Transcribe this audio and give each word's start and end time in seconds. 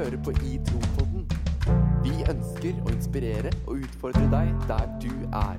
hører 0.00 0.22
på 0.24 0.30
I 0.30 0.56
Tropodden. 0.64 1.26
Vi 2.00 2.12
ønsker 2.32 2.78
å 2.80 2.92
inspirere 2.94 3.50
og 3.66 3.82
utfordre 3.84 4.22
deg 4.32 4.62
der 4.70 4.86
du 5.02 5.10
er. 5.28 5.58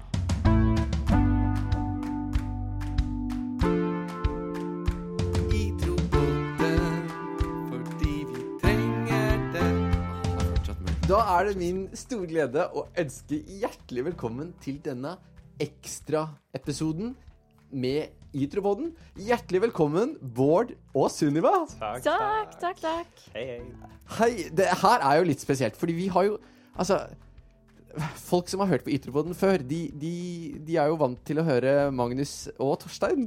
Da 11.11 11.19
er 11.35 11.49
det 11.49 11.59
min 11.59 11.83
store 11.93 12.31
glede 12.31 12.65
å 12.71 12.87
ønske 12.97 13.43
hjertelig 13.61 14.07
velkommen 14.09 14.55
til 14.63 14.79
denne 14.81 15.17
ekstraepisoden 15.61 17.13
med 17.69 18.20
Itropodden. 18.33 18.93
Hjertelig 19.19 19.61
velkommen, 19.67 20.13
Bård 20.21 20.71
og 20.95 21.09
Sunniva. 21.11 21.51
Takk, 21.79 22.03
Takk, 22.05 22.53
takk, 22.61 22.79
takk. 22.83 23.25
Hei, 23.35 23.43
hei. 23.57 23.89
Hei, 24.17 24.31
det 24.55 24.69
her 24.81 25.03
er 25.07 25.19
jo 25.19 25.27
litt 25.29 25.43
spesielt, 25.43 25.75
fordi 25.79 25.95
vi 25.97 26.07
har 26.11 26.29
jo 26.29 26.39
Altså, 26.79 26.95
folk 28.15 28.47
som 28.47 28.61
har 28.63 28.69
hørt 28.71 28.85
på 28.85 28.93
Itropodden 28.95 29.35
før, 29.35 29.59
de, 29.67 29.81
de, 29.99 30.11
de 30.63 30.77
er 30.79 30.87
jo 30.87 30.95
vant 31.01 31.19
til 31.27 31.41
å 31.41 31.43
høre 31.43 31.73
Magnus 31.91 32.47
og 32.55 32.77
Torstein. 32.85 33.25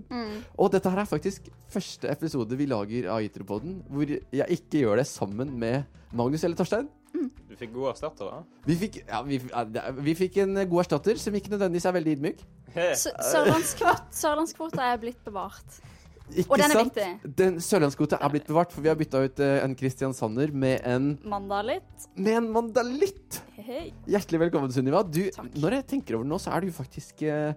Og 0.56 0.70
dette 0.72 0.88
her 0.88 1.02
er 1.02 1.10
faktisk 1.10 1.50
første 1.68 2.08
episode 2.08 2.56
vi 2.56 2.64
lager 2.70 3.10
av 3.12 3.20
Itropodden 3.26 3.82
hvor 3.92 4.08
jeg 4.08 4.56
ikke 4.56 4.80
gjør 4.86 5.02
det 5.02 5.06
sammen 5.10 5.52
med 5.60 5.84
Magnus 6.16 6.44
eller 6.48 6.56
Torstein. 6.56 6.88
Du 7.50 7.56
fikk 7.58 7.72
god 7.74 7.92
erstatter, 7.94 8.30
da? 8.30 8.42
Vi 8.66 8.76
fikk, 8.80 9.00
ja, 9.06 9.22
vi, 9.26 9.40
ja, 9.50 9.64
vi 9.96 10.14
fikk 10.18 10.38
en 10.44 10.54
god 10.68 10.84
erstatter 10.84 11.18
som 11.22 11.34
ikke 11.38 11.52
nødvendigvis 11.54 11.88
er 11.90 11.96
veldig 11.98 12.14
ydmyk. 12.18 12.46
Sørlandskvota 14.14 14.92
er 14.92 15.02
blitt 15.02 15.20
bevart. 15.26 15.80
Ikke 16.32 16.54
Og 16.54 16.56
den 16.58 16.72
er 16.72 16.78
sant? 16.78 16.94
viktig. 16.96 17.32
Den 17.36 17.58
sørlandskvota 17.60 18.16
er 18.16 18.32
blitt 18.32 18.46
bevart, 18.48 18.72
for 18.72 18.80
vi 18.84 18.88
har 18.88 18.96
bytta 18.96 19.20
ut 19.26 19.40
en 19.44 19.68
en 19.68 19.74
Kristiansander 19.76 20.52
med 20.52 20.80
en, 20.88 21.18
Mandalit. 21.24 22.08
med 22.16 22.38
en 22.38 22.48
mandalitt. 22.52 23.42
Hei. 23.58 23.92
Hjertelig 24.08 24.40
velkommen, 24.46 24.72
Sunniva. 24.72 25.02
Du, 25.04 25.20
Takk. 25.30 25.52
når 25.60 25.78
jeg 25.78 25.86
tenker 25.92 26.16
over 26.16 26.24
det 26.24 26.32
nå, 26.32 26.38
så 26.40 26.54
er 26.56 26.64
du 26.64 26.72
faktisk 26.72 27.22
eh, 27.22 27.52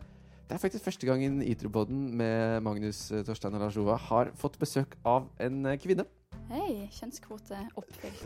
Det 0.48 0.56
er 0.56 0.60
faktisk 0.60 0.84
første 0.84 1.08
gangen 1.08 1.42
Itropodden 1.44 2.16
med 2.16 2.62
Magnus, 2.64 3.12
eh, 3.12 3.24
Torstein 3.24 3.56
og 3.56 3.62
Lars 3.62 3.78
Ova 3.78 3.98
har 3.98 4.32
fått 4.36 4.60
besøk 4.60 4.96
av 5.06 5.28
en 5.40 5.66
eh, 5.66 5.78
kvinne. 5.78 6.06
Hei. 6.38 6.88
Kjønnskvote 6.92 7.58
oppfylt. 7.80 8.20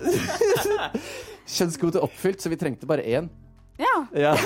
Kjønnskvote 1.56 2.02
oppfylt, 2.06 2.42
så 2.44 2.50
vi 2.52 2.58
trengte 2.60 2.88
bare 2.90 3.04
én. 3.06 3.30
Ja. 3.82 3.94
Ja. 4.14 4.34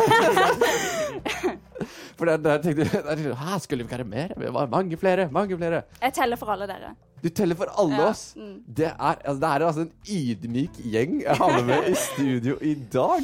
For 2.16 2.26
der, 2.30 2.38
der 2.40 2.62
tenkte 2.64 2.86
jeg 2.86 2.92
der, 3.04 3.34
Hæ, 3.36 3.58
skulle 3.64 3.84
vi 3.84 3.88
ikke 3.90 3.98
være 3.98 4.08
mer? 4.08 4.28
Det 4.40 4.52
var 4.56 4.68
mange 4.72 4.98
flere. 5.00 5.26
Mange 5.32 5.58
flere. 5.60 5.82
Jeg 6.02 6.14
teller 6.16 6.38
for 6.40 6.52
alle 6.54 6.68
dere. 6.72 6.94
Du 7.24 7.30
teller 7.30 7.56
for 7.60 7.72
alle 7.82 7.96
Ja, 8.00 8.10
oss. 8.12 8.22
mm. 8.38 8.62
Det 8.78 8.86
er, 8.88 8.94
altså, 9.26 9.40
det 9.42 9.50
er 9.50 9.66
altså 9.68 9.82
en 9.82 9.92
ydmyk 10.12 10.76
gjeng 10.92 11.18
jeg 11.24 11.36
har 11.42 11.62
med 11.68 11.90
i 11.92 11.96
studio 12.00 12.58
i 12.62 12.74
dag. 12.94 13.24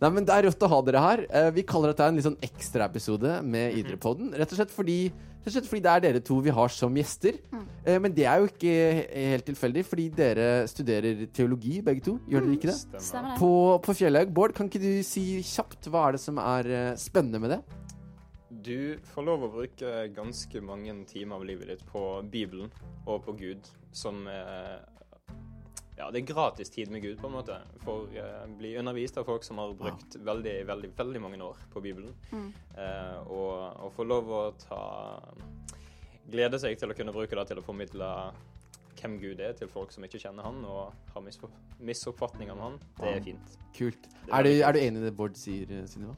Nei, 0.00 0.10
men 0.12 0.26
Det 0.28 0.34
er 0.34 0.44
rått 0.50 0.64
å 0.66 0.68
ha 0.68 0.80
dere 0.84 1.00
her. 1.00 1.22
Eh, 1.30 1.50
Vi 1.56 1.62
kaller 1.62 1.92
dette 1.92 2.04
en 2.04 2.18
litt 2.18 2.26
sånn 2.26 2.36
ekstraepisode 2.44 3.38
med 3.44 3.78
Idrettspodden. 3.78 4.34
Rett 4.36 4.52
og 4.52 4.58
slett 4.60 4.74
fordi 4.74 4.98
Rett 5.46 5.54
og 5.54 5.60
slett 5.60 5.68
fordi 5.70 5.82
det 5.84 5.90
er 5.92 6.00
dere 6.02 6.20
to 6.26 6.40
vi 6.42 6.50
har 6.50 6.68
som 6.74 6.94
gjester. 6.98 7.36
Eh, 7.86 8.00
Men 8.02 8.12
det 8.12 8.24
er 8.26 8.40
jo 8.42 8.48
ikke 8.50 8.74
helt 9.14 9.46
tilfeldig, 9.46 9.84
fordi 9.86 10.08
dere 10.10 10.66
studerer 10.66 11.26
teologi, 11.32 11.80
begge 11.86 12.02
to. 12.02 12.16
Gjør 12.26 12.40
dere 12.48 12.56
ikke 12.58 12.72
det? 12.72 13.00
Stemmer 13.00 13.30
det? 13.30 13.38
På, 13.38 13.50
på 13.80 13.94
Fjellhaug. 13.94 14.32
Bård, 14.34 14.54
kan 14.58 14.66
ikke 14.66 14.82
du 14.82 15.02
si 15.06 15.40
kjapt 15.46 15.86
hva 15.86 16.08
er 16.08 16.16
det 16.18 16.20
som 16.24 16.38
er 16.42 16.66
eh, 16.66 16.96
spennende 16.98 17.38
med 17.40 17.54
det? 17.54 17.60
Du 18.66 18.98
får 19.14 19.22
lov 19.22 19.44
å 19.46 19.52
bruke 19.52 19.94
ganske 20.16 20.60
mange 20.64 20.92
timer 21.06 21.36
av 21.38 21.44
livet 21.46 21.68
ditt 21.70 21.86
på 21.86 22.02
Bibelen 22.30 22.70
og 23.06 23.22
på 23.24 23.36
Gud, 23.38 23.70
som 23.94 24.26
eh, 24.26 24.80
Ja, 25.96 26.10
det 26.12 26.20
er 26.20 26.26
gratis 26.28 26.70
tid 26.70 26.90
med 26.92 27.00
Gud, 27.02 27.16
på 27.20 27.30
en 27.30 27.36
måte. 27.38 27.56
For 27.84 28.10
eh, 28.12 28.42
bli 28.58 28.74
undervist 28.76 29.16
av 29.16 29.24
folk 29.24 29.44
som 29.46 29.62
har 29.62 29.72
brukt 29.78 30.18
veldig, 30.20 30.56
veldig, 30.68 30.90
veldig 30.98 31.22
mange 31.24 31.40
år 31.44 31.62
på 31.72 31.80
Bibelen. 31.80 32.12
Mm. 32.32 32.50
Eh, 32.76 33.30
og, 33.32 33.54
og 33.86 33.94
få 33.96 34.04
lov 34.04 34.28
å 34.28 34.42
ta 34.60 34.82
Glede 36.26 36.58
seg 36.58 36.74
til 36.74 36.90
å 36.90 36.94
kunne 36.98 37.14
bruke 37.14 37.36
det 37.38 37.44
til 37.46 37.60
å 37.60 37.62
formidle 37.62 38.06
hvem 38.96 39.12
Gud 39.22 39.40
er, 39.44 39.52
til 39.54 39.68
folk 39.70 39.92
som 39.94 40.04
ikke 40.04 40.18
kjenner 40.18 40.46
han 40.46 40.64
og 40.66 41.12
har 41.14 41.24
misoppfatning 41.78 42.50
om 42.50 42.62
han. 42.64 42.80
Det 42.98 43.12
er 43.12 43.22
fint. 43.22 43.58
Kult. 43.76 44.08
Det 44.08 44.32
er 44.32 44.40
Er 44.40 44.42
du, 44.42 44.50
er 44.50 44.72
du 44.74 44.80
enig 44.80 45.00
i 45.00 45.04
det 45.06 45.14
Bård 45.16 45.38
sier, 45.38 45.70
eh, 45.70 45.86
Sunniva? 45.86 46.16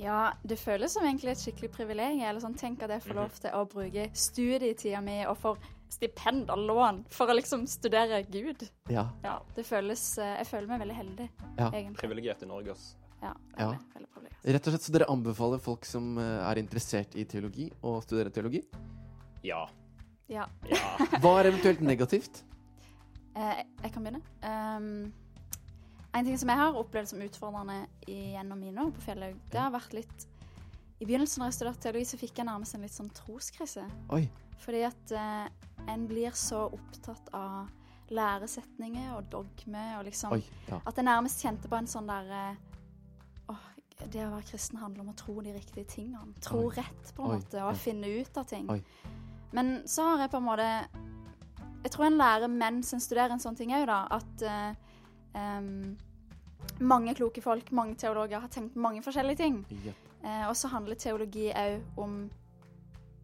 Ja, 0.00 0.32
det 0.48 0.58
føles 0.58 0.94
som 0.96 1.04
egentlig 1.04 1.34
et 1.34 1.42
skikkelig 1.42 1.70
privilegium. 1.76 2.24
Eller 2.24 2.40
sånn, 2.40 2.56
tenk 2.58 2.82
at 2.82 2.90
jeg 2.94 3.04
får 3.04 3.18
lov 3.18 3.38
til 3.38 3.54
å 3.54 3.62
bruke 3.68 4.08
studietida 4.16 5.02
mi 5.04 5.20
og 5.28 5.36
får 5.42 5.60
stipend 5.92 6.50
og 6.50 6.58
lån 6.68 7.02
for 7.12 7.28
å 7.30 7.36
liksom 7.36 7.66
studere 7.68 8.22
Gud. 8.32 8.64
Ja. 8.90 9.06
Ja, 9.24 9.38
det 9.56 9.64
føles 9.68 10.02
eh, 10.18 10.38
Jeg 10.40 10.48
føler 10.48 10.68
meg 10.72 10.80
veldig 10.86 10.96
heldig, 10.96 11.28
Ja. 11.58 11.68
egentlig. 11.70 11.98
Privilegert 12.00 12.42
i 12.42 12.48
Norge, 12.50 12.72
ass. 12.76 12.96
Ja, 13.22 13.34
Ja. 13.58 13.72
Rett 14.42 14.66
og 14.66 14.72
slett 14.74 14.82
så 14.82 14.92
dere 14.96 15.06
anbefaler 15.12 15.60
folk 15.62 15.84
som 15.86 16.16
eh, 16.18 16.40
er 16.50 16.58
interessert 16.58 17.14
i 17.14 17.22
teologi, 17.24 17.68
å 17.86 18.00
studere 18.02 18.32
teologi? 18.34 18.64
Ja. 19.46 19.66
Ja. 20.28 20.46
Ja. 20.66 20.80
Hva 21.20 21.36
er 21.42 21.52
eventuelt 21.52 21.80
negativt? 21.84 22.42
Eh, 23.32 23.62
jeg 23.82 23.92
kan 23.94 24.04
begynne. 24.04 24.18
Um, 24.44 25.12
en 26.12 26.26
ting 26.26 26.36
som 26.36 26.50
jeg 26.52 26.58
har 26.60 26.74
opplevd 26.76 27.08
som 27.08 27.22
utfordrende 27.24 27.78
i- 28.06 28.34
gjennom 28.34 28.58
mine 28.60 28.76
år 28.84 28.90
på 28.92 29.00
Fjellhaug, 29.06 29.38
det 29.50 29.56
har 29.58 29.70
vært 29.72 29.94
litt 29.96 30.26
I 31.00 31.06
begynnelsen 31.08 31.40
da 31.40 31.46
jeg 31.48 31.54
studerte 31.56 31.80
teologi, 31.86 32.04
så 32.10 32.18
fikk 32.20 32.36
jeg 32.42 32.46
nærmest 32.50 32.74
en 32.76 32.82
litt 32.84 32.92
sånn 32.92 33.08
troskrise. 33.16 33.86
Oi. 34.12 34.28
Fordi 34.60 34.82
at 34.86 35.14
eh, 35.16 35.46
en 35.92 36.08
blir 36.08 36.34
så 36.38 36.66
opptatt 36.68 37.32
av 37.36 37.70
læresetninger 38.12 39.14
og 39.16 39.30
dogme 39.32 39.84
og 39.98 40.04
liksom 40.08 40.36
Oi. 40.36 40.42
Ja. 40.68 40.80
At 40.86 40.98
jeg 40.98 41.06
nærmest 41.06 41.42
kjente 41.42 41.70
på 41.70 41.78
en 41.78 41.88
sånn 41.88 42.10
derre 42.10 42.42
Åh, 43.52 43.64
det 44.04 44.26
å 44.26 44.32
være 44.34 44.48
kristen 44.50 44.80
handler 44.82 45.06
om 45.06 45.12
å 45.14 45.16
tro 45.16 45.38
de 45.44 45.54
riktige 45.54 45.86
tingene. 45.88 46.34
Tro 46.44 46.66
Oi. 46.66 46.74
rett, 46.76 47.14
på 47.16 47.24
en 47.24 47.34
Oi, 47.34 47.40
måte, 47.40 47.64
og 47.64 47.80
finne 47.80 48.10
ut 48.20 48.38
av 48.38 48.46
ting. 48.50 48.68
Men 49.56 49.74
så 49.88 50.12
har 50.12 50.24
jeg 50.24 50.32
på 50.32 50.40
en 50.40 50.46
måte 50.46 50.68
Jeg 51.82 51.92
tror 51.92 52.06
en 52.06 52.20
lærer 52.20 52.52
mens 52.52 52.92
en 52.94 53.02
studerer 53.02 53.34
en 53.34 53.42
sånn 53.42 53.58
ting 53.58 53.72
òg, 53.74 53.88
da, 53.90 54.04
at 54.14 54.44
eh, 54.46 54.92
um, 55.34 55.96
mange 56.78 57.14
kloke 57.18 57.42
folk, 57.42 57.72
mange 57.74 57.96
teologer, 57.98 58.38
har 58.38 58.52
tenkt 58.52 58.76
mange 58.78 59.02
forskjellige 59.02 59.40
ting. 59.40 59.56
Yep. 59.82 60.12
Eh, 60.22 60.44
og 60.46 60.54
så 60.56 60.70
handler 60.70 60.98
teologi 61.00 61.48
òg 61.50 61.98
om 61.98 62.20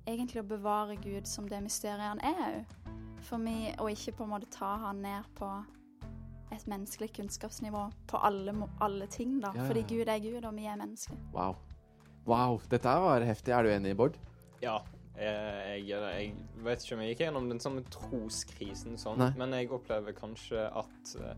egentlig 0.08 0.42
å 0.42 0.48
bevare 0.48 0.96
Gud 1.02 1.26
som 1.28 1.48
det 1.50 1.60
mysteriet 1.64 2.00
han 2.06 2.20
er 2.24 2.44
òg. 2.60 2.76
For 3.28 3.41
meg, 3.42 3.74
og 3.82 3.91
ikke 3.92 4.14
på 4.19 4.24
en 4.28 4.30
måte 4.36 4.48
ta 4.54 4.76
han 4.84 5.00
ned 5.02 5.26
på 5.38 5.48
et 6.54 6.62
menneskelig 6.70 7.10
kunnskapsnivå 7.19 7.80
på 8.08 8.20
alle, 8.24 8.54
alle 8.80 9.08
ting, 9.12 9.34
da. 9.42 9.50
Ja, 9.54 9.62
ja, 9.64 9.66
Fordi. 9.69 9.82
Gud 9.91 10.08
er 10.08 10.20
Gud, 10.22 10.44
og 10.48 10.54
vi 10.56 10.64
er 10.70 10.78
mennesker. 10.80 11.19
Wow. 11.34 11.58
Wow. 12.28 12.60
Dette 12.70 12.94
var 13.04 13.24
heftig. 13.26 13.52
Er 13.52 13.66
du 13.66 13.72
enig, 13.74 13.96
Bård? 13.98 14.16
Ja. 14.62 14.78
eh, 15.19 15.76
Jeg, 15.82 15.88
jeg 15.91 16.64
vet 16.64 16.82
ikke 16.84 16.94
om 16.96 17.02
jeg 17.04 17.12
gikk 17.12 17.25
gjennom 17.26 17.48
den 17.50 17.60
samme 17.60 17.82
troskrisen 17.92 18.96
sånn, 18.98 19.19
Nei. 19.20 19.32
men 19.36 19.52
jeg 19.58 19.70
opplever 19.75 20.14
kanskje 20.16 20.64
at 20.72 21.14
eh, 21.20 21.34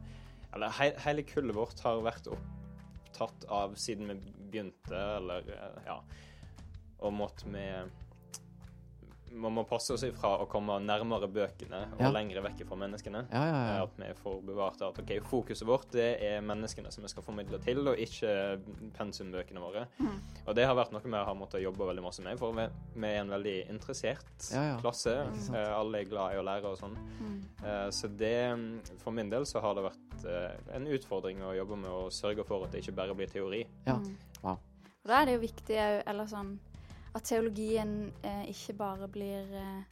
Eller 0.55 0.73
he, 0.79 0.91
hele 1.05 1.23
kullet 1.25 1.55
vårt 1.57 1.81
har 1.85 2.01
vært 2.05 2.27
opptatt 2.31 3.45
av 3.49 3.75
siden 3.81 4.09
vi 4.11 4.17
begynte, 4.51 4.95
eller 5.17 5.47
eh, 5.55 5.81
ja 5.87 5.99
Og 7.01 7.13
måtte 7.17 7.49
vi 7.51 7.67
Man 9.33 9.53
må 9.55 9.63
passe 9.69 9.93
oss 9.95 10.03
ifra 10.03 10.33
å 10.43 10.47
komme 10.51 10.75
nærmere 10.83 11.29
bøkene 11.31 11.85
og 11.93 12.01
Ja. 12.01 12.11
lengre 12.11 12.43
vekk 12.43 12.65
fra 12.67 12.77
menneskene. 12.77 13.27
Ja, 13.31 13.43
ja, 13.47 13.61
ja. 13.77 13.83
At 13.85 13.97
vi 13.97 14.09
får 14.23 14.41
bevart 14.45 14.83
at 14.83 14.99
ok, 14.99 15.13
fokuset 15.23 15.67
vårt 15.69 15.91
det 15.93 16.21
er 16.21 16.41
menneskene 16.43 16.91
som 16.93 17.03
vi 17.05 17.09
skal 17.09 17.23
formidle 17.23 17.61
til, 17.63 17.87
og 17.87 17.97
ikke 17.97 18.61
pensumbøkene 18.97 19.61
våre. 19.63 19.87
Og 20.47 20.55
det 20.57 20.67
har 20.67 20.75
vært 20.75 20.93
noe 20.93 21.03
vi 21.05 21.11
har 21.11 21.35
måttet 21.39 21.63
jobbe 21.63 21.87
veldig 21.87 22.03
masse 22.03 22.23
med, 22.25 22.39
for 22.39 22.53
vi, 22.57 22.67
vi 22.97 23.07
er 23.07 23.21
en 23.23 23.31
veldig 23.31 23.57
interessert 23.71 24.51
Ja, 24.53 24.65
ja. 24.73 24.77
klasse. 24.83 25.15
Eh, 25.55 25.79
alle 25.79 26.01
er 26.01 26.05
glad 26.11 26.35
i 26.35 26.41
å 26.41 26.45
lære 26.47 26.65
og 26.73 26.79
sånn. 26.81 26.97
Mm. 27.21 27.37
så 27.93 28.09
det, 28.17 28.57
mm, 28.57 28.99
for 28.99 29.13
min 29.13 29.31
del 29.31 29.45
så 29.47 29.61
har 29.61 29.75
det 29.75 29.85
vært 29.85 30.25
eh, 30.27 30.75
en 30.77 30.87
utfordring 30.87 31.43
å 31.45 31.55
jobbe 31.57 31.77
med 31.77 31.91
å 31.91 32.09
sørge 32.11 32.45
for 32.47 32.65
at 32.65 32.73
det 32.73 32.83
ikke 32.83 32.97
bare 32.97 33.15
blir 33.15 33.31
teori. 33.31 33.65
Ja. 33.87 33.95
Mm. 33.97 34.17
Wow. 34.43 34.59
Og 35.05 35.09
da 35.09 35.23
er 35.23 35.27
det 35.31 35.35
jo 35.39 35.41
viktig 35.47 35.77
eller 36.07 36.27
sånn 36.27 36.59
At 37.15 37.25
teologien 37.27 38.13
eh, 38.23 38.45
ikke 38.53 38.77
bare 38.79 39.09
blir 39.11 39.51
eh, 39.59 39.83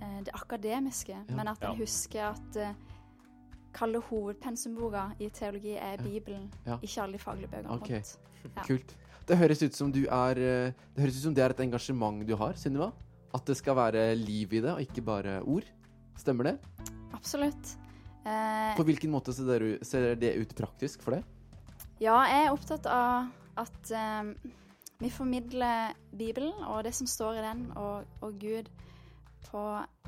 eh, 0.00 0.18
det 0.26 0.34
akademiske, 0.34 1.16
Ja. 1.28 1.34
men 1.36 1.48
at 1.48 1.62
en 1.62 1.70
Ja. 1.72 1.74
husker 1.76 2.30
at 2.30 2.56
eh, 2.56 2.74
Kalle 3.72 4.02
hovedpensumboka 4.04 5.14
i 5.18 5.28
teologi 5.30 5.76
er 5.80 5.96
Bibelen, 5.96 6.50
Ja. 6.66 6.76
ikke 6.82 7.02
alle 7.02 7.12
de 7.12 7.18
faglige 7.18 7.48
bøkene 7.48 7.70
Ok. 7.70 7.88
rundt. 7.90 8.18
Ja. 8.56 8.62
Kult. 8.66 8.94
Det 9.26 9.38
høres 9.38 9.62
ut 9.62 9.72
som 9.74 9.92
du 9.92 10.00
er 10.10 10.36
eh, 10.36 10.72
Det 10.94 10.98
høres 11.04 11.16
ut 11.16 11.22
som 11.22 11.34
det 11.34 11.44
er 11.44 11.50
et 11.50 11.60
engasjement 11.60 12.26
du 12.26 12.34
har, 12.36 12.52
Sunniva. 12.54 12.92
At 13.34 13.46
det 13.46 13.56
skal 13.56 13.74
være 13.76 14.14
liv 14.18 14.52
i 14.52 14.60
det, 14.60 14.70
og 14.74 14.80
ikke 14.80 15.00
bare 15.02 15.40
ord. 15.46 15.64
Stemmer 16.18 16.44
det? 16.44 16.58
Absolutt. 17.14 17.76
Eh, 18.26 18.76
På 18.76 18.84
hvilken 18.84 19.10
måte 19.10 19.32
ser 19.32 20.14
det 20.16 20.36
ut 20.36 20.54
praktisk 20.54 21.00
for 21.02 21.12
deg? 21.16 21.24
Ja, 22.00 22.18
jeg 22.26 22.46
er 22.46 22.52
opptatt 22.52 22.86
av 22.86 23.30
at 23.56 23.90
eh, 23.90 24.34
vi 25.02 25.10
formidler 25.10 25.96
Bibelen 26.14 26.54
og 26.68 26.84
det 26.86 26.94
som 26.94 27.08
står 27.10 27.40
i 27.40 27.44
den, 27.44 27.66
og, 27.76 28.08
og 28.22 28.38
Gud, 28.40 28.70
på 29.42 29.62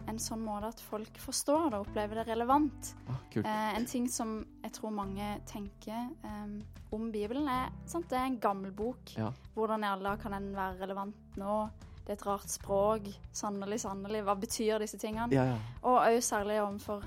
en 0.08 0.18
sånn 0.20 0.42
måte 0.44 0.70
at 0.70 0.80
folk 0.84 1.18
forstår 1.20 1.70
det 1.72 1.78
og 1.78 1.88
opplever 1.88 2.20
det 2.20 2.26
relevant. 2.30 2.92
Ah. 3.10 3.22
Eh, 3.40 3.70
en 3.76 3.86
ting 3.88 4.06
som 4.10 4.36
jeg 4.62 4.74
tror 4.76 4.94
mange 4.94 5.26
tenker 5.48 6.12
em, 6.24 6.60
om 6.94 7.08
Bibelen, 7.12 7.48
er 7.50 7.72
sant, 7.90 8.06
det 8.10 8.20
er 8.20 8.28
en 8.28 8.38
gammel 8.40 8.72
bok. 8.76 9.16
Ja. 9.18 9.32
Hvordan 9.56 9.84
i 9.84 9.90
alle 9.90 10.14
kan 10.22 10.36
den 10.36 10.52
være 10.56 10.78
relevant 10.84 11.38
nå? 11.40 11.58
Det 12.04 12.12
er 12.12 12.18
et 12.18 12.26
rart 12.26 12.50
språk. 12.52 13.08
Sannelig, 13.32 13.80
sannelig. 13.80 14.20
Hva 14.26 14.36
betyr 14.36 14.82
disse 14.84 15.00
tingene? 15.00 15.32
Ja, 15.32 15.46
ja. 15.54 15.60
Og 15.82 16.02
òg 16.02 16.20
særlig 16.24 16.60
overfor 16.60 17.04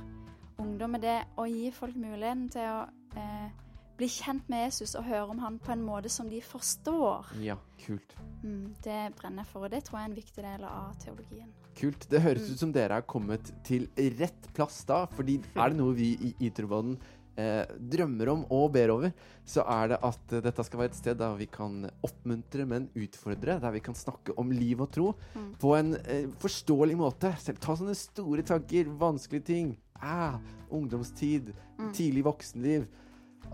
ungdom 0.57 0.97
er 0.97 1.03
det 1.03 1.17
å 1.37 1.45
gi 1.45 1.69
folk 1.71 1.95
muligheten 2.01 2.47
til 2.53 2.65
å 2.65 2.79
eh, 3.17 3.66
bli 3.97 4.07
kjent 4.07 4.47
med 4.49 4.65
Jesus 4.67 4.95
og 4.95 5.03
høre 5.07 5.27
om 5.33 5.39
han 5.41 5.57
på 5.59 5.71
en 5.73 5.81
måte 5.85 6.09
som 6.09 6.29
de 6.29 6.39
forstår. 6.41 7.31
ja, 7.41 7.55
kult. 7.85 8.15
Mm, 8.43 8.75
det 8.85 8.99
brenner 9.17 9.43
jeg 9.43 9.51
for, 9.51 9.65
og 9.65 9.71
det 9.71 9.83
tror 9.87 9.99
jeg 9.99 10.05
er 10.05 10.11
en 10.11 10.17
viktig 10.21 10.43
del 10.45 10.63
av 10.69 10.95
teologien. 11.01 11.51
Kult. 11.77 12.07
Det 12.09 12.21
høres 12.21 12.49
ut 12.51 12.59
som 12.59 12.71
dere 12.73 12.97
er 12.97 13.01
kommet 13.09 13.51
til 13.65 13.87
rett 14.19 14.49
plass 14.53 14.83
da, 14.85 15.05
fordi 15.07 15.39
er 15.55 15.69
det 15.73 15.77
noe 15.77 15.93
vi 15.97 16.11
i 16.29 16.31
Itroboden 16.47 16.95
eh, 17.37 17.65
drømmer 17.77 18.29
om 18.33 18.45
og 18.49 18.71
ber 18.73 18.89
over, 18.89 19.11
så 19.45 19.61
er 19.69 19.91
det 19.93 19.99
at 20.03 20.33
eh, 20.33 20.41
dette 20.41 20.63
skal 20.65 20.79
være 20.81 20.89
et 20.93 20.97
sted 20.97 21.17
der 21.19 21.35
vi 21.37 21.45
kan 21.45 21.83
oppmuntre, 22.05 22.65
men 22.65 22.87
utfordre, 22.97 23.59
der 23.61 23.71
vi 23.75 23.79
kan 23.85 23.93
snakke 23.97 24.33
om 24.41 24.51
liv 24.51 24.81
og 24.81 24.91
tro 24.91 25.11
Mm. 25.35 25.51
på 25.61 25.75
en 25.77 25.93
eh, 26.05 26.27
forståelig 26.41 26.97
måte. 26.97 27.33
Selv 27.41 27.59
ta 27.61 27.75
sånne 27.77 27.93
store 27.97 28.41
tanker, 28.45 28.89
vanskelige 28.97 29.45
ting. 29.45 29.75
Ah, 30.01 30.37
ungdomstid, 30.71 31.53
Mm. 31.77 31.91
tidlig 31.93 32.23
voksenliv. 32.25 32.87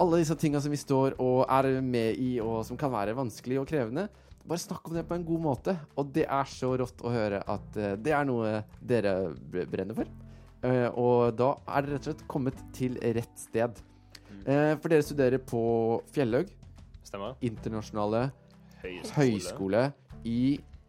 Alle 0.01 0.19
disse 0.23 0.35
tinga 0.39 0.59
som 0.61 0.73
vi 0.73 0.79
står 0.79 1.15
og 1.21 1.43
er 1.51 1.77
med 1.85 2.17
i, 2.19 2.35
og 2.41 2.63
som 2.65 2.77
kan 2.79 2.91
være 2.93 3.13
vanskelig 3.17 3.59
og 3.61 3.67
krevende. 3.69 4.07
Bare 4.43 4.59
snakk 4.59 4.89
om 4.89 4.95
det 4.97 5.05
på 5.07 5.15
en 5.15 5.25
god 5.27 5.43
måte. 5.43 5.75
Og 5.95 6.09
det 6.15 6.25
er 6.25 6.49
så 6.49 6.73
rått 6.81 7.03
å 7.05 7.11
høre 7.13 7.43
at 7.47 7.77
eh, 7.79 7.93
det 8.01 8.11
er 8.15 8.25
noe 8.27 8.55
dere 8.83 9.13
brenner 9.71 9.95
for. 9.95 10.09
Eh, 10.65 10.87
og 10.99 11.35
da 11.39 11.53
er 11.67 11.85
dere 11.85 11.97
rett 11.99 12.07
og 12.07 12.09
slett 12.09 12.25
kommet 12.31 12.59
til 12.75 12.97
rett 13.15 13.37
sted. 13.39 13.79
Eh, 14.43 14.73
for 14.81 14.89
dere 14.91 15.05
studerer 15.05 15.39
på 15.39 15.61
Fjellhaug 16.11 16.49
Stemmer. 17.07 17.37
internasjonale 17.45 18.25
Høyskole. 18.81 19.13
høyskole 19.15 19.83
i 20.27 20.41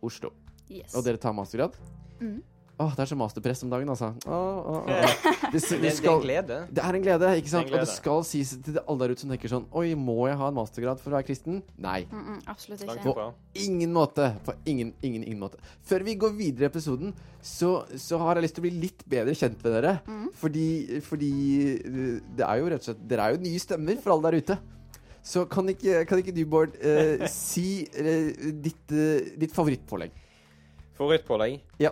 Oslo. 0.03 0.33
Yes. 0.73 0.95
Og 0.97 1.05
dere 1.07 1.21
tar 1.23 1.37
mastergrad? 1.37 1.77
Mm. 2.19 2.41
Åh, 2.75 2.91
det 2.97 3.05
er 3.05 3.07
så 3.07 3.17
masterpress 3.19 3.63
om 3.63 3.71
dagen, 3.71 3.89
altså. 3.93 4.09
Åh, 4.27 4.57
åh, 4.75 4.89
åh. 4.89 5.11
Det, 5.55 5.61
Det, 5.61 5.69
det, 5.71 5.91
det 6.03 6.09
er 6.09 6.11
en 6.11 6.23
glede. 6.23 6.57
det 6.75 6.83
er 6.83 6.97
en 6.97 7.03
glede, 7.03 7.29
ikke 7.39 7.51
sant? 7.53 7.69
Det 7.69 7.71
glede. 7.71 7.85
Og 7.85 7.87
det 7.87 7.95
skal 7.95 8.25
sies 8.27 8.55
til 8.67 8.79
alle 8.83 9.05
der 9.05 9.13
ute 9.15 9.23
som 9.23 9.31
tenker 9.31 9.53
sånn 9.53 9.69
Oi, 9.71 9.93
må 9.95 10.17
jeg 10.27 10.39
ha 10.41 10.49
en 10.51 10.57
mastergrad 10.57 10.99
for 10.99 11.13
å 11.13 11.15
være 11.15 11.29
kristen? 11.29 11.61
Nei. 11.79 12.01
Mm 12.11 12.25
-mm, 12.25 12.41
absolutt 12.51 12.83
ikke. 12.83 13.05
På 13.05 13.33
Ingen 13.55 13.93
måte. 13.93 14.35
På 14.45 14.55
ingen, 14.67 14.93
ingen, 15.03 15.23
ingen 15.23 15.39
måte. 15.39 15.59
Før 15.85 16.03
vi 16.03 16.15
går 16.15 16.33
videre 16.35 16.65
i 16.65 16.67
episoden, 16.67 17.15
så, 17.43 17.85
så 17.97 18.19
har 18.19 18.35
jeg 18.35 18.43
lyst 18.43 18.55
til 18.55 18.65
å 18.65 18.67
bli 18.69 18.81
litt 18.81 19.05
bedre 19.09 19.35
kjent 19.35 19.65
med 19.65 19.73
dere. 19.73 19.99
Mm. 20.07 20.29
Fordi, 20.35 21.01
fordi 21.01 21.33
eh, 21.73 22.21
det 22.37 22.45
er 22.49 22.57
jo 22.57 22.67
rett 22.67 22.81
og 22.81 22.85
slett 22.85 23.09
Dere 23.09 23.23
er 23.23 23.31
jo 23.37 23.43
nye 23.43 23.59
stemmer 23.59 23.97
for 24.03 24.11
alle 24.11 24.31
der 24.31 24.39
ute. 24.39 24.59
Så 25.23 25.45
kan 25.45 25.69
ikke, 25.69 26.05
kan 26.05 26.19
ikke 26.19 26.35
du, 26.37 26.45
Bård, 26.45 26.75
eh, 26.81 27.27
si 27.33 27.87
eh, 27.97 28.35
ditt, 28.65 28.91
eh, 28.93 29.33
ditt 29.41 29.55
favorittpålegg? 29.55 30.11
Favorittpålegg? 30.99 31.61
Ja. 31.81 31.91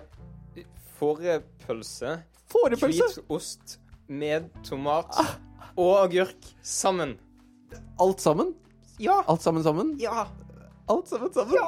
Fårepølse. 1.03 2.23
Fårepølse? 2.53 3.09
hvitost 3.17 3.79
med 4.07 4.45
tomat 4.63 5.17
og 5.75 5.97
agurk 6.05 6.47
sammen. 6.63 7.17
Alt 7.99 8.23
sammen? 8.23 8.53
Ja! 9.03 9.17
Alt 9.27 9.43
sammen 9.43 9.65
sammen? 9.67 9.97
Ja! 9.99 10.29
Alt 10.93 11.11
sammen 11.11 11.33
sammen? 11.35 11.59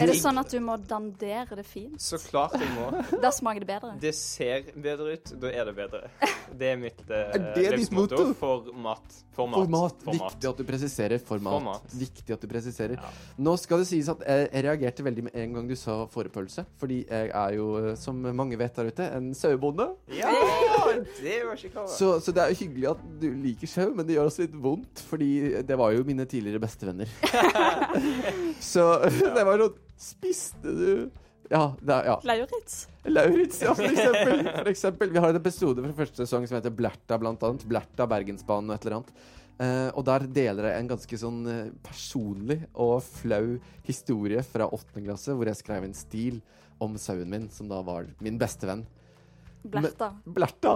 Er 0.00 0.10
det 0.10 0.16
sånn 0.20 0.38
at 0.40 0.50
du 0.52 0.58
må 0.60 0.76
dandere 0.88 1.56
det 1.58 1.64
fint? 1.66 1.96
Så 2.02 2.18
klart 2.22 2.56
jeg 2.60 2.68
må. 2.76 2.88
Da 3.22 3.30
smaker 3.34 3.64
det 3.64 3.68
bedre. 3.70 3.92
Det 4.02 4.12
ser 4.16 4.66
bedre 4.74 5.16
ut, 5.16 5.32
da 5.40 5.52
er 5.52 5.68
det 5.70 5.74
bedre. 5.78 6.02
Det 6.56 6.68
er 6.72 6.76
mitt 6.80 7.00
eh, 7.08 7.22
Er 7.36 7.38
det 7.40 7.54
ditt 7.56 7.76
livsmotto 7.80 8.18
motto? 8.28 8.34
for 8.38 8.68
mat. 8.86 9.16
For 9.36 9.50
mat. 9.52 9.60
For 9.60 9.72
mat. 9.72 9.98
For. 10.04 10.16
Viktig 10.16 10.48
at 10.50 10.60
du 10.60 10.64
presiserer 10.68 11.22
for 11.22 11.42
mat. 11.44 11.56
For 11.58 11.66
mat. 11.66 11.96
Viktig 12.00 12.36
at 12.36 12.44
du 12.44 12.48
presiserer. 12.50 12.96
Ja. 13.00 13.10
Nå 13.48 13.56
skal 13.60 13.82
det 13.82 13.88
sies 13.90 14.08
at 14.12 14.22
jeg, 14.24 14.48
jeg 14.52 14.66
reagerte 14.68 15.04
veldig 15.06 15.26
med 15.28 15.36
en 15.42 15.56
gang 15.58 15.68
du 15.68 15.76
sa 15.76 15.98
fårepølse. 16.12 16.64
Fordi 16.80 17.02
jeg 17.04 17.32
er 17.32 17.56
jo, 17.58 17.68
eh, 17.82 17.94
som 18.00 18.20
mange 18.36 18.58
vet 18.60 18.76
der 18.80 18.92
ute, 18.92 19.08
en 19.16 19.32
sauebonde. 19.36 19.90
Ja, 20.16 20.30
det 21.22 21.36
var 21.46 21.60
ikke. 21.68 21.84
Så, 21.92 22.08
så 22.24 22.34
det 22.34 22.42
er 22.42 22.52
jo 22.52 22.58
hyggelig 22.62 22.88
at 22.92 23.04
du 23.22 23.28
liker 23.44 23.70
sjau, 23.70 23.92
men 23.96 24.08
det 24.08 24.16
gjør 24.16 24.30
også 24.30 24.46
litt 24.46 24.56
vondt, 24.66 25.04
fordi 25.10 25.30
det 25.66 25.78
var 25.78 25.94
jo 25.96 26.06
mine 26.08 26.26
tidligere 26.28 26.62
bestevenner. 26.62 27.10
så 28.72 28.88
det 29.36 29.46
var 29.46 29.62
sånn 29.66 29.82
Spiste 29.96 30.74
du 30.76 30.88
Ja, 31.48 31.70
det 31.80 31.94
er, 31.94 32.08
ja. 32.10 32.16
Lauritz. 32.28 32.74
Lauritz, 33.08 33.62
ja, 33.64 33.72
for 33.72 33.86
eksempel. 33.88 34.42
for 34.50 34.68
eksempel. 34.68 35.12
Vi 35.14 35.22
har 35.22 35.32
en 35.32 35.38
episode 35.40 35.84
fra 35.86 35.94
første 36.02 36.26
sesong 36.26 36.44
som 36.50 36.58
heter 36.58 36.74
Blerta, 36.74 37.16
blant 37.22 37.44
annet. 37.46 37.64
Blerta, 37.70 38.04
Bergensbanen 38.10 38.72
og 38.72 38.76
et 38.76 38.84
eller 38.84 38.98
annet. 38.98 39.14
Eh, 39.56 39.88
og 39.96 40.04
der 40.04 40.26
deler 40.28 40.68
jeg 40.68 40.82
en 40.82 40.90
ganske 40.90 41.18
sånn 41.22 41.38
eh, 41.48 41.70
personlig 41.86 42.58
og 42.74 42.98
flau 43.06 43.56
historie 43.86 44.42
fra 44.44 44.68
åttende 44.68 45.06
klasse, 45.06 45.32
hvor 45.32 45.48
jeg 45.48 45.60
skrev 45.62 45.86
en 45.86 45.96
stil 45.96 46.42
om 46.82 46.98
sauen 47.00 47.30
min, 47.30 47.48
som 47.48 47.70
da 47.70 47.80
var 47.84 48.10
min 48.20 48.36
beste 48.40 48.68
venn. 48.68 48.84
Blerta. 49.72 50.08
Blerta! 50.24 50.74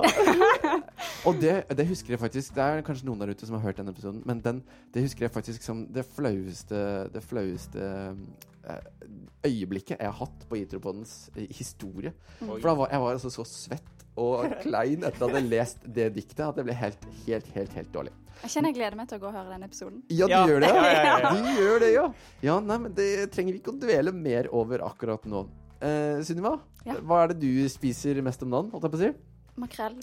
og 1.27 1.39
det, 1.41 1.55
det 1.77 1.87
husker 1.89 2.15
jeg 2.15 2.21
faktisk 2.23 2.55
Det 2.57 2.65
er 2.65 2.83
kanskje 2.87 3.07
noen 3.09 3.23
der 3.23 3.33
ute 3.35 3.47
som 3.49 3.57
har 3.59 3.65
hørt 3.69 3.81
den 3.81 3.89
episoden, 3.93 4.23
men 4.29 4.41
den, 4.45 4.63
det 4.95 5.05
husker 5.07 5.27
jeg 5.27 5.35
faktisk 5.35 5.65
som 5.67 5.85
det 5.93 6.05
flaueste 6.09 6.81
Det 7.15 7.23
flaueste 7.25 7.87
eh, 8.67 8.83
øyeblikket 9.47 9.97
jeg 9.99 10.07
har 10.11 10.19
hatt 10.21 10.45
på 10.51 10.59
Itropodens 10.61 11.31
eh, 11.37 11.47
historie. 11.57 12.13
Oi. 12.45 12.59
For 12.61 12.69
da 12.71 12.77
var 12.83 12.93
jeg 12.93 13.05
var 13.07 13.17
altså 13.17 13.33
så 13.33 13.47
svett 13.49 13.97
og 14.21 14.51
klein 14.65 15.05
etter 15.07 15.23
at 15.23 15.31
jeg 15.31 15.37
hadde 15.39 15.49
lest 15.49 15.85
det 15.97 16.09
diktet 16.17 16.43
at 16.45 16.59
jeg 16.59 16.67
ble 16.67 16.75
helt, 16.77 17.07
helt, 17.29 17.47
helt, 17.55 17.77
helt 17.79 17.93
dårlig. 17.95 18.13
Jeg 18.41 18.53
kjenner 18.55 18.73
jeg 18.73 18.77
gleder 18.79 18.97
meg 18.97 19.09
til 19.09 19.19
å 19.19 19.23
gå 19.23 19.29
og 19.29 19.37
høre 19.37 19.53
den 19.55 19.65
episoden. 19.67 20.03
Ja, 20.09 20.27
du 20.27 20.33
Ja. 20.33 20.41
gjør 20.49 20.61
det? 20.65 20.69
Ja, 20.73 20.83
ja, 20.85 21.01
ja, 21.05 21.17
ja. 21.21 21.31
Du 21.31 21.61
gjør 21.61 21.81
det, 21.83 21.91
ja. 21.93 22.05
Ja, 22.43 22.55
nei, 22.65 22.79
men 22.85 22.95
det 22.97 23.09
trenger 23.35 23.53
vi 23.55 23.61
ikke 23.61 23.75
å 23.75 23.81
dvele 23.81 24.13
mer 24.17 24.49
over 24.57 24.85
akkurat 24.87 25.25
nå. 25.29 25.43
Eh, 25.81 26.21
Sunniva, 26.27 26.59
Ja. 26.85 26.95
hva 27.01 27.25
er 27.25 27.33
det 27.33 27.41
du 27.41 27.69
spiser 27.69 28.21
mest 28.23 28.43
om 28.43 28.51
dagen, 28.51 28.71
holdt 28.71 28.85
jeg 28.85 28.93
på 28.93 28.99
å 28.99 29.05
si? 29.05 29.13
Makrell. 29.61 29.99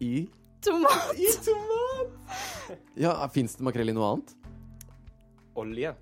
I 0.00 0.28
Tomat. 0.60 1.14
I 1.16 1.28
tomat! 1.40 2.78
Ja, 3.00 3.14
Fins 3.32 3.56
det 3.56 3.64
makrell 3.64 3.88
i 3.88 3.94
noe 3.96 4.10
annet? 4.12 4.34
Olje. 5.56 5.94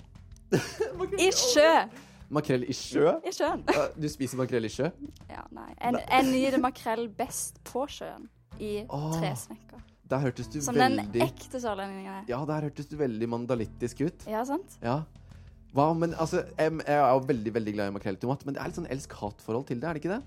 I 1.26 1.28
sjø. 1.34 1.68
Makrell 2.34 2.64
i 2.66 2.74
sjø? 2.74 3.12
I 3.22 3.32
sjøen. 3.32 3.62
Ja, 3.70 3.86
Du 3.94 4.08
spiser 4.10 4.40
makrell 4.40 4.66
i 4.66 4.72
sjø? 4.72 4.90
Ja, 5.30 5.44
nei. 5.54 5.70
En, 5.78 6.00
jeg 6.02 6.26
nyter 6.26 6.58
makrell 6.64 7.06
best 7.20 7.62
på 7.70 7.86
sjøen. 7.92 8.26
I 8.58 8.82
oh. 8.90 9.12
tresnekker. 9.14 9.84
Der 10.08 10.24
hørtes 10.24 10.48
du 10.50 10.58
Som 10.64 10.74
den 10.74 10.98
ekte 11.20 11.60
sørlendingen 11.62 12.10
er. 12.10 12.26
Ja, 12.30 12.40
der 12.48 12.66
hørtes 12.66 12.88
du 12.90 12.96
veldig 12.98 13.28
mandalittisk 13.30 14.02
ut. 14.08 14.26
Ja, 14.26 14.42
sant? 14.48 14.78
Ja. 14.82 15.02
Hva, 15.74 15.92
men 15.96 16.14
altså, 16.14 16.44
Jeg 16.58 16.80
er 16.86 16.98
jo 17.12 17.20
veldig 17.28 17.52
veldig 17.54 17.74
glad 17.76 17.88
i 17.92 17.96
makrell 17.98 18.14
i 18.16 18.20
tomat, 18.22 18.44
men 18.46 18.54
det 18.54 18.62
er 18.62 18.70
litt 18.70 18.78
sånn 18.80 18.90
elsk-hat-forhold 18.90 19.66
til 19.68 19.80
det, 19.80 19.88
er 19.88 19.94
det 19.98 20.02
ikke 20.04 20.16
det? 20.16 20.22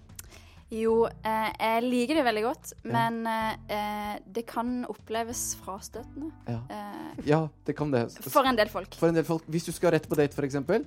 Jo, 0.71 1.03
eh, 1.27 1.49
jeg 1.59 1.83
liker 1.83 2.15
det 2.15 2.23
veldig 2.23 2.43
godt, 2.45 2.69
Ja. 2.85 2.91
men 2.93 3.27
eh, 3.27 4.19
det 4.31 4.45
kan 4.47 4.85
oppleves 4.87 5.57
frastøtende. 5.59 6.31
Ja, 6.47 6.59
Eh, 6.69 7.25
ja 7.27 7.41
det 7.65 7.75
kan 7.75 7.91
det. 7.91 8.05
for 8.23 8.45
en 8.47 8.55
del 8.55 8.69
folk. 8.69 8.93
For 8.95 9.09
en 9.09 9.15
del 9.15 9.25
folk, 9.25 9.43
Hvis 9.51 9.65
du 9.65 9.71
skal 9.73 9.91
rett 9.91 10.07
på 10.07 10.15
date, 10.15 10.31
eksempel 10.41 10.85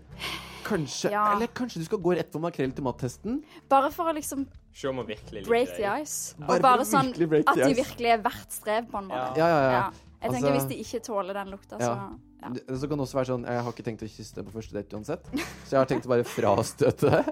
Kanskje, 0.65 1.11
Ja. 1.13 1.35
Eller 1.37 1.49
kanskje 1.49 1.81
du 1.81 1.85
skal 1.85 1.99
gå 1.99 2.17
rett 2.17 2.33
på 2.33 2.41
makrell 2.41 2.71
i 2.71 2.73
tomat-testen? 2.73 3.43
Bare 3.69 3.91
for 3.91 4.05
å 4.07 4.15
liksom 4.15 4.47
Se 4.73 4.89
om 4.89 4.97
hun 4.97 5.07
virkelig 5.07 5.45
liker 5.45 5.49
break 5.49 5.77
the 5.77 5.85
ice. 6.01 6.35
Bare 6.39 6.57
Og 6.57 6.63
bare 6.63 6.81
å 6.81 6.85
sånn 6.87 7.11
at 7.11 7.15
de 7.15 7.75
virkelig 7.75 8.07
er 8.15 8.23
verdt 8.23 8.51
strev, 8.51 8.89
på 8.91 8.99
en 8.99 9.09
måte. 9.09 9.37
Ja, 9.37 9.47
ja, 9.47 9.71
ja. 9.71 9.91
Jeg 9.91 10.31
Altså- 10.31 10.41
tenker 10.41 10.53
Hvis 10.57 10.69
de 10.69 10.77
ikke 10.81 11.05
tåler 11.05 11.35
den 11.35 11.51
lukta, 11.51 11.79
så 11.79 12.19
Ja. 12.45 12.51
Det 12.53 12.79
så 12.79 12.89
kan 12.91 12.99
det 13.01 13.05
også 13.07 13.17
være 13.17 13.29
sånn 13.31 13.45
Jeg 13.49 13.63
har 13.65 13.73
ikke 13.73 13.85
tenkt 13.87 14.03
å 14.05 14.09
kysse 14.11 14.37
deg 14.37 14.45
på 14.49 14.53
første 14.59 14.77
date 14.77 14.97
uansett. 14.99 15.29
Så 15.65 15.73
jeg 15.75 15.79
har 15.81 15.89
tenkt 15.89 16.05
å 16.09 16.13
bare 16.13 16.27
frastøte 16.29 17.11
det. 17.11 17.23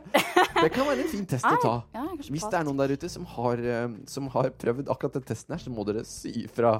Det 0.63 0.71
kan 0.73 0.87
være 0.89 1.05
en 1.05 1.11
fin 1.11 1.27
test 1.29 1.45
å 1.49 1.57
ta. 1.63 1.75
Ja, 1.93 2.05
Hvis 2.23 2.45
det 2.49 2.59
er 2.61 2.65
noen 2.69 2.79
der 2.81 2.93
ute 2.95 3.09
som 3.13 3.25
har, 3.35 3.59
eh, 3.61 3.89
som 4.09 4.29
har 4.33 4.51
prøvd 4.63 4.89
akkurat 4.93 5.17
den 5.19 5.27
testen 5.29 5.53
her, 5.57 5.61
så 5.63 5.73
må 5.75 5.85
dere 5.89 6.05
si 6.09 6.33
ifra. 6.47 6.77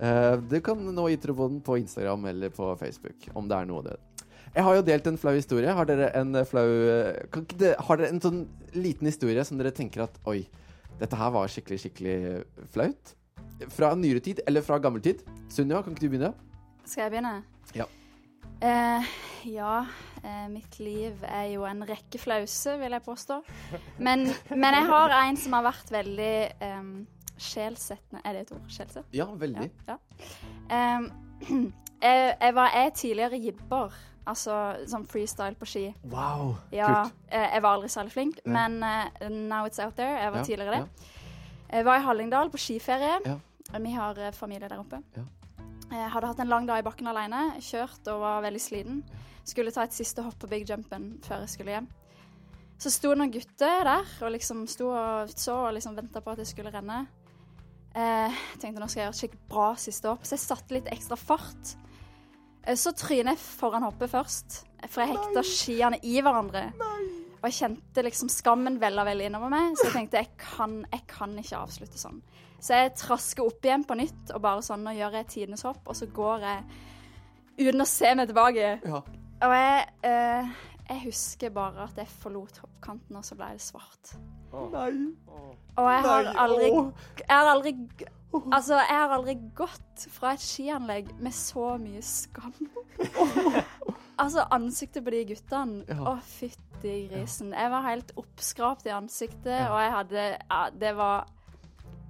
Eh, 0.00 0.36
Du 0.50 0.58
kan 0.66 0.76
nå 0.94 1.04
gi 1.08 1.16
Itropoden 1.18 1.60
på 1.62 1.78
Instagram 1.80 2.24
eller 2.32 2.50
på 2.50 2.72
Facebook, 2.80 3.28
om 3.34 3.46
det 3.48 3.56
er 3.56 3.68
noe 3.70 3.78
av 3.78 3.84
det. 3.90 3.96
Jeg 4.56 4.64
har 4.66 4.74
jo 4.74 4.82
delt 4.82 5.06
en 5.06 5.16
flau 5.22 5.32
historie. 5.36 5.70
Har 5.72 5.86
dere 5.86 6.10
en 6.18 6.34
eh, 6.34 6.44
flau 6.44 6.66
det, 7.56 7.76
Har 7.78 7.96
dere 8.00 8.10
en 8.10 8.20
sånn 8.20 8.42
liten 8.74 9.06
historie 9.06 9.44
som 9.46 9.58
dere 9.60 9.70
tenker 9.70 10.02
at 10.08 10.18
Oi, 10.26 10.42
dette 10.98 11.16
her 11.16 11.30
var 11.30 11.46
skikkelig, 11.48 11.78
skikkelig 11.86 12.44
flaut? 12.74 13.14
Fra 13.70 13.94
nyere 13.94 14.20
tid, 14.24 14.40
eller 14.48 14.64
fra 14.64 14.78
gammel 14.82 15.00
tid? 15.04 15.22
Sunniva, 15.52 15.84
kan 15.84 15.94
ikke 15.94 16.08
du 16.08 16.12
begynne? 16.16 16.34
Skal 16.84 17.02
jeg 17.06 17.10
begynne? 17.14 17.42
Ja. 17.76 17.84
Eh, 18.62 19.06
ja, 19.48 19.86
eh, 20.22 20.48
mitt 20.52 20.78
liv 20.82 21.22
er 21.24 21.46
jo 21.54 21.64
en 21.64 21.84
rekke 21.88 22.18
flause, 22.20 22.74
vil 22.80 22.92
jeg 22.92 23.02
påstå. 23.06 23.38
Men, 23.98 24.26
men 24.50 24.74
jeg 24.76 24.86
har 24.90 25.14
en 25.22 25.38
som 25.40 25.56
har 25.56 25.64
vært 25.70 25.92
veldig 25.94 26.34
um, 26.66 26.90
sjelsettende 27.40 28.20
Er 28.24 28.36
det 28.36 28.42
et 28.44 28.52
ord? 28.52 28.66
Sjelsett? 28.68 29.06
Ja, 29.16 29.24
veldig. 29.40 29.70
Ja. 29.88 29.96
ja. 30.68 30.98
Um, 30.98 31.08
jeg, 32.04 32.34
jeg 32.40 32.54
var 32.58 32.74
jeg 32.76 32.86
er 32.90 32.94
tidligere 33.00 33.40
jibber, 33.40 33.96
altså 34.28 34.58
sånn 34.92 35.06
freestyle 35.08 35.56
på 35.56 35.68
ski. 35.68 35.86
Wow, 36.12 36.56
Ja, 36.74 36.90
kult. 37.06 37.16
eh, 37.32 37.48
jeg 37.54 37.64
var 37.64 37.78
aldri 37.78 37.88
særlig 37.96 38.12
flink, 38.18 38.42
Ja. 38.44 38.52
men 38.58 38.82
uh, 38.84 39.28
now 39.30 39.64
it's 39.64 39.80
out 39.80 39.96
there. 39.96 40.20
Jeg 40.20 40.32
var 40.36 40.44
tidligere 40.44 40.82
det. 40.82 41.08
Jeg 41.70 41.84
var 41.86 41.96
i 42.00 42.04
Hallingdal 42.04 42.50
på 42.52 42.58
skiferie. 42.60 43.20
Ja. 43.24 43.38
Vi 43.78 43.92
har 43.94 44.18
eh, 44.18 44.32
familie 44.34 44.68
der 44.68 44.80
oppe. 44.82 44.98
Ja. 45.16 45.22
Jeg 45.90 46.10
hadde 46.14 46.28
hatt 46.30 46.40
en 46.42 46.50
lang 46.50 46.68
dag 46.68 46.80
i 46.80 46.86
bakken 46.86 47.10
alene, 47.10 47.56
kjørt 47.66 48.06
og 48.12 48.20
var 48.22 48.44
veldig 48.44 48.60
sliten. 48.62 49.00
Skulle 49.46 49.72
ta 49.74 49.86
et 49.86 49.96
siste 49.96 50.22
hopp 50.22 50.38
på 50.38 50.50
big 50.50 50.68
jumpen 50.68 51.16
før 51.26 51.42
jeg 51.42 51.54
skulle 51.56 51.74
hjem. 51.74 51.88
Så 52.80 52.92
sto 52.94 53.10
noen 53.12 53.32
gutter 53.34 53.82
der 53.84 54.12
og 54.22 54.30
liksom 54.32 54.62
sto 54.70 54.88
og 54.94 55.32
så 55.34 55.56
og 55.66 55.74
liksom 55.76 55.98
venta 55.98 56.22
på 56.24 56.32
at 56.32 56.40
jeg 56.40 56.52
skulle 56.52 56.72
renne. 56.72 57.02
Eh, 57.90 58.40
tenkte 58.62 58.80
nå 58.80 58.86
skal 58.86 59.00
jeg 59.00 59.06
gjøre 59.08 59.16
et 59.16 59.20
skikkelig 59.20 59.46
bra 59.50 59.68
siste 59.82 60.08
hopp, 60.12 60.22
så 60.24 60.36
jeg 60.36 60.44
satte 60.44 60.76
litt 60.76 60.90
ekstra 60.94 61.18
fart. 61.18 61.74
Eh, 62.62 62.78
så 62.78 62.94
tryner 62.94 63.34
jeg 63.34 63.42
foran 63.42 63.84
hoppet 63.84 64.12
først, 64.14 64.60
for 64.86 65.02
jeg 65.02 65.16
hekta 65.16 65.44
skiene 65.44 65.98
i 66.06 66.20
hverandre. 66.22 66.68
Og 67.40 67.48
jeg 67.48 67.56
kjente 67.56 68.04
liksom 68.04 68.28
skammen 68.32 68.76
vella 68.82 69.04
veldig 69.08 69.30
innover 69.30 69.52
meg, 69.52 69.76
så 69.78 69.86
jeg 69.88 69.94
tenkte 69.94 70.20
jeg 70.20 70.32
kan, 70.40 70.80
jeg 70.92 71.06
kan 71.08 71.36
ikke 71.40 71.62
avslutte 71.62 72.00
sånn. 72.00 72.20
Så 72.60 72.76
jeg 72.76 72.92
trasker 73.00 73.46
opp 73.48 73.64
igjen 73.64 73.86
på 73.88 73.96
nytt 73.96 74.34
og 74.34 74.42
bare 74.44 74.64
sånn, 74.64 74.84
nå 74.84 74.92
gjør 74.92 75.16
jeg 75.22 75.30
tidenes 75.32 75.64
hopp, 75.64 75.80
og 75.88 75.96
så 75.96 76.10
går 76.12 76.44
jeg 76.44 77.70
uten 77.70 77.80
å 77.80 77.88
se 77.88 78.12
meg 78.18 78.28
tilbake. 78.28 78.74
Ja. 78.84 79.00
Og 79.40 79.54
jeg, 79.56 79.88
eh, 80.04 80.52
jeg 80.90 81.02
husker 81.06 81.52
bare 81.56 81.88
at 81.88 81.96
jeg 81.96 82.12
forlot 82.20 82.60
hoppkanten, 82.60 83.16
og 83.16 83.24
så 83.24 83.38
ble 83.40 83.54
det 83.56 83.64
svart. 83.64 84.14
Nei. 84.52 84.92
Og 85.80 85.88
jeg 85.88 86.04
har 86.04 86.28
Nei, 86.28 86.38
aldri. 86.44 86.70
Jeg 87.24 87.30
har 87.30 87.54
aldri 87.54 87.76
Altså, 88.30 88.76
jeg 88.78 88.94
har 88.94 89.10
aldri 89.10 89.32
gått 89.58 90.04
fra 90.14 90.36
et 90.36 90.42
skianlegg 90.44 91.08
med 91.18 91.34
så 91.34 91.72
mye 91.82 92.02
skam. 92.04 92.54
altså, 94.24 94.46
ansiktet 94.56 95.04
på 95.06 95.10
de 95.14 95.24
guttene 95.34 95.84
Ja. 95.88 96.00
Å, 96.12 96.16
fytti 96.24 96.94
grisen. 97.10 97.52
Jeg 97.52 97.70
var 97.70 97.82
helt 97.88 98.12
oppskrapt 98.16 98.86
i 98.88 98.94
ansiktet, 98.96 99.66
og 99.68 99.78
jeg 99.82 99.92
hadde 99.98 100.26
ja, 100.38 100.60
Det 100.72 100.94
var 100.96 101.26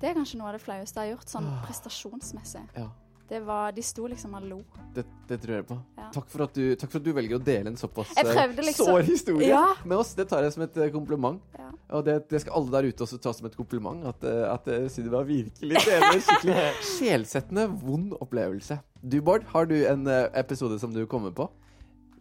Det 0.01 0.11
er 0.11 0.15
kanskje 0.21 0.39
noe 0.41 0.49
av 0.53 0.59
det 0.59 0.63
flaueste 0.65 1.01
jeg 1.03 1.11
har 1.11 1.17
gjort, 1.19 1.29
sånn 1.29 1.49
prestasjonsmessig. 1.67 2.63
Ja. 2.77 2.89
Det 3.31 3.39
var 3.47 3.71
De 3.73 3.83
sto 3.87 4.09
liksom 4.11 4.33
og 4.35 4.43
lo. 4.43 4.57
Det, 4.95 5.05
det 5.29 5.37
tror 5.43 5.55
jeg 5.61 5.67
på. 5.69 5.77
Ja. 5.99 6.09
Takk, 6.11 6.27
for 6.33 6.47
du, 6.51 6.63
takk 6.75 6.91
for 6.91 6.99
at 6.99 7.05
du 7.07 7.13
velger 7.15 7.39
å 7.39 7.43
dele 7.47 7.71
en 7.71 7.77
såpass 7.79 8.11
eh, 8.19 8.57
liksom- 8.59 8.89
sår 8.89 9.05
historie 9.07 9.49
Ja. 9.53 9.75
med 9.85 9.99
oss. 9.99 10.15
Det 10.19 10.27
tar 10.29 10.43
jeg 10.43 10.53
som 10.57 10.65
et 10.65 10.77
eh, 10.77 10.91
kompliment. 10.91 11.39
Ja. 11.59 11.69
Og 11.95 12.05
det, 12.05 12.17
det 12.29 12.41
skal 12.43 12.57
alle 12.59 12.71
der 12.75 12.89
ute 12.91 13.05
også 13.07 13.21
ta 13.23 13.31
som 13.33 13.47
et 13.47 13.55
kompliment. 13.57 14.03
At, 14.11 14.25
eh, 14.25 14.51
at 14.51 14.67
Sunniva 14.91 15.23
virkelig 15.23 15.79
deler 15.87 16.09
en 16.11 16.21
skikkelig 16.27 16.67
sjelsettende, 16.97 17.69
vond 17.85 18.17
opplevelse. 18.19 18.81
Du, 19.01 19.21
Bård, 19.23 19.47
har 19.55 19.67
du 19.71 19.77
en 19.87 20.07
episode 20.35 20.81
som 20.83 20.93
du 20.95 21.05
kommer 21.07 21.31
på? 21.31 21.47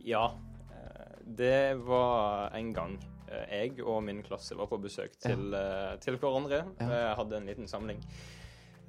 Ja. 0.06 0.26
eh, 0.72 1.16
Det 1.26 1.78
var 1.86 2.50
en 2.58 2.74
gang 2.74 2.98
eh, 3.30 3.46
jeg 3.62 3.80
og 3.86 4.04
min 4.04 4.24
klasse 4.24 4.56
var 4.58 4.68
på 4.68 4.80
besøk 4.82 5.18
til, 5.22 5.52
ja. 5.54 5.96
til 6.02 6.18
hverandre. 6.18 6.64
Ja. 6.80 7.16
Hadde 7.16 7.38
en 7.38 7.46
liten 7.46 7.68
samling. 7.68 8.02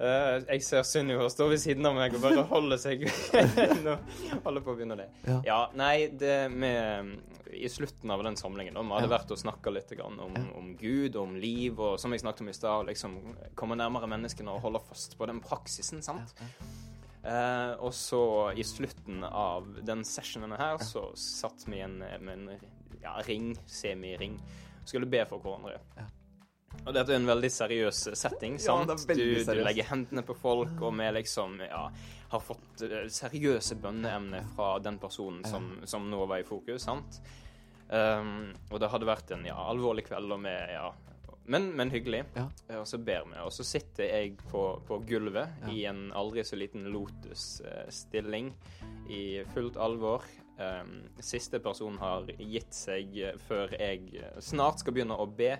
Eh, 0.01 0.39
Jeg 0.49 0.63
ser 0.65 0.81
Sunniva 0.83 1.27
stå 1.29 1.45
ved 1.51 1.59
siden 1.61 1.85
av 1.85 1.93
meg 1.93 2.15
og 2.17 2.21
bare 2.23 2.41
holde 2.49 2.77
seg 2.81 3.03
Nå 3.85 3.97
holder 4.43 4.63
på 4.65 4.71
å 4.73 4.77
begynne 4.79 4.97
det. 4.97 5.09
Ja. 5.27 5.35
Ja, 5.45 5.59
nei, 5.77 6.07
det 6.07 6.49
med 6.51 7.19
I 7.53 7.67
slutten 7.69 8.09
av 8.09 8.23
den 8.25 8.35
samlingen 8.39 8.73
da, 8.73 8.81
vi 8.81 8.95
hadde 8.95 9.09
Ja. 9.11 9.17
vært 9.19 9.31
og 9.35 9.37
snakka 9.37 9.69
litt 9.75 9.91
grann 9.93 10.17
om, 10.23 10.33
Ja. 10.39 10.45
om 10.57 10.71
Gud, 10.79 11.15
om 11.19 11.35
liv, 11.35 11.77
og 11.79 11.99
som 11.99 12.11
jeg 12.15 12.21
snakket 12.23 12.41
om 12.41 12.49
i 12.49 12.53
stad, 12.57 12.87
liksom 12.87 13.19
komme 13.59 13.75
nærmere 13.77 14.07
menneskene 14.09 14.49
og 14.55 14.61
holde 14.65 14.79
fast 14.87 15.17
på 15.19 15.27
den 15.27 15.41
praksisen, 15.43 16.01
sant. 16.01 16.33
Eh, 17.23 17.73
og 17.77 17.93
så 17.93 18.23
i 18.57 18.63
slutten 18.65 19.23
av 19.23 19.67
den 19.85 20.05
sessionen 20.07 20.55
her, 20.57 20.81
så 20.81 21.11
satt 21.17 21.67
vi 21.67 21.77
igjen 21.77 21.99
med 22.01 22.33
en 22.33 22.47
ja, 23.01 23.17
ring, 23.27 23.53
semiring, 23.69 24.39
skulle 24.85 25.09
be 25.09 25.21
for 25.29 25.43
hverandre. 25.43 25.77
Ja. 25.99 26.07
Og 26.85 26.95
dette 26.95 27.11
er 27.11 27.19
en 27.19 27.27
veldig 27.27 27.49
seriøs 27.51 27.99
setting, 28.17 28.55
sant? 28.61 28.89
er 28.89 29.19
du, 29.19 29.25
du 29.43 29.61
legger 29.61 29.89
hendene 29.91 30.23
på 30.25 30.33
folk, 30.39 30.73
og 30.79 30.95
vi 30.97 31.09
liksom 31.19 31.59
ja, 31.65 31.83
har 32.31 32.41
fått 32.41 32.85
eh, 32.87 33.05
seriøse 33.11 33.77
bønneemner 33.83 34.47
fra 34.55 34.73
den 34.81 34.97
personen 35.01 35.43
som, 35.45 35.73
som 35.85 36.09
nå 36.09 36.25
var 36.25 36.41
i 36.41 36.47
fokus, 36.47 36.87
sant? 36.87 37.21
Um, 37.91 38.53
og 38.71 38.79
det 38.79 38.87
hadde 38.87 39.07
vært 39.09 39.33
en 39.35 39.43
ja, 39.43 39.57
alvorlig 39.67 40.05
kveld, 40.07 40.31
og 40.31 40.45
vi 40.45 40.53
ja, 40.71 40.85
men, 41.45 41.71
men 41.75 41.89
hyggelig. 41.91 42.23
Ja. 42.35 42.45
Eh, 42.69 42.77
Og 42.79 42.87
så 42.87 42.97
ber 42.97 43.25
vi. 43.27 43.37
Og 43.43 43.51
så 43.51 43.63
sitter 43.65 44.03
jeg 44.11 44.37
på, 44.51 44.81
på 44.87 44.99
gulvet 45.09 45.49
Ja. 45.63 45.71
i 45.73 45.85
en 45.89 46.11
aldri 46.15 46.43
så 46.43 46.55
liten 46.59 46.85
lotus-stilling 46.93 48.53
i 49.09 49.43
fullt 49.53 49.77
alvor. 49.77 50.23
Um, 50.61 51.07
siste 51.19 51.57
person 51.59 51.95
har 51.97 52.27
gitt 52.37 52.73
seg 52.75 53.15
eh, 53.17 53.37
før 53.47 53.71
jeg 53.73 54.11
eh, 54.19 54.35
snart 54.45 54.83
skal 54.83 54.93
begynne 54.93 55.17
å 55.17 55.25
be. 55.25 55.55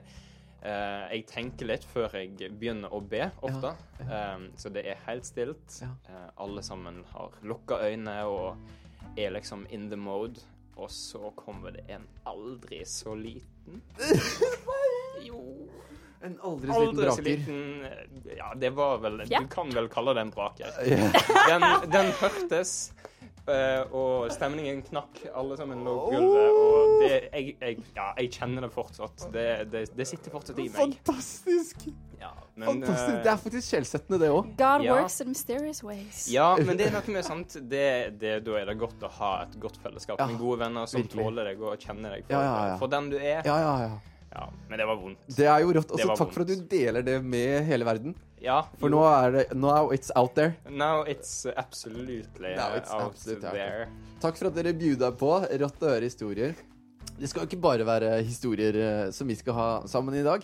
Uh, 0.61 1.07
jeg 1.09 1.23
tenker 1.25 1.65
litt 1.71 1.85
før 1.89 2.13
jeg 2.19 2.51
begynner 2.59 2.91
å 2.93 3.00
be, 3.01 3.23
ofte. 3.41 3.71
Um, 4.05 4.43
så 4.61 4.69
det 4.69 4.83
er 4.91 5.00
helt 5.07 5.25
stilt. 5.25 5.79
Ja. 5.81 5.89
Uh, 6.05 6.27
alle 6.45 6.61
sammen 6.61 7.00
har 7.15 7.33
lukka 7.41 7.79
øyne 7.88 8.19
og 8.29 9.17
er 9.17 9.33
liksom 9.33 9.65
in 9.73 9.89
the 9.89 9.97
mode. 9.97 10.38
Og 10.77 10.91
så 10.93 11.31
kommer 11.35 11.73
det 11.75 11.88
en 11.89 12.05
aldri 12.29 12.83
så 12.88 13.15
liten 13.17 13.81
Jo 15.27 15.39
En 16.23 16.35
aldri 16.45 16.69
så 16.69 16.81
liten 16.83 16.87
Aldri 16.87 17.05
braker. 17.07 17.23
liten 17.23 17.85
eh, 17.85 18.35
Ja, 18.37 18.51
det 18.55 18.69
var 18.77 18.99
vel 19.01 19.23
Ja. 19.29 19.39
Du 19.41 19.47
kan 19.49 19.69
vel 19.73 19.87
kalle 19.89 20.13
det 20.13 20.21
en 20.21 20.29
braker. 20.35 20.69
Den, 21.49 21.63
den 21.91 22.11
hørtes, 22.19 22.91
eh, 23.49 23.81
og 23.91 24.29
stemningen 24.31 24.83
knakk. 24.85 25.23
Alle 25.33 25.57
sammen 25.57 25.81
lå 25.83 25.95
på 26.03 26.11
gulvet. 26.13 26.59
Og 26.61 26.93
det, 27.01 27.09
jeg, 27.33 27.55
jeg, 27.61 27.79
ja, 27.97 28.11
jeg 28.19 28.29
kjenner 28.37 28.67
det 28.67 28.69
fortsatt. 28.75 29.25
Det, 29.33 29.47
det, 29.73 29.81
det 29.97 30.07
sitter 30.11 30.29
fortsatt 30.35 30.59
i 30.61 30.67
meg. 30.69 30.77
Fantastisk! 30.77 31.87
Ja, 32.21 32.29
men, 32.53 32.67
Fantastisk. 32.69 33.15
eh, 33.15 33.23
Det 33.25 33.31
er 33.33 33.41
faktisk 33.41 33.71
skjellsettende, 33.73 34.19
det 34.21 34.29
òg. 34.29 34.51
God 34.61 34.85
Ja. 34.85 34.93
works 34.99 35.17
in 35.25 35.31
mysterious 35.33 35.81
ways. 35.83 36.27
ja, 36.29 36.51
men 36.61 36.77
det 36.77 36.91
er 36.91 36.93
noe 36.99 37.15
med 37.17 37.25
sant 37.25 37.57
det, 37.65 37.87
det, 38.21 38.35
Da 38.45 38.59
er 38.61 38.69
det 38.69 38.77
godt 38.77 39.01
å 39.01 39.09
ha 39.17 39.31
et 39.47 39.57
godt 39.59 39.81
fellesskap 39.81 40.21
Ja, 40.21 40.27
med 40.29 40.37
gode 40.37 40.59
venner 40.61 40.85
som 40.85 41.01
virkelig. 41.01 41.25
tåler 41.25 41.49
deg 41.49 41.65
og 41.65 41.79
kjenner 41.81 42.13
deg 42.13 42.27
for, 42.29 42.37
Ja, 42.37 42.43
ja, 42.45 42.67
ja. 42.75 42.77
for 42.77 42.93
den 42.93 43.09
du 43.09 43.17
er. 43.17 43.41
Ja, 43.41 43.57
ja, 43.65 43.75
ja. 43.87 43.91
Ja, 44.31 44.47
men 44.69 44.79
det 44.79 44.85
var 44.88 44.95
vondt. 45.01 45.23
Det 45.35 45.45
er 45.51 45.59
jo 45.65 45.73
rått. 45.75 45.91
og 45.91 46.00
så 46.00 46.07
var 46.07 46.19
takk 46.21 46.33
for 46.33 46.45
at 46.45 46.51
du 46.53 46.67
deler 46.71 47.03
det 47.03 47.17
med 47.23 47.65
hele 47.67 47.85
verden. 47.88 48.15
Ja, 48.41 48.61
For 48.79 48.89
jo. 48.89 48.95
nå 48.97 49.01
er 49.05 49.31
det 49.35 49.43
Now 49.53 49.91
it's 49.93 50.09
out 50.17 50.33
there. 50.35 50.55
Now 50.69 51.03
it's 51.05 51.45
absolutely 51.57 52.55
Now 52.55 52.71
it's 52.79 52.89
out 52.89 53.11
absolutely 53.11 53.41
there. 53.43 53.85
there. 53.85 53.88
Takk 54.23 54.39
for 54.39 54.50
at 54.50 54.55
dere 54.57 54.73
bjuda 54.73 55.11
på. 55.19 55.33
Rått 55.61 55.83
å 55.83 55.91
høre 55.91 56.07
historier. 56.07 56.55
Det 57.21 57.29
skal 57.29 57.43
jo 57.43 57.50
ikke 57.51 57.61
bare 57.61 57.85
være 57.85 58.15
historier 58.25 58.77
eh, 58.81 59.11
som 59.13 59.27
vi 59.29 59.35
skal 59.38 59.53
ha 59.53 59.67
sammen 59.89 60.15
i 60.17 60.23
dag. 60.25 60.41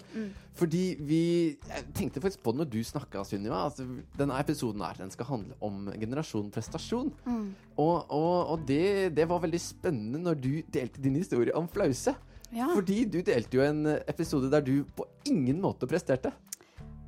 Fordi 0.59 0.83
vi 0.99 1.21
Jeg 1.57 1.87
tenkte 1.97 2.21
faktisk 2.21 2.43
på 2.45 2.53
det 2.53 2.61
når 2.61 2.69
du 2.75 2.77
snakka, 2.85 3.23
Sunniva. 3.25 3.63
Altså, 3.65 3.87
denne 4.19 4.37
episoden 4.43 4.83
her, 4.85 4.93
den 4.99 5.09
skal 5.13 5.25
handle 5.31 5.57
om 5.65 5.87
generasjon 5.97 6.51
prestasjon. 6.53 7.09
Og, 7.25 8.05
og, 8.13 8.51
og 8.53 8.67
det, 8.69 9.15
det 9.17 9.25
var 9.31 9.41
veldig 9.41 9.61
spennende 9.63 10.21
når 10.27 10.37
du 10.43 10.51
delte 10.75 11.01
din 11.01 11.17
historie 11.17 11.55
om 11.57 11.65
flause. 11.71 12.13
Ja. 12.55 12.69
Fordi 12.73 13.01
du 13.11 13.19
delte 13.21 13.57
jo 13.59 13.63
en 13.65 13.85
episode 14.07 14.49
der 14.51 14.61
du 14.63 14.83
på 14.95 15.05
ingen 15.27 15.59
måte 15.61 15.87
presterte. 15.89 16.31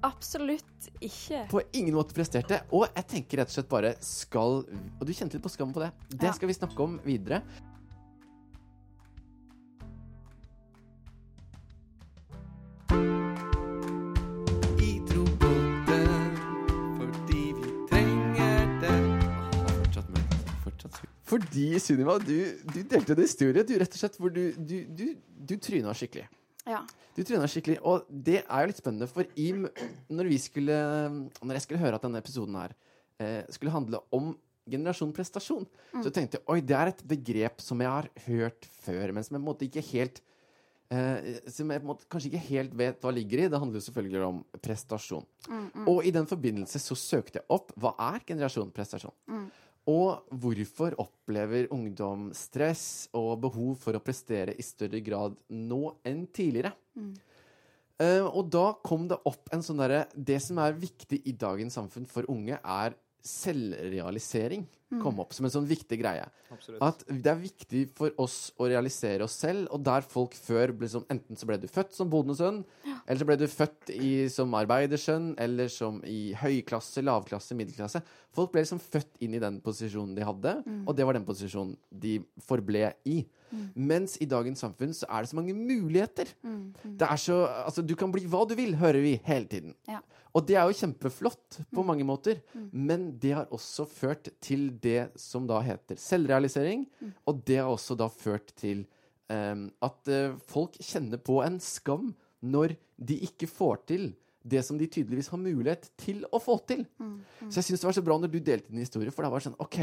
Absolutt 0.03 0.89
ikke. 1.03 1.45
På 1.51 1.61
ingen 1.75 1.95
måte 1.95 2.15
presterte. 2.15 2.61
Og 2.71 2.85
jeg 2.95 3.07
tenker 3.07 3.41
rett 3.41 3.51
og 3.51 3.55
slett 3.57 3.71
bare 3.71 3.93
skal 4.03 4.61
Og 4.99 5.01
du 5.07 5.11
kjente 5.11 5.35
litt 5.35 5.43
på 5.43 5.51
skam 5.51 5.73
på 5.75 5.83
det. 5.83 5.91
Det 6.09 6.29
Ja. 6.29 6.31
skal 6.33 6.47
vi 6.47 6.53
snakke 6.53 6.79
om 6.83 6.99
videre. 7.03 7.41
fordi 12.89 13.28
Fordi, 21.29 21.67
Sunniva, 21.83 22.17
du, 22.21 22.35
du 22.65 22.79
delte 22.81 23.13
en 23.13 23.21
historie 23.21 23.65
du, 23.67 23.75
rett 23.77 23.95
og 23.95 24.01
slett, 24.01 24.17
hvor 24.17 24.33
du, 24.33 24.43
du, 24.57 24.77
du, 24.97 25.05
du 25.49 25.55
tryna 25.61 25.93
skikkelig. 25.97 26.25
Ja. 26.69 26.83
Du 27.17 27.21
tryna 27.25 27.47
skikkelig, 27.49 27.79
og 27.87 28.07
det 28.09 28.41
er 28.41 28.63
jo 28.63 28.69
litt 28.71 28.81
spennende, 28.81 29.07
for 29.09 29.27
i, 29.39 29.49
når 30.09 30.29
vi 30.29 30.37
skulle 30.41 30.77
Når 31.41 31.57
jeg 31.57 31.65
skulle 31.65 31.81
høre 31.81 31.97
at 31.99 32.05
denne 32.05 32.21
episoden 32.21 32.57
her 32.59 32.75
eh, 33.19 33.43
skulle 33.53 33.73
handle 33.73 34.01
om 34.15 34.33
generasjon 34.69 35.13
prestasjon, 35.15 35.65
så 36.03 36.11
tenkte 36.13 36.37
jeg 36.37 36.45
oi, 36.53 36.59
det 36.61 36.75
er 36.77 36.91
et 36.91 37.05
begrep 37.09 37.61
som 37.63 37.79
jeg 37.81 37.89
har 37.89 38.09
hørt 38.27 38.67
før, 38.83 39.15
men 39.15 39.25
som 39.25 39.33
jeg 39.33 39.39
på 39.39 39.43
en 39.43 39.47
måte 39.47 39.65
ikke 39.65 39.85
helt 39.91 40.19
eh, 40.93 41.39
Som 41.49 41.73
jeg 41.73 41.81
på 41.81 41.87
en 41.87 41.89
måte 41.89 42.09
kanskje 42.11 42.29
ikke 42.31 42.43
helt 42.51 42.75
vet 42.77 43.01
hva 43.01 43.13
ligger 43.15 43.43
i. 43.43 43.47
Det 43.49 43.61
handler 43.61 43.81
jo 43.81 43.87
selvfølgelig 43.87 44.21
om 44.27 44.43
prestasjon. 44.61 45.25
Og 45.89 46.05
i 46.05 46.13
den 46.13 46.29
forbindelse 46.29 46.81
så 46.81 46.97
søkte 46.97 47.41
jeg 47.41 47.49
opp 47.53 47.73
hva 47.81 47.95
er 48.11 48.21
generasjon 48.29 48.71
prestasjon. 48.75 49.15
Og 49.87 50.25
hvorfor 50.41 50.97
opplever 51.01 51.69
ungdom 51.73 52.29
stress 52.35 53.07
og 53.15 53.39
behov 53.45 53.77
for 53.81 53.95
å 53.95 54.03
prestere 54.03 54.53
i 54.59 54.65
større 54.65 54.99
grad 55.05 55.37
nå 55.49 55.95
enn 56.07 56.25
tidligere? 56.35 56.73
Eh, 57.99 58.23
og 58.23 58.51
da 58.51 58.73
kom 58.85 59.07
det 59.09 59.19
opp 59.27 59.49
en 59.55 59.63
sånn 59.65 59.79
derre 59.81 60.05
Det 60.15 60.37
som 60.43 60.59
er 60.63 60.77
viktig 60.79 61.21
i 61.27 61.35
dagens 61.35 61.75
samfunn 61.79 62.07
for 62.09 62.27
unge, 62.31 62.59
er 62.59 62.95
selvrealisering. 63.25 64.67
Kom 64.97 65.19
opp 65.21 65.35
som 65.35 65.45
en 65.45 65.53
sånn 65.53 65.67
viktig 65.69 65.99
greie. 66.01 66.25
Absolutt. 66.49 66.81
At 66.81 67.03
det 67.07 67.29
er 67.29 67.41
viktig 67.43 67.81
for 67.97 68.13
oss 68.21 68.37
å 68.57 68.65
realisere 68.71 69.25
oss 69.27 69.37
selv, 69.37 69.67
og 69.75 69.83
der 69.85 70.05
folk 70.05 70.33
før 70.33 70.73
ble 70.73 70.89
som 70.89 71.05
Enten 71.09 71.37
så 71.37 71.47
ble 71.49 71.59
du 71.61 71.67
født 71.69 71.93
som 71.95 72.09
bondesønn, 72.09 72.63
eller 73.05 73.21
så 73.21 73.27
ble 73.29 73.37
du 73.39 73.45
født 73.49 73.93
i, 73.93 74.11
som 74.33 74.53
arbeidersønn, 74.57 75.31
eller 75.41 75.69
som 75.73 76.01
i 76.05 76.33
høyklasse, 76.37 77.03
lavklasse, 77.05 77.57
middelklasse. 77.57 78.01
Folk 78.35 78.53
ble 78.53 78.65
liksom 78.65 78.81
født 78.81 79.21
inn 79.25 79.37
i 79.37 79.41
den 79.41 79.61
posisjonen 79.65 80.15
de 80.17 80.25
hadde, 80.25 80.55
og 80.85 80.95
det 80.97 81.05
var 81.05 81.17
den 81.17 81.27
posisjonen 81.27 81.75
de 81.89 82.19
forble 82.45 82.93
i. 83.09 83.21
Mens 83.75 84.17
i 84.21 84.27
dagens 84.29 84.61
samfunn 84.63 84.93
så 84.95 85.07
er 85.09 85.23
det 85.23 85.31
så 85.31 85.39
mange 85.39 85.55
muligheter. 85.57 86.31
Det 86.83 87.07
er 87.07 87.19
så 87.21 87.39
Altså, 87.49 87.81
du 87.85 87.95
kan 87.99 88.11
bli 88.11 88.25
hva 88.29 88.45
du 88.47 88.55
vil, 88.57 88.75
hører 88.79 89.01
vi 89.03 89.19
hele 89.25 89.49
tiden. 89.49 89.75
Ja. 89.87 90.01
Og 90.35 90.45
det 90.45 90.59
er 90.59 90.69
jo 90.69 90.77
kjempeflott 90.77 91.59
på 91.73 91.83
mange 91.85 92.05
måter, 92.05 92.41
men 92.71 93.09
det 93.19 93.33
har 93.33 93.49
også 93.55 93.87
ført 93.89 94.29
til 94.41 94.69
det 94.81 95.09
som 95.17 95.47
da 95.49 95.57
heter 95.65 95.97
selvrealisering, 95.97 96.85
og 97.25 97.41
det 97.47 97.57
har 97.57 97.69
også 97.71 97.97
da 97.97 98.07
ført 98.13 98.53
til 98.59 98.85
um, 99.29 99.71
at 99.81 100.11
uh, 100.13 100.37
folk 100.49 100.77
kjenner 100.77 101.17
på 101.17 101.41
en 101.45 101.57
skam 101.63 102.11
når 102.45 102.77
de 102.95 103.17
ikke 103.25 103.49
får 103.49 103.81
til 103.89 104.11
det 104.49 104.61
som 104.65 104.77
de 104.79 104.87
tydeligvis 104.87 105.27
har 105.33 105.41
mulighet 105.41 105.89
til 105.99 106.23
å 106.31 106.39
få 106.41 106.57
til. 106.69 106.85
Så 107.49 107.59
jeg 107.59 107.67
syns 107.67 107.81
det 107.81 107.89
var 107.89 107.97
så 107.97 108.05
bra 108.05 108.17
når 108.21 108.31
du 108.31 108.39
delte 108.39 108.71
din 108.71 108.83
historie, 108.83 109.11
for 109.11 109.25
da 109.25 109.31
var 109.33 109.41
det 109.41 109.49
sånn 109.49 109.59
OK. 109.59 109.79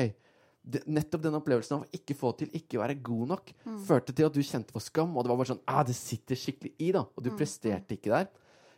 Nettopp 0.67 1.23
den 1.23 1.37
opplevelsen 1.39 1.77
av 1.77 1.85
å 1.85 1.95
ikke 1.95 2.17
få 2.19 2.33
til, 2.41 2.49
ikke 2.59 2.81
være 2.81 2.97
god 3.07 3.29
nok, 3.31 3.53
førte 3.87 4.15
til 4.17 4.27
at 4.27 4.35
du 4.35 4.43
kjente 4.43 4.75
på 4.75 4.83
skam, 4.83 5.13
og 5.15 5.23
det 5.23 5.31
var 5.31 5.39
bare 5.39 5.53
sånn 5.53 5.63
ah, 5.71 5.85
Det 5.87 5.95
sitter 5.95 6.39
skikkelig 6.41 6.73
i, 6.83 6.89
da, 6.97 7.05
og 7.07 7.23
du 7.23 7.31
presterte 7.39 7.95
ikke 7.95 8.11
der. 8.11 8.27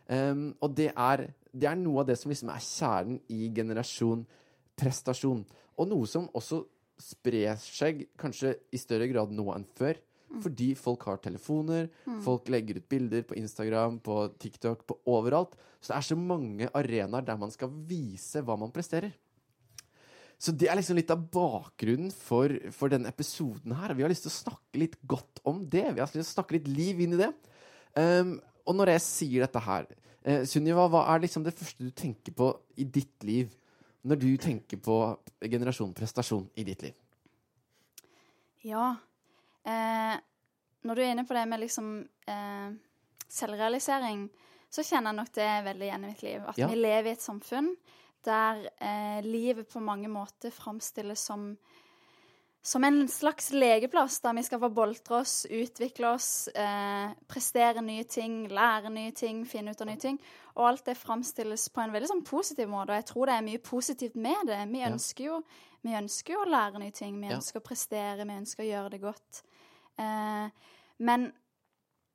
Um, 0.09 0.51
og 0.61 0.75
det 0.77 0.91
er, 0.93 1.23
det 1.49 1.69
er 1.69 1.79
noe 1.81 2.03
av 2.03 2.09
det 2.09 2.17
som 2.17 2.29
liksom 2.29 2.51
er 2.53 2.61
kjernen 2.65 3.17
i 3.33 3.49
generasjon 3.53 4.21
prestasjon. 4.79 5.41
Og 5.79 5.89
noe 5.89 6.09
som 6.09 6.29
også 6.37 6.63
sprer 6.99 7.57
seg 7.61 8.05
kanskje 8.19 8.55
i 8.75 8.79
større 8.81 9.07
grad 9.11 9.33
nå 9.33 9.49
enn 9.55 9.67
før. 9.79 9.97
Fordi 10.43 10.75
folk 10.77 11.07
har 11.09 11.17
telefoner, 11.23 11.87
folk 12.21 12.51
legger 12.53 12.77
ut 12.77 12.89
bilder 12.91 13.23
på 13.25 13.33
Instagram, 13.39 13.97
på 14.05 14.27
TikTok, 14.37 14.83
på 14.85 14.99
overalt. 15.09 15.55
Så 15.81 15.89
det 15.89 15.97
er 15.97 16.05
så 16.05 16.17
mange 16.19 16.69
arenaer 16.77 17.25
der 17.25 17.39
man 17.41 17.49
skal 17.53 17.71
vise 17.89 18.43
hva 18.45 18.57
man 18.59 18.73
presterer. 18.75 19.15
Så 20.39 20.53
det 20.55 20.69
er 20.71 20.77
liksom 20.79 20.95
litt 20.95 21.11
av 21.11 21.25
bakgrunnen 21.33 22.11
for, 22.15 22.53
for 22.71 22.91
denne 22.91 23.11
episoden 23.11 23.73
her. 23.75 23.91
Vi 23.97 24.05
har 24.05 24.11
lyst 24.11 24.23
til 24.23 24.31
å 24.31 24.37
snakke 24.37 24.79
litt 24.79 24.95
godt 25.03 25.41
om 25.49 25.65
det. 25.67 25.83
Vi 25.91 25.99
har 25.99 26.07
lyst 26.07 26.15
til 26.15 26.23
å 26.23 26.29
snakke 26.29 26.55
litt 26.55 26.69
liv 26.71 27.01
inn 27.03 27.17
i 27.17 27.19
det. 27.19 27.33
Um, 27.99 28.37
og 28.69 28.77
når 28.79 28.93
jeg 28.93 29.03
sier 29.03 29.43
dette 29.43 29.59
her, 29.65 29.89
eh, 30.23 30.45
Sunniva, 30.47 30.85
hva 30.87 31.01
er 31.11 31.25
liksom 31.25 31.43
det 31.43 31.55
første 31.57 31.83
du 31.83 31.91
tenker 31.91 32.35
på 32.37 32.53
i 32.79 32.85
ditt 32.87 33.25
liv 33.27 33.51
når 34.07 34.19
du 34.21 34.29
tenker 34.39 34.79
på 34.79 34.95
generasjon 35.43 35.91
prestasjon 35.97 36.47
i 36.55 36.63
ditt 36.67 36.85
liv? 36.87 36.95
Ja. 38.63 38.95
Eh, 39.67 40.15
når 40.87 40.95
du 40.95 41.01
er 41.03 41.11
inne 41.13 41.27
på 41.27 41.35
det 41.35 41.45
med 41.51 41.63
liksom 41.65 41.89
eh, 42.31 42.69
selvrealisering, 43.27 44.27
så 44.69 44.85
kjenner 44.85 45.11
jeg 45.11 45.19
nok 45.19 45.31
det 45.35 45.49
veldig 45.65 45.87
igjen 45.87 46.05
i 46.05 46.11
mitt 46.13 46.23
liv. 46.23 46.43
At 46.47 46.57
Ja. 46.61 46.67
vi 46.69 46.79
lever 46.79 47.09
i 47.11 47.17
et 47.17 47.25
samfunn 47.25 47.73
der 48.25 48.65
eh, 48.79 49.21
livet 49.25 49.69
på 49.69 49.81
mange 49.83 50.09
måter 50.11 50.51
framstilles 50.51 51.19
som 51.29 51.53
som 52.61 52.83
en 52.83 53.07
slags 53.07 53.51
legeplass 53.55 54.19
der 54.19 54.33
vi 54.35 54.43
skal 54.43 54.59
få 54.59 54.69
boltre 54.75 55.21
oss, 55.21 55.45
utvikle 55.49 56.09
oss, 56.11 56.47
eh, 56.47 57.13
prestere 57.27 57.81
nye 57.81 58.03
ting, 58.03 58.49
lære 58.51 58.91
nye 58.91 59.13
ting, 59.15 59.45
finne 59.47 59.71
ut 59.71 59.81
av 59.81 59.87
nye 59.87 60.01
ting. 60.01 60.19
Og 60.57 60.67
alt 60.67 60.85
det 60.85 60.97
framstilles 60.99 61.69
på 61.71 61.81
en 61.81 61.93
veldig 61.95 62.09
sånn 62.11 62.25
positiv 62.27 62.67
måte, 62.69 62.91
og 62.91 62.99
jeg 62.99 63.07
tror 63.13 63.25
det 63.31 63.35
er 63.37 63.47
mye 63.47 63.63
positivt 63.63 64.15
med 64.19 64.51
det. 64.51 64.59
Vi 64.73 64.83
ønsker 64.85 65.25
jo, 65.29 65.39
vi 65.87 65.95
ønsker 65.95 66.35
jo 66.35 66.43
å 66.43 66.49
lære 66.51 66.79
nye 66.83 66.91
ting, 66.91 67.19
vi 67.21 67.29
Ja. 67.29 67.37
ønsker 67.37 67.61
å 67.61 67.67
prestere, 67.69 68.27
vi 68.27 68.39
ønsker 68.43 68.63
å 68.63 68.71
gjøre 68.73 68.89
det 68.91 69.01
godt. 69.01 69.43
Eh, 69.97 70.49
men 70.99 71.31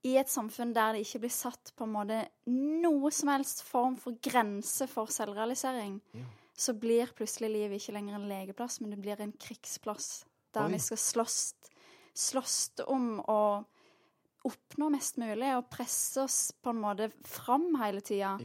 i 0.05 0.17
et 0.21 0.29
samfunn 0.29 0.75
der 0.77 0.93
det 0.93 1.07
ikke 1.07 1.23
blir 1.25 1.33
satt 1.33 1.73
på 1.77 1.87
en 1.87 1.93
måte 1.95 2.19
noe 2.53 3.11
som 3.15 3.31
helst 3.33 3.63
form 3.65 3.97
for 3.97 4.13
grense 4.23 4.87
for 4.91 5.07
selvrealisering, 5.13 6.01
Ja. 6.15 6.25
så 6.57 6.75
blir 6.79 7.07
plutselig 7.17 7.51
livet 7.51 7.81
ikke 7.81 7.95
lenger 7.97 8.15
en 8.19 8.29
legeplass, 8.29 8.81
men 8.81 8.91
det 8.91 9.01
blir 9.01 9.21
en 9.21 9.33
krigsplass. 9.33 10.25
Der 10.53 10.67
Oi. 10.67 10.73
vi 10.73 10.79
skal 10.79 10.97
slåss, 10.99 11.55
slåss 12.15 12.71
om 12.87 13.21
å 13.27 13.65
oppnå 14.45 14.91
mest 14.93 15.17
mulig 15.17 15.57
og 15.57 15.71
presse 15.71 16.21
oss 16.23 16.53
på 16.63 16.71
en 16.71 16.81
måte 16.83 17.11
fram 17.25 17.75
hele 17.81 18.01
tida. 18.05 18.39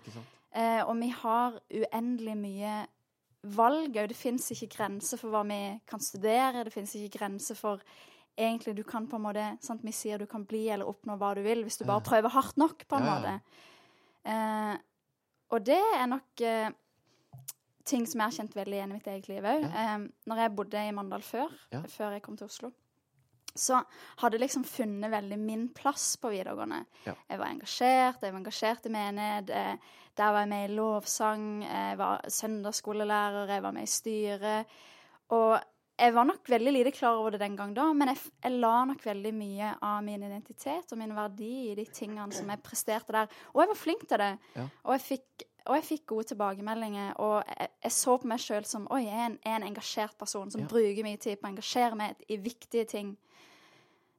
Eh, 0.56 0.82
og 0.88 0.96
vi 0.98 1.10
har 1.10 1.60
uendelig 1.70 2.38
mye 2.38 2.88
valg 3.44 3.94
òg. 4.00 4.08
Det 4.08 4.16
fins 4.18 4.50
ikke 4.56 4.72
grenser 4.78 5.18
for 5.18 5.30
hva 5.30 5.44
vi 5.48 5.60
kan 5.86 6.00
studere. 6.00 6.64
Det 6.64 6.74
fins 6.74 6.96
ikke 6.96 7.20
grenser 7.20 7.56
for 7.56 7.84
egentlig 8.40 8.76
du 8.78 8.84
kan 8.88 9.06
på 9.12 9.20
en 9.20 9.26
måte 9.28 9.46
sant? 9.62 9.84
Vi 9.84 9.92
sier 9.96 10.18
du 10.22 10.26
kan 10.30 10.46
bli 10.48 10.66
eller 10.72 10.88
oppnå 10.90 11.18
hva 11.20 11.34
du 11.38 11.42
vil 11.46 11.64
hvis 11.68 11.78
du 11.82 11.86
bare 11.90 12.02
prøver 12.06 12.32
hardt 12.34 12.58
nok, 12.62 12.86
på 12.88 12.98
en 13.00 13.08
måte. 13.10 13.34
Eh, 14.26 14.76
og 15.52 15.64
det 15.66 15.80
er 15.98 16.06
nok 16.12 16.42
eh, 16.46 16.70
ting 17.90 18.06
som 18.08 18.20
jeg 18.22 18.28
har 18.28 18.36
kjent 18.38 18.56
veldig 18.58 18.78
igjen 18.78 18.92
i 18.94 18.98
mitt 19.00 19.08
eget 19.10 19.30
liv 19.32 19.44
òg. 19.50 19.64
Ja. 19.66 19.86
Eh, 19.96 20.08
når 20.30 20.44
jeg 20.44 20.56
bodde 20.58 20.84
i 20.88 20.92
Mandal 20.96 21.22
før, 21.26 21.50
Ja. 21.74 21.82
før 21.90 22.12
jeg 22.18 22.22
kom 22.26 22.38
til 22.38 22.48
Oslo, 22.50 22.72
så 23.56 23.80
hadde 24.22 24.38
jeg 24.38 24.44
liksom 24.46 24.64
funnet 24.70 25.10
veldig 25.12 25.40
min 25.42 25.68
plass 25.74 26.16
på 26.22 26.30
videregående. 26.30 26.84
Ja. 27.08 27.16
Jeg 27.30 27.40
var 27.42 27.50
engasjert, 27.50 28.22
jeg 28.22 28.32
var 28.34 28.40
engasjert 28.40 28.86
i 28.86 28.90
menighet. 28.94 29.50
eh, 29.50 29.76
Der 30.20 30.32
var 30.34 30.40
jeg 30.44 30.50
med 30.50 30.70
i 30.70 30.74
lovsang, 30.76 31.64
jeg 31.64 31.98
var 31.98 32.22
søndagsskolelærer, 32.28 33.48
jeg 33.48 33.64
var 33.64 33.72
med 33.72 33.84
i 33.84 33.86
styret. 33.86 34.66
Og 35.30 35.60
jeg 36.00 36.14
var 36.16 36.26
nok 36.30 36.50
veldig 36.50 36.72
lite 36.74 36.92
klar 36.96 37.18
over 37.20 37.36
det 37.36 37.42
den 37.42 37.56
gang 37.60 37.74
da, 37.76 37.90
men 37.94 38.12
jeg, 38.14 38.22
jeg 38.46 38.56
la 38.62 38.74
nok 38.88 39.02
veldig 39.06 39.32
mye 39.36 39.70
av 39.84 40.00
min 40.06 40.24
identitet 40.24 40.92
og 40.96 41.00
min 41.02 41.14
verdi 41.18 41.52
i 41.72 41.76
de 41.78 41.86
tingene 41.94 42.32
som 42.36 42.50
jeg 42.50 42.62
presterte 42.64 43.16
der. 43.16 43.32
Og 43.54 43.62
jeg 43.64 43.72
var 43.74 43.80
flink 43.80 44.06
til 44.08 44.22
det. 44.24 44.30
Ja. 44.56 44.66
Og, 44.86 44.94
jeg 44.96 45.04
fikk, 45.06 45.46
og 45.66 45.76
jeg 45.78 45.88
fikk 45.90 46.06
gode 46.14 46.30
tilbakemeldinger. 46.32 47.14
Og 47.20 47.36
jeg, 47.52 47.70
jeg 47.84 47.96
så 47.98 48.16
på 48.22 48.32
meg 48.32 48.44
sjøl 48.44 48.68
som 48.70 48.88
oi, 48.96 49.02
jeg 49.06 49.18
er 49.20 49.26
en, 49.30 49.40
en 49.54 49.68
engasjert 49.72 50.16
person 50.20 50.52
som 50.54 50.64
Ja. 50.64 50.70
bruker 50.72 51.04
mye 51.08 51.20
tid 51.20 51.38
på 51.42 51.50
å 51.50 51.54
engasjere 51.54 52.00
meg 52.00 52.24
i 52.32 52.40
viktige 52.48 52.88
ting. 52.96 53.14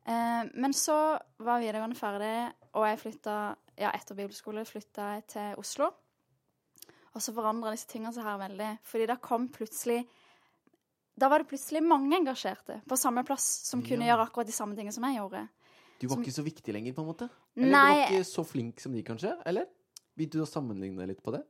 Eh, 0.05 0.45
men 0.55 0.77
så 0.77 0.99
var 1.41 1.61
videregående 1.65 1.99
ferdig, 1.99 2.35
og 2.77 2.87
jeg 2.89 3.03
flytta 3.07 3.37
ja, 3.81 3.91
etter 3.97 4.17
bibelskole 4.19 4.65
flytta 4.69 5.15
jeg 5.17 5.27
til 5.35 5.61
Oslo. 5.61 5.91
Og 7.11 7.23
så 7.25 7.33
forandra 7.35 7.73
disse 7.75 7.89
tingene 7.91 8.13
seg 8.15 8.27
her 8.29 8.39
veldig. 8.39 8.71
Fordi 8.87 9.07
da 9.11 9.17
kom 9.19 9.49
plutselig 9.51 10.05
Da 11.21 11.29
var 11.29 11.43
det 11.43 11.51
plutselig 11.51 11.83
mange 11.85 12.17
engasjerte 12.17 12.79
på 12.89 12.97
samme 12.99 13.25
plass 13.29 13.45
som 13.69 13.83
kunne 13.85 14.07
Ja. 14.07 14.15
gjøre 14.17 14.27
akkurat 14.31 14.47
de 14.49 14.53
samme 14.57 14.75
tingene 14.79 14.93
som 14.97 15.05
jeg 15.05 15.19
gjorde. 15.21 15.49
Du 16.01 16.07
var 16.09 16.17
Som- 16.17 16.25
ikke 16.25 16.33
så 16.39 16.45
viktig 16.45 16.73
lenger, 16.73 16.95
på 16.97 17.03
en 17.05 17.09
måte? 17.13 17.31
Eller 17.57 17.67
du 17.67 17.73
var 17.77 18.07
ikke 18.09 18.25
så 18.25 18.45
flink 18.47 18.81
som 18.81 18.93
de, 18.93 19.03
kanskje? 19.03 19.35
Eller? 19.45 19.67
Begynte 20.17 20.39
du 20.41 20.47
sammenligne 20.47 21.07
litt 21.07 21.23
på 21.23 21.33
det? 21.33 21.43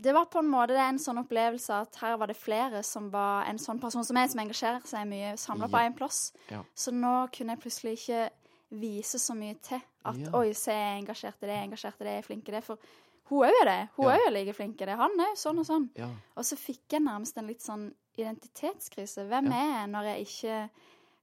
Det 0.00 0.14
var 0.14 0.24
på 0.26 0.38
en 0.38 0.48
måte 0.48 0.70
en 0.78 0.96
sånn 0.98 1.18
opplevelse 1.22 1.68
at 1.82 1.96
her 1.96 2.16
var 2.16 2.26
det 2.28 2.36
flere 2.36 2.82
som 2.82 3.10
var 3.10 3.44
en 3.44 3.58
sånn 3.58 3.78
person 3.80 4.02
som 4.04 4.16
jeg, 4.16 4.30
som 4.30 4.40
engasjerer 4.40 4.82
seg 4.86 5.06
mye, 5.06 5.34
samla 5.36 5.68
på 5.68 5.72
Ja. 5.78 5.88
én 5.90 5.94
plass. 5.96 6.32
Ja. 6.50 6.62
Så 6.74 6.90
nå 6.92 7.30
kunne 7.30 7.50
jeg 7.50 7.60
plutselig 7.60 7.98
ikke 7.98 8.30
vise 8.72 9.18
så 9.18 9.34
mye 9.36 9.60
til 9.60 9.82
at 10.04 10.16
Ja. 10.16 10.30
oi, 10.32 10.52
se, 10.54 10.70
jeg 10.72 10.96
er 10.96 11.04
engasjert 11.04 11.34
i 11.42 11.46
det, 11.46 11.48
jeg 11.50 11.58
er 11.58 11.68
engasjert 11.68 12.00
i 12.00 12.04
det, 12.04 12.06
jeg 12.06 12.18
er 12.18 12.22
flink 12.22 12.48
i 12.48 12.52
det. 12.52 12.64
For 12.64 12.78
hun 13.30 13.44
òg 13.46 13.54
er 13.62 13.64
det. 13.70 13.78
Hun 13.96 14.06
Ja. 14.06 14.16
òg 14.16 14.26
er 14.26 14.30
like 14.34 14.52
flink 14.56 14.80
i 14.82 14.86
det. 14.90 14.96
Han 14.98 15.16
òg, 15.18 15.36
sånn 15.38 15.58
og 15.62 15.66
sånn. 15.66 15.88
Ja. 15.96 16.08
Og 16.36 16.44
så 16.44 16.56
fikk 16.58 16.88
jeg 16.96 17.00
nærmest 17.02 17.38
en 17.38 17.46
litt 17.46 17.62
sånn 17.62 17.92
identitetskrise. 18.18 19.26
Hvem 19.28 19.50
Ja. 19.50 19.56
er 19.56 19.80
jeg 19.80 19.90
når 19.90 20.02
jeg 20.04 20.26
ikke 20.26 20.70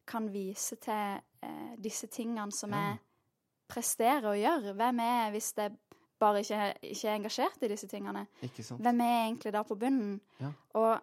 kan 0.08 0.30
vise 0.34 0.76
til 0.78 1.22
eh, 1.44 1.76
disse 1.80 2.08
tingene 2.08 2.52
som 2.52 2.72
Ja. 2.72 2.78
jeg 2.94 3.00
presterer 3.70 4.26
og 4.26 4.36
gjør? 4.38 4.74
Hvem 4.76 5.00
er 5.00 5.32
jeg 5.32 5.34
hvis 5.34 5.54
jeg 5.56 5.78
bare 6.20 6.40
ikke, 6.40 6.74
ikke 6.82 7.06
er 7.10 7.20
engasjert 7.20 7.62
i 7.64 7.68
disse 7.68 7.88
tingene? 7.88 8.28
Hvem 8.42 9.02
er 9.02 9.06
jeg 9.06 9.28
egentlig 9.38 9.52
da 9.54 9.64
på 9.64 9.78
bunnen? 9.78 10.20
Ja. 10.40 10.52
Og 10.74 11.00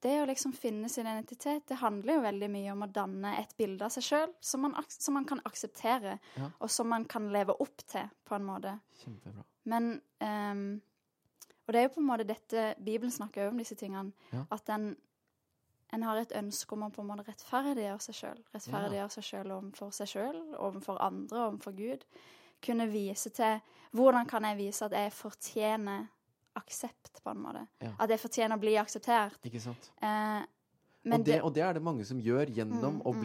det 0.00 0.20
å 0.22 0.26
liksom 0.26 0.52
finne 0.54 0.88
sin 0.90 1.06
identitet, 1.06 1.66
det 1.66 1.78
handler 1.78 2.14
jo 2.14 2.20
veldig 2.20 2.50
mye 2.50 2.72
om 2.72 2.82
å 2.82 2.92
danne 2.92 3.38
et 3.38 3.54
bilde 3.56 3.82
av 3.84 3.90
seg 3.90 4.02
sjøl 4.02 4.34
som, 4.40 4.60
man 4.60 4.74
som 4.88 5.14
man 5.14 5.24
kan 5.24 5.40
akseptere, 5.44 6.18
Ja. 6.36 6.50
og 6.60 6.70
som 6.70 6.88
man 6.88 7.04
kan 7.06 7.30
leve 7.32 7.54
opp 7.60 7.76
til, 7.86 8.10
på 8.26 8.34
en 8.36 8.44
måte. 8.44 8.80
Kjempebra. 9.02 9.44
Men 9.64 10.00
um, 10.20 10.80
Og 11.66 11.72
det 11.72 11.80
er 11.80 11.86
jo 11.86 11.94
på 11.94 12.00
en 12.02 12.06
måte 12.10 12.26
dette 12.28 12.74
Bibelen 12.84 13.12
snakker 13.12 13.46
jo 13.46 13.52
om 13.54 13.58
disse 13.58 13.76
tingene. 13.80 14.12
Ja. 14.32 14.44
At 14.52 14.68
en, 14.68 14.90
en 15.94 16.02
har 16.04 16.20
et 16.20 16.34
ønske 16.36 16.76
om 16.76 16.84
å 16.84 16.90
på 16.92 17.00
en 17.00 17.08
måte 17.08 17.24
rettferdiggjøre 17.28 18.00
seg 18.04 18.18
sjøl. 18.18 18.42
Rettferdiggjøre 18.52 19.14
seg 19.16 19.28
sjøl 19.30 19.54
overfor 19.56 19.94
seg 19.96 20.10
sjøl, 20.12 20.40
overfor 20.58 21.00
andre, 21.00 21.46
overfor 21.46 21.76
Gud. 21.78 22.04
Kunne 22.64 22.88
vise 22.92 23.32
til 23.32 23.60
Hvordan 23.94 24.26
kan 24.26 24.44
jeg 24.48 24.58
vise 24.58 24.84
at 24.84 24.92
jeg 24.92 25.12
fortjener 25.14 26.08
aksept, 26.58 27.20
på 27.22 27.30
en 27.30 27.40
måte? 27.44 27.64
Ja. 27.80 27.92
At 28.02 28.10
jeg 28.10 28.20
fortjener 28.20 28.58
å 28.58 28.62
bli 28.62 28.74
akseptert. 28.80 29.38
Ikke 29.46 29.62
sant? 29.62 29.90
Eh, 30.02 30.42
men 31.04 31.20
og, 31.20 31.26
det, 31.26 31.36
og 31.44 31.52
det 31.54 31.62
er 31.62 31.76
det 31.76 31.82
mange 31.84 32.04
som 32.08 32.20
gjør 32.20 32.50
gjennom 32.56 32.98
Mm, 32.98 33.02
å 33.04 33.12
mm. 33.12 33.20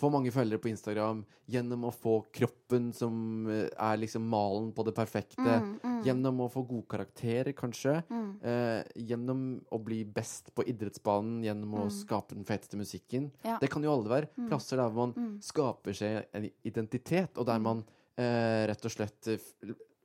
Få 0.00 0.08
mange 0.12 0.32
følgere 0.32 0.60
på 0.64 0.70
Instagram, 0.72 1.20
gjennom 1.50 1.84
å 1.88 1.92
få 1.94 2.14
kroppen 2.32 2.88
som 2.96 3.46
eh, 3.52 3.66
er 3.76 3.98
liksom 4.00 4.24
malen 4.32 4.70
på 4.76 4.84
det 4.88 4.94
perfekte, 4.96 5.44
Mm, 5.60 5.74
mm, 5.82 5.98
gjennom 6.06 6.40
å 6.40 6.48
få 6.52 6.62
gode 6.66 6.88
karakterer, 6.88 7.52
kanskje, 7.56 7.98
mm, 8.08 8.30
eh, 8.42 8.82
gjennom 9.10 9.42
å 9.70 9.78
bli 9.84 10.00
best 10.04 10.48
på 10.56 10.64
idrettsbanen, 10.64 11.42
gjennom 11.44 11.74
å 11.74 11.84
Mm. 11.84 11.90
skape 12.00 12.34
den 12.34 12.44
feteste 12.48 12.76
musikken. 12.80 13.30
Ja. 13.44 13.58
Det 13.60 13.68
kan 13.70 13.82
jo 13.84 13.92
alle 13.92 14.08
være 14.08 14.28
Mm. 14.38 14.48
plasser 14.48 14.76
der 14.80 14.90
man 14.90 15.12
mm, 15.12 15.40
skaper 15.42 15.92
seg 15.94 16.26
en 16.32 16.50
identitet, 16.64 17.36
og 17.36 17.46
der 17.46 17.58
man 17.58 17.84
eh, 18.16 18.66
rett 18.66 18.84
og 18.84 18.90
slett 18.92 19.28
eh, 19.28 19.38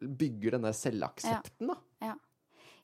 bygger 0.02 0.52
den 0.52 0.62
der 0.68 0.72
selvaksepten, 0.76 1.68
da. 1.68 1.76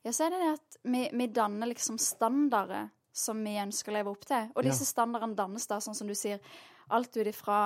Ja, 0.04 0.10
så 0.10 0.24
er 0.26 0.30
det 0.34 0.38
det 0.40 0.52
at 0.56 0.76
vi, 0.82 1.08
vi 1.12 1.26
danner 1.28 1.68
liksom 1.70 1.96
standarder 1.96 2.88
som 3.14 3.38
vi 3.44 3.52
ønsker 3.60 3.92
å 3.92 3.94
leve 3.94 4.10
opp 4.10 4.24
til. 4.26 4.48
Og 4.56 4.64
disse 4.64 4.84
standardene 4.88 5.36
dannes 5.36 5.66
da, 5.70 5.76
sånn 5.84 5.94
som 5.94 6.08
du 6.08 6.14
sier, 6.18 6.40
alt 6.92 7.16
ut 7.16 7.30
ifra 7.30 7.62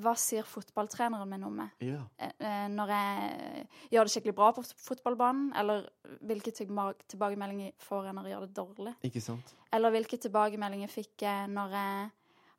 hva 0.00 0.14
sier 0.16 0.46
fotballtreneren 0.48 1.28
min 1.28 1.44
om 1.44 1.56
meg? 1.60 1.72
Ja. 1.84 2.00
Eh, 2.16 2.30
eh, 2.40 2.68
Når 2.72 2.92
jeg 2.94 3.64
gjør 3.92 4.08
det 4.08 4.12
skikkelig 4.14 4.34
bra 4.38 4.52
på 4.56 4.62
fotballbanen, 4.64 5.50
eller 5.60 5.88
hvilke 6.24 6.54
tilbakemeldinger 6.56 7.74
får 7.84 8.08
jeg 8.08 8.16
når 8.16 8.28
jeg 8.28 8.34
gjør 8.34 8.46
det 8.46 8.56
dårlig? 8.56 8.94
Ikke 9.10 9.20
sant? 9.24 9.52
Eller 9.72 9.92
hvilke 9.92 10.20
tilbakemeldinger 10.24 10.92
fikk 10.92 11.26
jeg 11.26 11.50
når 11.52 11.76
jeg 11.76 12.06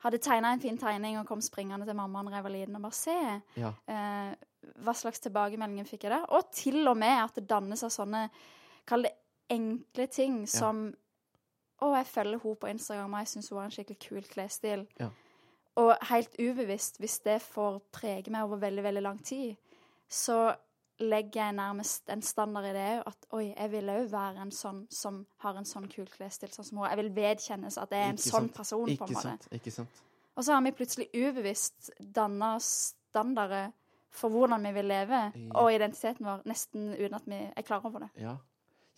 hadde 0.04 0.20
tegna 0.24 0.52
en 0.54 0.62
fin 0.62 0.78
tegning 0.80 1.18
og 1.20 1.26
kom 1.28 1.42
springende 1.44 1.88
til 1.88 1.98
mamma 1.98 2.22
når 2.24 2.38
jeg 2.38 2.46
var 2.46 2.54
liten 2.54 2.78
og 2.78 2.86
bare 2.86 2.96
se. 2.96 3.18
Ja. 3.60 3.72
Eh, 3.90 4.70
hva 4.84 4.94
slags 4.96 5.20
tilbakemeldinger 5.26 5.88
fikk 5.88 6.06
jeg 6.06 6.14
der? 6.14 6.28
Og 6.36 6.52
til 6.54 6.86
og 6.86 6.96
med 7.00 7.16
at 7.24 7.36
det 7.36 7.48
dannes 7.50 7.84
av 7.86 7.92
sånne 7.94 8.28
Kall 8.88 9.04
det 9.04 9.12
enkle 9.52 10.06
ting 10.10 10.38
som 10.48 10.88
Å, 11.80 11.90
jeg 11.96 12.06
følger 12.10 12.40
henne 12.42 12.60
på 12.60 12.68
Instagram, 12.68 13.14
og 13.14 13.22
jeg 13.22 13.28
syns 13.30 13.46
hun 13.48 13.58
har 13.58 13.68
en 13.68 13.72
skikkelig 13.72 14.00
kul 14.04 14.24
klesstil. 14.28 14.82
Ja. 15.00 15.06
Og 15.76 15.96
helt 16.10 16.34
ubevisst, 16.38 16.98
hvis 16.98 17.18
det 17.20 17.40
får 17.42 17.80
prege 17.92 18.30
meg 18.30 18.42
over 18.44 18.56
veldig, 18.56 18.82
veldig 18.82 19.02
lang 19.02 19.24
tid, 19.24 19.56
så 20.08 20.54
legger 21.00 21.44
jeg 21.44 21.52
nærmest 21.56 22.10
en 22.12 22.22
standard 22.22 22.64
i 22.64 22.72
det. 22.72 23.02
At 23.06 23.26
oi, 23.32 23.54
jeg 23.56 23.70
vil 23.72 23.88
òg 23.88 24.10
være 24.10 24.42
en 24.42 24.50
sånn 24.50 24.86
som 24.92 25.26
har 25.38 25.56
en 25.56 25.64
sånn 25.64 25.88
kul 25.88 26.06
klesstil. 26.06 26.48
Sånn 26.52 26.64
som 26.64 26.78
hun. 26.78 26.88
Jeg 26.90 26.96
vil 26.96 27.10
vedkjennes 27.16 27.78
at 27.78 27.90
jeg 27.90 28.00
er 28.00 28.08
en 28.10 28.14
Ikke 28.18 28.30
sånn 28.30 28.48
sant. 28.50 28.54
person. 28.54 28.86
på 28.96 29.06
en 29.08 29.14
måte. 29.14 29.48
Ikke 29.52 29.70
sant? 29.72 29.88
Og 30.36 30.44
så 30.44 30.52
har 30.54 30.60
vi 30.62 30.70
plutselig 30.72 31.08
ubevisst 31.14 31.90
danna 32.14 32.58
standarder 32.60 33.72
for 34.10 34.28
hvordan 34.30 34.62
vi 34.66 34.72
vil 34.72 34.84
leve, 34.90 35.32
Ja. 35.34 35.50
og 35.54 35.72
identiteten 35.72 36.24
vår, 36.26 36.42
nesten 36.46 36.94
uten 36.98 37.14
at 37.14 37.26
vi 37.26 37.52
er 37.56 37.62
klar 37.62 37.80
over 37.86 38.00
det. 38.00 38.10
Ja. 38.18 38.36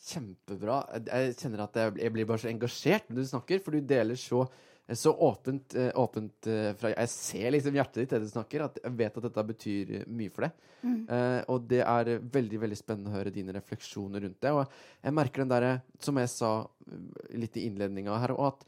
Kjempebra. 0.01 1.05
Jeg- 1.07 1.37
kjenner 1.37 1.61
at 1.63 1.75
jeg 1.97 2.13
blir 2.13 2.25
bare 2.27 2.39
så 2.39 2.49
engasjert 2.49 3.09
når 3.11 3.17
du 3.17 3.25
snakker, 3.27 3.63
for 3.63 3.71
du 3.71 3.81
deler 3.81 4.15
så, 4.17 4.49
så 4.89 5.13
åpent, 5.15 5.75
eh, 5.75 5.91
åpent 5.95 6.47
eh, 6.47 6.73
fra 6.75 6.91
Jeg 6.91 7.09
ser 7.09 7.51
liksom 7.55 7.77
hjertet 7.79 8.03
ditt, 8.03 8.11
det 8.11 8.27
du 8.27 8.29
snakker, 8.33 8.65
at 8.67 8.79
jeg 8.83 8.93
vet 8.99 9.17
at 9.17 9.27
dette 9.29 9.45
betyr 9.53 9.93
eh, 10.01 10.05
mye 10.11 10.33
for 10.35 10.47
deg. 10.47 10.69
Mm. 10.83 10.99
Eh, 11.07 11.39
og 11.55 11.69
det 11.71 11.81
er 11.85 12.11
eh, 12.17 12.25
veldig 12.35 12.61
veldig 12.65 12.79
spennende 12.79 13.13
å 13.13 13.17
høre 13.17 13.33
dine 13.35 13.55
refleksjoner 13.55 14.27
rundt 14.27 14.41
det. 14.43 14.53
Og 14.53 14.67
jeg 15.07 15.17
merker 15.17 15.45
den 15.45 15.53
derre, 15.55 15.73
som 16.03 16.19
jeg 16.19 16.33
sa 16.33 16.53
eh, 16.91 17.37
litt 17.39 17.57
i 17.57 17.67
innledninga 17.71 18.19
her, 18.25 18.35
og 18.35 18.51
at, 18.51 18.67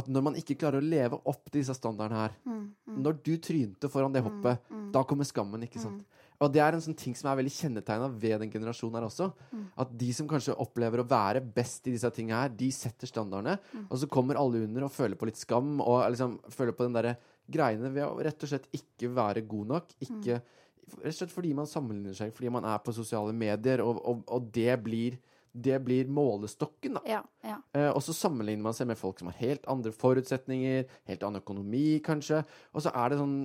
at 0.00 0.08
når 0.10 0.26
man 0.30 0.40
ikke 0.40 0.56
klarer 0.64 0.80
å 0.80 0.88
leve 0.88 1.20
opp 1.22 1.44
til 1.50 1.60
disse 1.60 1.76
standardene 1.76 2.24
her 2.24 2.38
Mm, 2.44 2.64
mm, 2.88 2.98
Når 3.04 3.20
du 3.24 3.32
trynte 3.42 3.88
foran 3.92 4.12
det 4.14 4.24
hoppet, 4.24 4.64
mm, 4.70 4.88
da 4.96 5.04
kommer 5.04 5.28
skammen, 5.28 5.62
ikke 5.68 5.82
sant? 5.82 6.02
Og 6.42 6.50
det 6.52 6.62
er 6.64 6.74
en 6.74 6.82
sånn 6.82 6.96
ting 6.98 7.14
som 7.16 7.28
er 7.30 7.38
veldig 7.38 7.52
kjennetegna 7.54 8.08
ved 8.10 8.42
den 8.42 8.50
generasjonen 8.52 8.98
her 8.98 9.06
også. 9.06 9.28
Mm. 9.54 9.66
At 9.84 9.92
de 10.00 10.08
som 10.16 10.28
kanskje 10.30 10.56
opplever 10.64 11.02
å 11.02 11.06
være 11.08 11.44
best 11.54 11.86
i 11.86 11.94
disse 11.94 12.10
tingene 12.14 12.42
her, 12.42 12.56
de 12.58 12.70
setter 12.74 13.10
standardene. 13.10 13.54
Mm. 13.72 13.86
Og 13.86 14.00
så 14.02 14.10
kommer 14.10 14.40
alle 14.40 14.64
under 14.66 14.88
og 14.88 14.94
føler 14.94 15.20
på 15.20 15.28
litt 15.30 15.40
skam, 15.40 15.78
og 15.84 16.02
liksom 16.10 16.40
føler 16.54 16.76
på 16.76 16.88
den 16.88 16.98
derre 16.98 17.14
greiene 17.54 17.92
ved 17.94 18.08
å 18.08 18.18
rett 18.24 18.44
og 18.44 18.50
slett 18.50 18.66
ikke 18.74 19.12
være 19.14 19.46
god 19.48 19.74
nok. 19.76 19.96
Ikke 20.08 20.42
Rett 20.84 21.14
og 21.14 21.16
slett 21.16 21.30
fordi 21.32 21.54
man 21.56 21.64
sammenligner 21.64 22.12
seg, 22.12 22.34
fordi 22.36 22.50
man 22.52 22.66
er 22.68 22.80
på 22.84 22.92
sosiale 22.92 23.32
medier, 23.32 23.80
og, 23.80 24.02
og, 24.04 24.18
og 24.28 24.50
det 24.52 24.74
blir 24.84 25.16
det 25.54 25.78
blir 25.86 26.08
målestokken, 26.10 26.96
da. 26.98 27.00
Ja, 27.06 27.20
ja. 27.46 27.60
Eh, 27.78 27.88
og 27.94 28.02
så 28.02 28.12
sammenligner 28.16 28.66
man 28.66 28.74
seg 28.74 28.88
med 28.90 28.98
folk 28.98 29.20
som 29.20 29.28
har 29.30 29.36
helt 29.38 29.68
andre 29.70 29.92
forutsetninger, 29.94 30.88
helt 31.06 31.22
annen 31.22 31.44
økonomi, 31.44 32.00
kanskje. 32.04 32.40
Og 32.74 32.82
så 32.82 32.90
er 32.90 33.12
det 33.12 33.20
sånn 33.20 33.36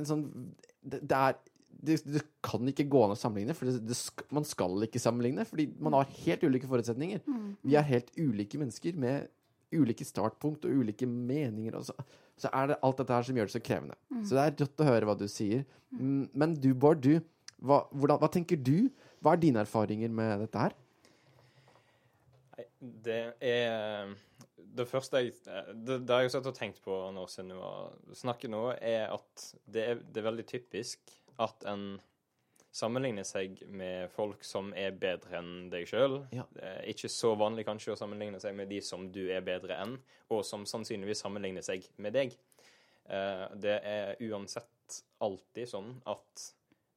en 0.00 0.08
sånn 0.08 0.24
Det, 0.80 1.02
det 1.04 1.18
er 1.18 1.36
det, 1.68 1.98
det 2.10 2.22
kan 2.42 2.66
ikke 2.70 2.88
gå 2.90 3.00
an 3.04 3.14
å 3.14 3.18
sammenligne, 3.18 3.54
for 3.54 3.68
det, 3.70 3.82
det, 3.86 3.96
man 4.34 4.46
skal 4.48 4.86
ikke 4.86 5.02
sammenligne. 5.02 5.44
Fordi 5.46 5.68
man 5.78 5.94
har 5.94 6.08
helt 6.24 6.46
ulike 6.46 6.70
forutsetninger. 6.70 7.22
Mm, 7.28 7.50
Vi 7.62 7.76
er 7.78 7.86
helt 7.86 8.10
ulike 8.18 8.58
mennesker 8.60 8.98
med 8.98 9.28
ulike 9.74 10.06
startpunkt 10.08 10.64
og 10.66 10.80
ulike 10.82 11.06
meninger. 11.06 11.76
Og 11.78 11.86
så, 11.90 11.94
så 12.40 12.50
er 12.56 12.72
det 12.72 12.80
alt 12.82 13.02
dette 13.02 13.14
her 13.14 13.26
som 13.28 13.38
gjør 13.38 13.50
det 13.50 13.54
så 13.54 13.62
krevende. 13.62 13.98
mm. 14.10 14.24
Så 14.24 14.38
det 14.38 14.44
er 14.46 14.56
rått 14.64 14.82
å 14.82 14.88
høre 14.88 15.10
hva 15.10 15.16
du 15.20 15.26
sier. 15.30 15.64
Mm, 15.94 16.28
Men 16.34 16.56
du, 16.58 16.72
Bård, 16.74 17.04
du, 17.04 17.20
hva, 17.62 17.82
hvordan, 17.92 18.18
hva 18.22 18.30
tenker 18.32 18.58
du? 18.58 18.88
Hva 19.22 19.34
er 19.34 19.42
dine 19.42 19.62
erfaringer 19.62 20.10
med 20.14 20.46
dette 20.46 20.66
her? 20.66 20.76
Det 22.78 23.20
er 23.42 24.12
Det 24.78 24.84
første 24.86 25.20
jeg 25.22 25.32
Det, 25.42 25.96
det 26.06 26.14
har 26.14 26.22
jeg 26.22 26.32
satt 26.34 26.46
og 26.46 26.54
tenkt 26.54 26.78
på 26.84 26.94
nå 27.14 27.24
Sunniva 27.30 27.88
snakker 28.14 28.50
nå, 28.50 28.60
er 28.78 29.10
at 29.14 29.46
det 29.66 29.84
er, 29.92 30.02
det 30.02 30.20
er 30.20 30.26
veldig 30.28 30.46
typisk 30.46 31.14
at 31.38 31.64
en 31.70 32.00
sammenligner 32.78 33.24
seg 33.26 33.62
med 33.72 34.10
folk 34.12 34.44
som 34.44 34.70
er 34.76 34.92
bedre 35.00 35.38
enn 35.40 35.68
deg 35.72 35.88
sjøl. 35.88 36.20
Ja. 36.34 36.44
Ikke 36.86 37.08
så 37.10 37.32
vanlig 37.38 37.64
kanskje 37.66 37.94
å 37.94 37.98
sammenligne 37.98 38.40
seg 38.42 38.54
med 38.58 38.70
de 38.70 38.80
som 38.84 39.08
du 39.12 39.24
er 39.32 39.42
bedre 39.46 39.78
enn, 39.80 39.96
og 40.30 40.44
som 40.46 40.66
sannsynligvis 40.68 41.24
sammenligner 41.24 41.64
seg 41.64 41.88
med 41.96 42.14
deg. 42.18 42.36
Eh, 43.08 43.46
Det 43.56 43.80
er 43.80 44.20
uansett 44.28 45.02
alltid 45.24 45.68
sånn 45.68 45.90
at 46.06 46.48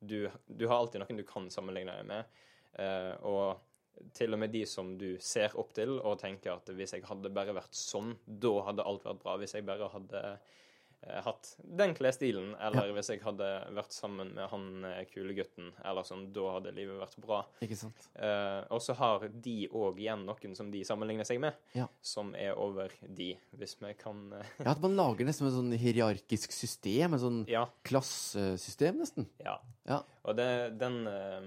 du, 0.01 0.29
du 0.47 0.67
har 0.67 0.79
alltid 0.81 1.03
noen 1.03 1.21
du 1.21 1.27
kan 1.27 1.49
sammenligne 1.53 1.95
deg 2.01 2.07
med. 2.09 2.41
Eh, 2.81 3.13
og 3.27 4.11
til 4.15 4.33
og 4.33 4.39
med 4.41 4.53
de 4.53 4.63
som 4.65 4.95
du 4.97 5.15
ser 5.21 5.53
opp 5.59 5.73
til 5.77 5.97
og 5.99 6.19
tenker 6.21 6.55
at 6.55 6.69
hvis 6.73 6.95
jeg 6.95 7.05
hadde 7.05 7.31
bare 7.33 7.55
vært 7.55 7.75
sånn, 7.77 8.15
da 8.25 8.53
hadde 8.67 8.85
alt 8.87 9.05
vært 9.05 9.21
bra. 9.23 9.37
Hvis 9.39 9.55
jeg 9.57 9.67
bare 9.67 9.89
hadde 9.93 10.23
hatt 11.25 11.55
den 11.57 11.95
klesstilen, 11.97 12.51
eller 12.61 12.91
hvis 12.93 13.09
jeg 13.09 13.21
hadde 13.23 13.47
vært 13.73 13.91
sammen 13.95 14.33
med 14.35 14.49
han 14.51 14.65
kulegutten, 14.83 15.07
kule 15.11 15.33
gutten, 15.33 15.71
eller 15.83 16.05
sånn, 16.05 16.27
da 16.35 16.43
hadde 16.53 16.73
livet 16.77 16.99
vært 17.01 17.17
bra. 17.23 17.39
Ikke 17.65 17.77
sant? 17.79 18.05
Eh, 18.15 18.59
og 18.69 18.81
så 18.85 18.93
har 18.99 19.25
de 19.33 19.55
òg 19.73 19.97
igjen 20.03 20.25
noen 20.27 20.55
som 20.55 20.69
de 20.71 20.83
sammenligner 20.85 21.25
seg 21.25 21.39
med, 21.41 21.57
Ja. 21.73 21.87
som 22.01 22.35
er 22.35 22.53
over 22.53 22.93
de, 23.01 23.31
hvis 23.57 23.75
vi 23.81 23.93
kan 23.97 24.31
eh, 24.37 24.45
Ja, 24.61 24.71
at 24.75 24.81
man 24.81 24.95
lager 24.95 25.25
nesten 25.25 25.47
et 25.49 25.53
sånn 25.57 25.73
hierarkisk 25.73 26.51
system, 26.53 27.13
et 27.17 27.21
sånn 27.25 27.41
Ja. 27.49 27.65
klassesystem, 27.83 28.97
nesten. 29.01 29.27
ja. 29.43 29.57
Ja. 29.89 30.03
Og 30.23 30.35
det, 30.37 30.77
den 30.77 31.07
eh, 31.07 31.41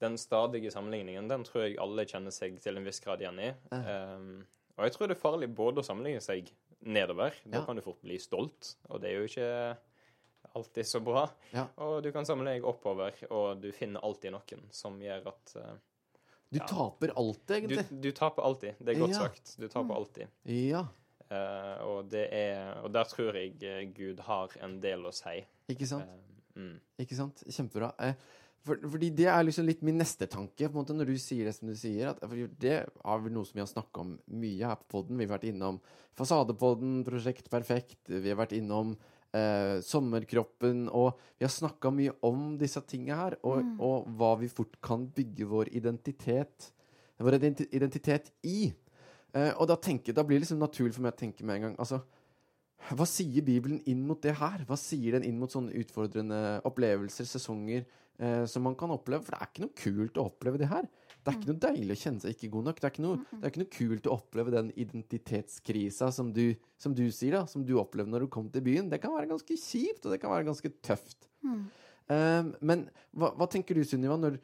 den 0.00 0.18
stadige 0.20 0.70
sammenligningen, 0.70 1.28
den 1.28 1.44
tror 1.44 1.62
jeg 1.64 1.78
alle 1.80 2.04
kjenner 2.04 2.30
seg 2.34 2.58
til 2.60 2.76
en 2.76 2.84
viss 2.84 3.00
grad 3.00 3.22
igjen 3.24 3.38
i. 3.40 3.46
Um, 3.72 4.44
og 4.76 4.84
jeg 4.84 4.92
tror 4.92 5.08
det 5.08 5.16
er 5.16 5.22
farlig 5.22 5.48
både 5.56 5.80
å 5.80 5.86
sammenligne 5.86 6.20
seg 6.20 6.50
nedover, 6.86 7.34
da 7.44 7.58
Ja. 7.58 7.64
kan 7.66 7.76
du 7.76 7.82
fort 7.82 8.00
bli 8.02 8.18
stolt, 8.22 8.76
og 8.88 9.00
det 9.02 9.10
er 9.10 9.18
jo 9.20 9.26
ikke 9.28 9.76
alltid 10.56 10.86
så 10.86 11.00
bra. 11.04 11.26
Ja. 11.52 11.66
Og 11.84 12.02
du 12.02 12.12
kan 12.14 12.24
samle 12.24 12.54
deg 12.54 12.64
oppover, 12.64 13.12
og 13.30 13.60
du 13.60 13.70
finner 13.76 14.00
alltid 14.06 14.32
noen 14.32 14.62
som 14.70 14.98
gjør 15.02 15.26
at 15.32 15.56
uh, 15.56 15.74
Du 16.52 16.60
Ja. 16.60 16.66
taper 16.70 17.10
alltid, 17.18 17.50
egentlig. 17.56 18.00
du 18.00 18.12
taper 18.12 18.42
alltid. 18.46 18.76
Det 18.78 18.94
er 18.94 19.00
godt 19.00 19.10
Ja. 19.16 19.18
sagt. 19.26 19.56
Du 19.58 19.68
taper 19.68 19.94
alltid. 19.94 20.28
Ja, 20.44 20.86
Uh, 21.26 21.82
og, 21.82 22.08
det 22.08 22.28
er, 22.32 22.76
og 22.84 22.92
der 22.94 23.02
tror 23.10 23.34
jeg 23.34 23.56
eh, 23.66 23.80
Gud 23.90 24.20
har 24.20 24.48
en 24.62 24.76
del 24.80 25.00
å 25.02 25.10
si. 25.12 25.40
ikke 25.68 25.84
sant? 25.90 26.06
Uh, 26.54 26.60
mm. 26.60 26.76
Ikke 27.02 27.16
sant? 27.18 27.42
Kjempebra. 27.50 27.88
Eh, 27.98 28.14
for, 28.66 28.80
fordi 28.92 29.10
det 29.14 29.28
er 29.30 29.44
liksom 29.46 29.66
litt 29.68 29.82
min 29.86 29.98
neste 30.00 30.28
tanke, 30.30 30.66
på 30.66 30.72
en 30.72 30.80
måte, 30.80 30.96
når 30.96 31.12
du 31.12 31.18
sier 31.22 31.48
det 31.48 31.54
som 31.56 31.70
du 31.70 31.76
sier. 31.78 32.12
At, 32.12 32.22
det 32.60 32.74
er 32.82 33.20
vel 33.22 33.34
noe 33.34 33.46
som 33.46 33.58
vi 33.58 33.62
har 33.62 33.70
snakka 33.70 34.02
om 34.02 34.16
mye 34.42 34.72
her 34.72 34.80
på 34.80 34.88
podden. 34.96 35.18
Vi 35.20 35.28
har 35.28 35.36
vært 35.36 35.50
innom 35.50 35.80
Fasadepodden, 36.18 37.02
Prosjekt 37.06 37.50
Perfekt. 37.52 38.00
Vi 38.08 38.32
har 38.32 38.38
vært 38.40 38.56
innom 38.56 38.94
eh, 39.36 39.78
Sommerkroppen. 39.86 40.86
Og 40.90 41.12
vi 41.36 41.46
har 41.46 41.52
snakka 41.52 41.92
mye 41.94 42.16
om 42.26 42.56
disse 42.60 42.82
tinga 42.88 43.20
her, 43.20 43.38
og, 43.46 43.62
og 43.78 44.10
hva 44.18 44.34
vi 44.40 44.50
fort 44.52 44.78
kan 44.84 45.06
bygge 45.16 45.50
vår 45.52 45.72
identitet 45.76 46.72
Vår 47.16 47.32
identitet 47.40 48.26
i. 48.44 48.66
Eh, 49.32 49.52
og 49.56 49.70
da, 49.70 49.78
tenker, 49.80 50.12
da 50.12 50.20
blir 50.24 50.36
det 50.36 50.44
liksom 50.44 50.60
naturlig 50.60 50.92
for 50.96 51.04
meg 51.06 51.14
å 51.14 51.20
tenke 51.22 51.46
med 51.48 51.56
en 51.56 51.64
gang 51.64 51.78
altså, 51.80 52.02
hva 52.94 53.06
sier 53.08 53.42
Bibelen 53.42 53.80
inn 53.90 54.04
mot 54.06 54.20
det 54.22 54.36
her? 54.38 54.62
Hva 54.68 54.76
sier 54.78 55.16
den 55.16 55.24
inn 55.26 55.38
mot 55.40 55.50
sånne 55.50 55.74
utfordrende 55.80 56.40
opplevelser, 56.68 57.26
sesonger, 57.26 57.86
eh, 58.20 58.44
som 58.46 58.62
man 58.62 58.76
kan 58.78 58.92
oppleve? 58.94 59.24
For 59.26 59.34
det 59.34 59.40
er 59.40 59.50
ikke 59.50 59.64
noe 59.64 59.80
kult 59.80 60.20
å 60.20 60.26
oppleve 60.30 60.60
det 60.62 60.68
her. 60.70 60.86
Det 61.26 61.32
er 61.32 61.38
ikke 61.40 61.50
noe 61.50 61.62
deilig 61.64 61.96
å 61.96 62.02
kjenne 62.04 62.22
seg 62.22 62.36
ikke 62.36 62.52
god 62.52 62.68
nok. 62.68 62.78
Det 62.78 62.86
er 62.86 62.92
ikke 62.94 63.02
noe, 63.02 63.22
er 63.40 63.50
ikke 63.50 63.62
noe 63.64 63.72
kult 63.74 64.06
å 64.06 64.14
oppleve 64.14 64.54
den 64.54 64.68
identitetskrisa 64.78 66.12
som 66.14 66.30
du, 66.36 66.44
som 66.78 66.94
du 66.94 67.02
sier, 67.10 67.34
da, 67.34 67.42
som 67.50 67.64
du 67.66 67.74
opplevde 67.82 68.14
når 68.14 68.26
du 68.26 68.32
kom 68.36 68.46
til 68.54 68.62
byen. 68.68 68.92
Det 68.92 69.00
kan 69.02 69.16
være 69.16 69.32
ganske 69.32 69.58
kjipt, 69.58 70.06
og 70.06 70.14
det 70.14 70.20
kan 70.22 70.30
være 70.30 70.46
ganske 70.46 70.70
tøft. 70.86 71.26
Eh, 72.14 72.52
men 72.62 72.86
hva, 73.10 73.32
hva 73.34 73.50
tenker 73.50 73.74
du, 73.74 73.82
Sunniva, 73.82 74.14
når 74.20 74.38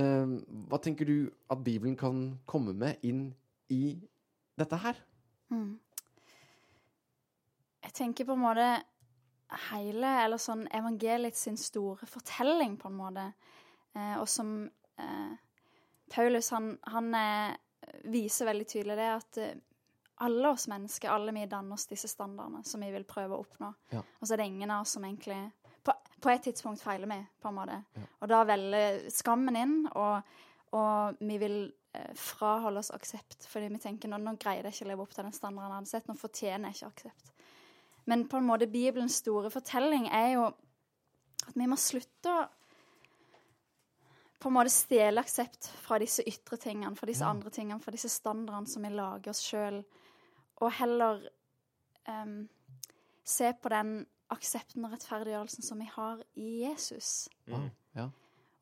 eh, 0.00 0.32
Hva 0.70 0.80
tenker 0.80 1.04
du 1.04 1.16
at 1.52 1.60
Bibelen 1.60 1.98
kan 2.00 2.24
komme 2.48 2.72
med 2.72 3.04
inn 3.04 3.26
i 3.68 3.98
dette 4.56 4.80
her? 4.80 4.96
Mm. 5.52 5.76
Jeg 7.92 7.98
tenker 8.06 8.24
på 8.24 8.32
en 8.32 8.40
måte 8.40 8.68
hele, 9.68 10.10
eller 10.24 10.40
sånn 10.40 10.64
evangeliet 10.72 11.36
sin 11.36 11.58
store 11.60 12.08
fortelling, 12.08 12.78
på 12.80 12.88
en 12.88 12.96
måte. 12.96 13.26
Eh, 13.92 14.14
og 14.16 14.24
som 14.32 14.54
eh, 14.96 15.34
Paulus, 16.14 16.48
han, 16.56 16.70
han 16.88 17.12
eh, 17.18 17.52
viser 18.08 18.48
veldig 18.48 18.68
tydelig 18.68 18.96
det 18.96 19.10
at 19.12 19.40
eh, 19.44 19.58
alle 20.24 20.54
oss 20.54 20.68
mennesker, 20.72 21.10
alle 21.10 21.34
vi 21.36 21.44
danner 21.50 21.76
oss 21.76 21.84
disse 21.90 22.08
standardene 22.08 22.64
som 22.64 22.80
vi 22.80 22.88
vil 22.94 23.04
prøve 23.04 23.36
å 23.36 23.42
oppnå. 23.42 23.72
Ja. 23.92 24.00
Og 24.00 24.24
så 24.24 24.34
er 24.34 24.42
det 24.42 24.48
ingen 24.54 24.72
av 24.72 24.86
oss 24.86 24.96
som 24.96 25.04
egentlig 25.04 25.42
På, 25.82 25.92
på 26.22 26.30
et 26.30 26.44
tidspunkt 26.46 26.78
feiler 26.78 27.10
vi, 27.10 27.18
på 27.42 27.50
en 27.50 27.56
måte. 27.56 27.76
Ja. 27.98 28.08
Og 28.22 28.28
da 28.30 28.44
velger 28.46 29.00
skammen 29.10 29.56
inn, 29.58 29.72
og, 29.98 30.22
og 30.78 31.18
vi 31.18 31.38
vil 31.42 31.56
eh, 31.92 32.12
fraholde 32.14 32.78
oss 32.78 32.92
aksept. 32.94 33.48
Fordi 33.50 33.68
vi 33.74 33.80
tenker 33.82 34.08
nå, 34.08 34.20
nå 34.22 34.36
greier 34.38 34.68
jeg 34.68 34.76
ikke 34.76 34.86
å 34.86 34.90
leve 34.92 35.02
opp 35.02 35.16
til 35.16 35.26
den 35.26 35.34
standarden 35.34 35.72
jeg 35.72 35.80
hadde 35.80 35.90
sett. 35.90 36.06
Nå 36.06 36.14
fortjener 36.20 36.70
jeg 36.70 36.78
ikke 36.78 36.92
aksept. 36.92 37.32
Men 38.04 38.26
på 38.28 38.36
en 38.36 38.46
måte 38.46 38.66
Bibelens 38.66 39.20
store 39.22 39.50
fortelling 39.50 40.08
er 40.08 40.32
jo 40.34 40.48
at 40.50 41.54
vi 41.54 41.66
må 41.70 41.76
slutte 41.80 42.32
å 42.32 42.48
på 44.42 44.50
en 44.50 44.56
måte 44.56 44.72
stjele 44.74 45.22
aksept 45.22 45.68
fra 45.84 46.00
disse 46.02 46.24
ytre 46.26 46.56
tingene, 46.58 46.96
fra 46.98 47.06
disse 47.06 47.22
Ja. 47.22 47.30
andre 47.30 47.50
tingene, 47.50 47.80
fra 47.80 47.92
disse 47.94 48.08
standardene 48.10 48.66
som 48.66 48.82
vi 48.82 48.88
lager 48.88 49.30
oss 49.30 49.42
sjøl, 49.46 49.84
og 50.56 50.72
heller 50.72 51.28
um, 52.08 52.48
se 53.24 53.52
på 53.52 53.70
den 53.70 54.06
aksepten 54.34 54.84
og 54.84 54.96
rettferdiggjørelsen 54.96 55.62
som 55.62 55.78
vi 55.78 55.86
har 55.94 56.24
i 56.34 56.64
Jesus. 56.64 57.28
Mm. 57.46 57.70
Ja. 57.94 58.08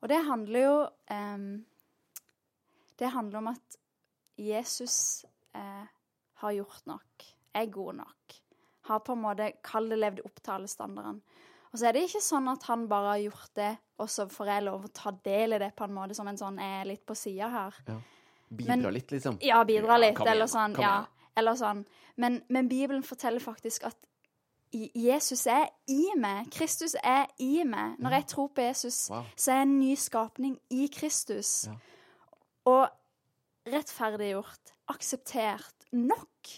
Og 0.01 0.09
det 0.09 0.25
handler 0.25 0.59
jo 0.59 0.77
um, 1.09 1.65
Det 2.99 3.09
handler 3.09 3.37
om 3.37 3.47
at 3.47 3.77
Jesus 4.37 5.25
eh, 5.55 5.85
har 6.33 6.51
gjort 6.51 6.85
nok, 6.85 7.25
er 7.53 7.65
god 7.65 7.93
nok. 7.93 8.20
Har 8.89 8.99
på 9.05 9.13
en 9.13 9.21
måte 9.21 9.51
kall 9.63 9.89
det 9.89 9.99
levd 9.99 10.21
opp 10.25 10.41
til 10.41 10.53
alle 10.53 10.67
standardene. 10.67 11.21
Og 11.71 11.79
så 11.79 11.87
er 11.87 11.93
det 11.93 12.01
ikke 12.09 12.19
sånn 12.21 12.49
at 12.51 12.63
han 12.67 12.87
bare 12.91 13.13
har 13.13 13.19
gjort 13.31 13.53
det, 13.55 13.77
og 13.99 14.09
så 14.09 14.25
får 14.27 14.47
jeg 14.47 14.63
lov 14.65 14.85
å 14.85 14.93
ta 14.93 15.11
del 15.23 15.53
i 15.53 15.59
det 15.61 15.69
på 15.75 15.85
en 15.85 15.93
måte 15.95 16.15
som 16.17 16.27
en 16.27 16.37
sånn 16.37 16.57
er 16.59 16.85
litt 16.89 17.05
på 17.07 17.15
sida 17.15 17.47
her. 17.49 17.77
Bidra 18.51 18.75
Men- 18.75 18.93
litt, 18.93 19.07
liksom. 19.11 19.37
Ja, 19.41 19.63
bidra 19.63 19.97
litt, 19.97 20.17
ja, 20.19 20.31
eller 20.33 20.45
sånn. 20.51 20.75
Ja, 20.81 21.05
eller 21.37 21.53
sånn. 21.55 21.85
Men, 22.17 22.41
men 22.49 22.67
Bibelen 22.67 23.03
forteller 23.03 23.39
faktisk 23.39 23.85
at 23.85 23.95
Jesus 24.73 25.45
er 25.47 25.69
i 25.87 26.11
meg. 26.17 26.49
Kristus 26.51 26.95
er 27.03 27.27
i 27.39 27.63
meg. 27.63 27.97
Når 27.99 28.11
jeg 28.17 28.27
tror 28.27 28.47
på 28.49 28.61
Jesus, 28.67 29.09
Wow. 29.09 29.23
så 29.35 29.51
er 29.51 29.55
jeg 29.55 29.67
en 29.67 29.79
ny 29.79 29.95
skapning 29.95 30.59
i 30.71 30.87
Kristus. 30.87 31.67
Ja. 31.67 31.73
Og 32.65 32.89
rettferdiggjort, 33.67 34.73
akseptert, 34.89 35.85
nok. 35.93 36.51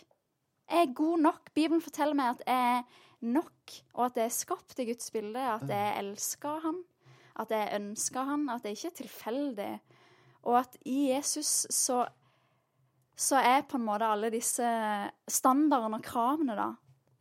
Jeg 0.74 0.88
er 0.88 0.94
god 0.98 1.20
nok. 1.22 1.52
Bibelen 1.54 1.82
forteller 1.86 2.18
meg 2.18 2.34
at 2.34 2.40
jeg 2.48 2.78
er 2.78 3.02
nok, 3.30 3.76
og 3.94 4.06
at 4.08 4.18
jeg 4.18 4.26
er 4.26 4.34
skapt 4.34 4.80
i 4.82 4.88
Guds 4.90 5.12
bilde, 5.14 5.40
at 5.40 5.70
jeg 5.70 6.00
elsker 6.02 6.64
Han, 6.64 6.80
at 7.40 7.54
jeg 7.54 7.76
ønsker 7.78 8.26
Han, 8.26 8.48
at 8.50 8.66
det 8.66 8.74
ikke 8.74 8.90
er 8.90 8.98
tilfeldig. 8.98 9.70
Og 10.50 10.58
at 10.60 10.78
i 10.90 11.12
Jesus 11.12 11.68
så, 11.70 12.02
så 13.16 13.38
er 13.38 13.68
på 13.70 13.78
en 13.78 13.86
måte 13.86 14.10
alle 14.10 14.34
disse 14.34 14.66
standardene 15.30 16.02
og 16.02 16.08
kravene, 16.10 16.58
da, 16.58 16.68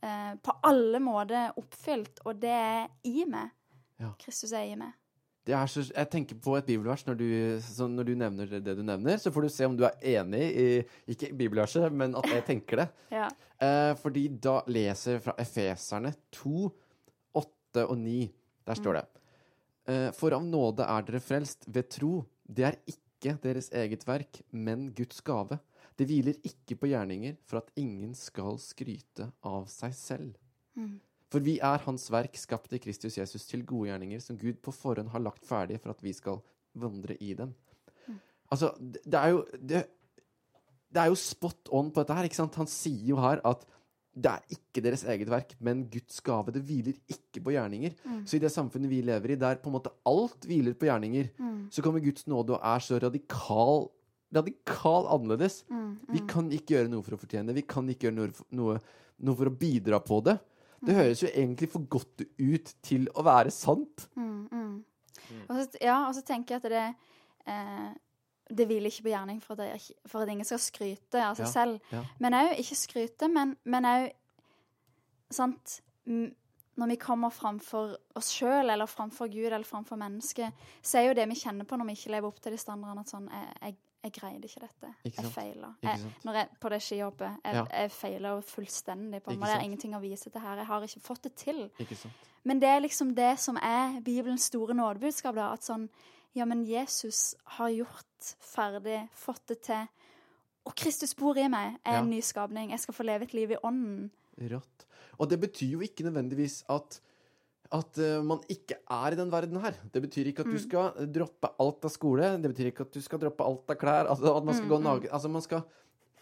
eh, 0.02 0.32
på 0.42 0.56
alle 0.72 1.02
måter 1.04 1.52
oppfylt, 1.60 2.24
og 2.24 2.40
det 2.42 2.56
er 2.56 2.88
i 3.04 3.26
meg. 3.28 3.52
Ja. 4.00 4.14
Kristus 4.18 4.56
er 4.56 4.72
i 4.72 4.80
meg. 4.80 4.96
Så, 5.42 5.82
jeg 5.90 6.06
tenker 6.06 6.38
på 6.38 6.52
et 6.54 6.66
bibelvers 6.68 7.02
når 7.06 7.16
du, 7.18 7.24
så 7.66 7.88
når 7.90 8.06
du 8.06 8.12
nevner 8.14 8.46
det, 8.46 8.60
det 8.62 8.76
du 8.78 8.82
nevner, 8.86 9.16
så 9.18 9.32
får 9.34 9.42
du 9.42 9.48
se 9.50 9.66
om 9.66 9.74
du 9.74 9.82
er 9.88 9.96
enig 10.20 10.42
i 10.54 10.66
Ikke 11.10 11.32
bibelverset, 11.34 11.88
men 11.90 12.14
at 12.14 12.28
jeg 12.30 12.44
tenker 12.46 12.84
det. 12.84 12.88
Ja. 13.18 13.26
Eh, 13.62 13.92
fordi 13.98 14.28
da 14.42 14.60
leser 14.70 15.16
jeg 15.16 15.24
fra 15.24 15.34
Efeserne 15.42 16.14
2, 16.34 16.70
8 17.42 17.84
og 17.88 17.98
9. 17.98 18.14
Der 18.70 18.78
står 18.78 18.98
det. 19.00 19.04
Eh, 19.90 20.08
For 20.14 20.34
av 20.34 20.46
nåde 20.46 20.86
er 20.86 21.04
dere 21.06 21.20
frelst 21.22 21.66
ved 21.66 21.90
tro. 21.90 22.24
Det 22.46 22.66
er 22.70 22.78
ikke 22.86 23.36
deres 23.42 23.70
eget 23.74 24.06
verk, 24.06 24.40
men 24.50 24.88
Guds 24.94 25.20
gave. 25.26 25.58
Det 25.98 26.06
hviler 26.08 26.38
ikke 26.46 26.78
på 26.80 26.90
gjerninger 26.90 27.36
for 27.46 27.60
at 27.60 27.70
ingen 27.78 28.14
skal 28.18 28.58
skryte 28.62 29.28
av 29.46 29.66
seg 29.70 29.94
selv. 29.94 30.38
Mm. 30.78 31.00
For 31.32 31.44
vi 31.44 31.56
er 31.64 31.82
Hans 31.86 32.08
verk, 32.12 32.36
skapt 32.36 32.74
i 32.76 32.80
Kristus 32.82 33.16
Jesus 33.16 33.46
til 33.48 33.64
gode 33.68 33.88
gjerninger, 33.88 34.20
som 34.20 34.38
Gud 34.40 34.60
på 34.62 34.74
forhånd 34.76 35.12
har 35.14 35.24
lagt 35.24 35.46
ferdig 35.48 35.80
for 35.80 35.94
at 35.94 36.02
vi 36.04 36.12
skal 36.16 36.42
vandre 36.78 37.16
i 37.20 37.32
dem. 37.38 37.54
Altså, 38.52 38.74
det, 38.80 39.16
er 39.16 39.32
jo 39.32 39.44
det, 39.56 39.86
det 40.92 41.00
er 41.00 41.08
jo 41.08 41.16
spot 41.16 41.70
on 41.72 41.88
på 41.92 42.02
dette 42.02 42.18
her, 42.18 42.28
ikke 42.28 42.40
sant? 42.42 42.58
Han 42.60 42.68
sier 42.68 43.14
jo 43.14 43.20
her 43.22 43.40
at 43.48 43.64
det 44.12 44.28
er 44.28 44.52
ikke 44.52 44.82
deres 44.84 45.06
eget 45.08 45.30
verk, 45.32 45.54
men 45.64 45.86
Guds 45.88 46.20
gave. 46.20 46.52
Det 46.52 46.60
hviler 46.68 46.98
ikke 47.08 47.40
på 47.40 47.54
gjerninger. 47.54 47.94
Så 48.28 48.36
i 48.36 48.42
det 48.42 48.52
samfunnet 48.52 48.90
vi 48.92 49.00
lever 49.08 49.32
i, 49.32 49.40
der 49.40 49.56
på 49.62 49.70
en 49.70 49.76
måte 49.78 49.94
alt 50.04 50.44
hviler 50.44 50.76
på 50.76 50.84
gjerninger, 50.90 51.30
så 51.72 51.84
kommer 51.84 52.04
Guds 52.04 52.26
nåde 52.28 52.58
og 52.58 52.60
er 52.74 52.84
så 52.84 53.00
radikal 53.00 53.88
radikal 54.32 55.08
annerledes. 55.12 55.62
Vi 56.12 56.20
kan 56.28 56.46
ikke 56.52 56.76
gjøre 56.76 56.92
noe 56.92 57.04
for 57.04 57.16
å 57.16 57.20
fortjene 57.20 57.50
det. 57.50 57.62
Vi 57.62 57.68
kan 57.68 57.88
ikke 57.88 58.08
gjøre 58.08 58.16
noe 58.16 58.46
noe, 58.56 58.76
noe 59.20 59.36
for 59.36 59.48
å 59.48 59.56
bidra 59.56 60.00
på 60.00 60.20
det. 60.24 60.36
Det 60.82 60.94
høres 60.96 61.22
jo 61.22 61.28
egentlig 61.30 61.68
for 61.70 61.84
godt 61.88 62.24
ut 62.38 62.72
til 62.82 63.08
å 63.14 63.22
være 63.26 63.50
sant. 63.54 64.08
Mm, 64.18 64.48
mm. 64.50 64.72
Og 65.48 65.52
så, 65.56 65.66
ja, 65.80 66.00
og 66.08 66.14
så 66.16 66.22
tenker 66.26 66.56
jeg 66.56 66.64
at 66.64 66.70
det 66.72 66.86
eh, 67.48 67.92
Det 68.52 68.66
hviler 68.68 68.90
ikke 68.90 69.06
på 69.06 69.12
gjerning 69.14 69.38
for 69.40 69.54
at, 69.56 69.70
jeg, 69.70 69.94
for 70.10 70.24
at 70.24 70.28
ingen 70.32 70.44
skal 70.44 70.58
skryte 70.60 71.22
av 71.22 71.38
seg 71.38 71.46
Ja, 71.46 71.52
selv. 71.52 71.78
ja. 71.94 72.02
Men 72.20 72.34
òg 72.36 72.58
ikke 72.60 72.76
skryte, 72.76 73.28
men 73.32 73.86
òg 73.88 74.10
Sant 75.32 75.78
Når 76.04 76.88
vi 76.90 76.96
kommer 77.00 77.30
framfor 77.32 77.94
oss 78.18 78.28
sjøl 78.34 78.68
eller 78.72 78.86
framfor 78.90 79.30
Gud 79.32 79.46
eller 79.52 79.64
framfor 79.64 79.96
mennesket, 80.00 80.52
så 80.82 80.98
er 80.98 81.06
jo 81.06 81.14
det 81.16 81.28
vi 81.30 81.38
kjenner 81.40 81.64
på 81.68 81.76
når 81.76 81.88
vi 81.88 81.96
ikke 81.96 82.12
lever 82.16 82.28
opp 82.28 82.40
til 82.42 82.52
de 82.52 82.58
standardene, 82.60 83.00
at 83.04 83.12
sånn 83.12 83.28
Jeg, 83.30 83.56
jeg, 83.62 83.76
jeg 84.02 84.12
greide 84.12 84.44
ikke 84.48 84.60
dette. 84.60 84.94
Ikke 85.04 85.22
Jeg 85.22 85.32
feila. 85.32 85.74
Når 86.24 86.32
jeg, 86.34 86.48
på 86.60 86.68
det 86.68 86.82
skihoppet. 86.82 87.36
Jeg, 87.44 87.54
Ja. 87.54 87.64
jeg 87.82 87.90
feila 87.90 88.40
fullstendig. 88.40 89.22
på 89.22 89.30
meg. 89.30 89.40
Det 89.48 89.56
er 89.56 89.60
ingenting 89.64 89.94
å 89.94 90.00
vise 90.00 90.30
til 90.30 90.40
her. 90.40 90.56
Jeg 90.56 90.66
har 90.66 90.80
ikke 90.82 91.00
fått 91.00 91.22
det 91.22 91.34
til. 91.36 91.70
Ikke 91.78 91.96
sant? 91.96 92.12
Men 92.44 92.58
det 92.60 92.68
er 92.68 92.80
liksom 92.80 93.14
det 93.14 93.38
som 93.38 93.56
er 93.56 94.00
Bibelens 94.00 94.42
store 94.50 94.74
nådebudskap. 94.74 95.34
da, 95.34 95.52
At 95.52 95.60
sånn 95.62 95.88
Ja, 96.34 96.44
men 96.46 96.64
Jesus 96.64 97.34
har 97.44 97.68
gjort 97.68 98.34
ferdig, 98.40 99.08
fått 99.14 99.46
det 99.48 99.60
til. 99.62 99.86
Og 100.64 100.74
Kristus 100.74 101.14
bor 101.14 101.36
i 101.36 101.46
meg. 101.48 101.78
Jeg 101.84 101.94
er 101.94 101.98
en 101.98 102.04
Ja. 102.10 102.16
ny 102.16 102.20
skapning. 102.20 102.70
Jeg 102.70 102.80
skal 102.80 102.94
få 102.94 103.02
leve 103.04 103.22
et 103.22 103.34
liv 103.34 103.50
i 103.50 103.56
ånden. 103.62 104.10
Rått. 104.40 104.86
Og 105.18 105.28
det 105.28 105.38
betyr 105.40 105.70
jo 105.72 105.80
ikke 105.80 106.02
nødvendigvis 106.04 106.64
at 106.70 107.00
at 107.72 107.98
eh, 108.02 108.20
man 108.24 108.42
ikke 108.52 108.76
er 108.84 109.14
i 109.14 109.18
den 109.18 109.30
verden 109.32 109.60
her. 109.62 109.78
Det 109.92 110.02
betyr 110.04 110.28
ikke 110.30 110.44
at 110.44 110.52
du 110.52 110.58
skal 110.60 111.06
droppe 111.12 111.52
alt 111.62 111.88
av 111.88 111.92
skole. 111.94 112.34
Det 112.42 112.52
betyr 112.52 112.68
ikke 112.72 112.84
at 112.86 112.92
du 112.92 113.00
skal 113.04 113.22
droppe 113.22 113.46
alt 113.46 113.72
av 113.72 113.80
klær. 113.80 114.10
Altså 114.12 114.34
at 114.36 114.44
man 114.48 114.58
skal 114.58 114.68
gå 114.74 114.82
naken. 114.84 115.12
Altså 115.12 115.32
man 115.32 115.44
skal 115.44 115.64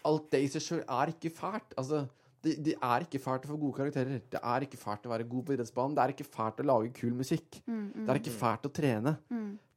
Alt 0.01 0.31
det 0.33 0.39
i 0.41 0.47
seg 0.49 0.63
sjøl 0.65 0.79
er 0.89 1.11
ikke 1.11 1.29
fælt. 1.29 1.75
Altså 1.77 1.99
det, 2.41 2.55
det 2.65 2.73
er 2.73 3.03
ikke 3.05 3.19
fælt 3.21 3.43
å 3.45 3.51
få 3.51 3.57
gode 3.61 3.77
karakterer. 3.77 4.23
Det 4.33 4.39
er 4.41 4.63
ikke 4.65 4.79
fælt 4.81 5.03
å 5.05 5.11
være 5.11 5.27
god 5.29 5.43
på 5.45 5.53
idrettsbanen. 5.53 5.93
Det 5.93 6.01
er 6.01 6.13
ikke 6.15 6.25
fælt 6.25 6.63
å 6.63 6.65
lage 6.65 6.89
kul 6.97 7.11
musikk. 7.13 7.59
Det 7.93 8.09
er 8.09 8.17
ikke 8.17 8.33
fælt 8.33 8.65
å 8.65 8.71
trene. 8.73 9.13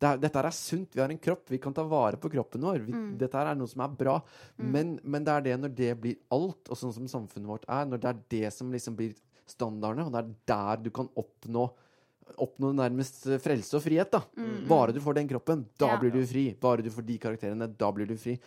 Det 0.00 0.08
er, 0.08 0.22
dette 0.22 0.40
er 0.40 0.48
sunt. 0.56 0.96
Vi 0.96 1.02
har 1.04 1.12
en 1.12 1.20
kropp. 1.20 1.44
Vi 1.52 1.60
kan 1.60 1.76
ta 1.76 1.84
vare 1.84 2.16
på 2.16 2.30
kroppen 2.32 2.64
vår. 2.64 2.80
Vi, 2.86 2.94
Dette 3.20 3.36
er 3.42 3.52
noe 3.60 3.68
som 3.68 3.84
er 3.84 3.92
bra. 4.00 4.16
Men, 4.56 4.94
men 5.04 5.28
det 5.28 5.34
er 5.34 5.44
det 5.50 5.58
når 5.60 5.76
det 5.82 5.92
blir 6.00 6.16
alt, 6.32 6.72
og 6.72 6.80
sånn 6.80 6.96
som 6.96 7.10
samfunnet 7.18 7.52
vårt 7.52 7.68
er, 7.68 7.84
når 7.84 8.00
det 8.00 8.08
er 8.14 8.24
det 8.38 8.54
som 8.56 8.72
liksom 8.72 8.96
blir 8.96 9.12
standardene, 9.50 10.06
og 10.08 10.14
det 10.14 10.22
er 10.22 10.34
der 10.50 10.84
du 10.84 10.90
kan 10.94 11.10
oppnå 11.20 11.68
Oppnå 12.40 12.72
nærmest 12.74 13.26
eh, 13.30 13.38
frelse 13.38 13.76
og 13.78 13.82
frihet, 13.84 14.10
da. 14.10 14.22
Bare 14.68 14.92
du 14.92 15.00
får 15.00 15.14
den 15.20 15.28
kroppen, 15.28 15.66
da 15.78 15.90
Ja. 15.92 15.98
blir 16.00 16.10
du 16.10 16.24
fri. 16.26 16.46
Bare 16.60 16.82
du 16.82 16.90
får 16.90 17.04
de 17.06 17.18
karakterene, 17.18 17.68
da 17.78 17.90
blir 17.92 18.06
du 18.08 18.16
fri. 18.16 18.38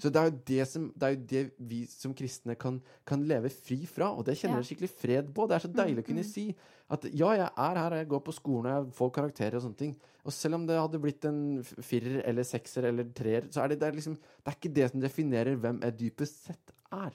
Så 0.00 0.10
det 0.10 0.16
er 0.16 0.30
jo 0.30 0.38
det 0.46 0.68
som 0.68 0.92
Det 0.96 1.02
er 1.06 1.14
jo 1.14 1.22
det 1.26 1.52
vi 1.60 1.84
som 1.86 2.14
kristne 2.14 2.56
kan, 2.58 2.80
kan 3.06 3.22
leve 3.28 3.50
fri 3.50 3.84
fra, 3.86 4.10
og 4.16 4.24
det 4.24 4.36
kjenner 4.38 4.56
Ja. 4.56 4.62
jeg 4.62 4.76
skikkelig 4.76 4.90
fred 4.90 5.34
på. 5.34 5.46
Det 5.48 5.54
er 5.56 5.68
så 5.68 5.72
deilig 5.72 6.02
å 6.04 6.06
kunne 6.08 6.24
si 6.24 6.54
at 6.90 7.02
ja, 7.12 7.30
jeg 7.34 7.50
er 7.56 7.74
her, 7.76 7.90
jeg 7.98 8.08
går 8.08 8.20
på 8.24 8.32
skolen, 8.34 8.66
og 8.66 8.84
jeg 8.86 8.94
får 8.94 9.12
karakterer 9.12 9.54
og 9.56 9.62
sånne 9.62 9.76
ting. 9.76 9.96
Og 10.24 10.32
selv 10.32 10.54
om 10.54 10.66
det 10.66 10.76
hadde 10.78 10.98
blitt 11.00 11.24
en 11.24 11.62
firer 11.62 12.22
eller 12.26 12.42
sekser 12.42 12.84
eller 12.88 13.04
treer, 13.14 13.42
så 13.50 13.62
er 13.62 13.68
det, 13.68 13.78
det 13.80 13.88
er 13.88 13.92
liksom 13.92 14.14
Det 14.16 14.46
er 14.46 14.56
ikke 14.58 14.74
det 14.74 14.90
som 14.90 15.00
definerer 15.00 15.56
hvem 15.56 15.80
jeg 15.82 15.96
dypest 15.98 16.46
sett 16.46 16.72
er. 16.92 17.12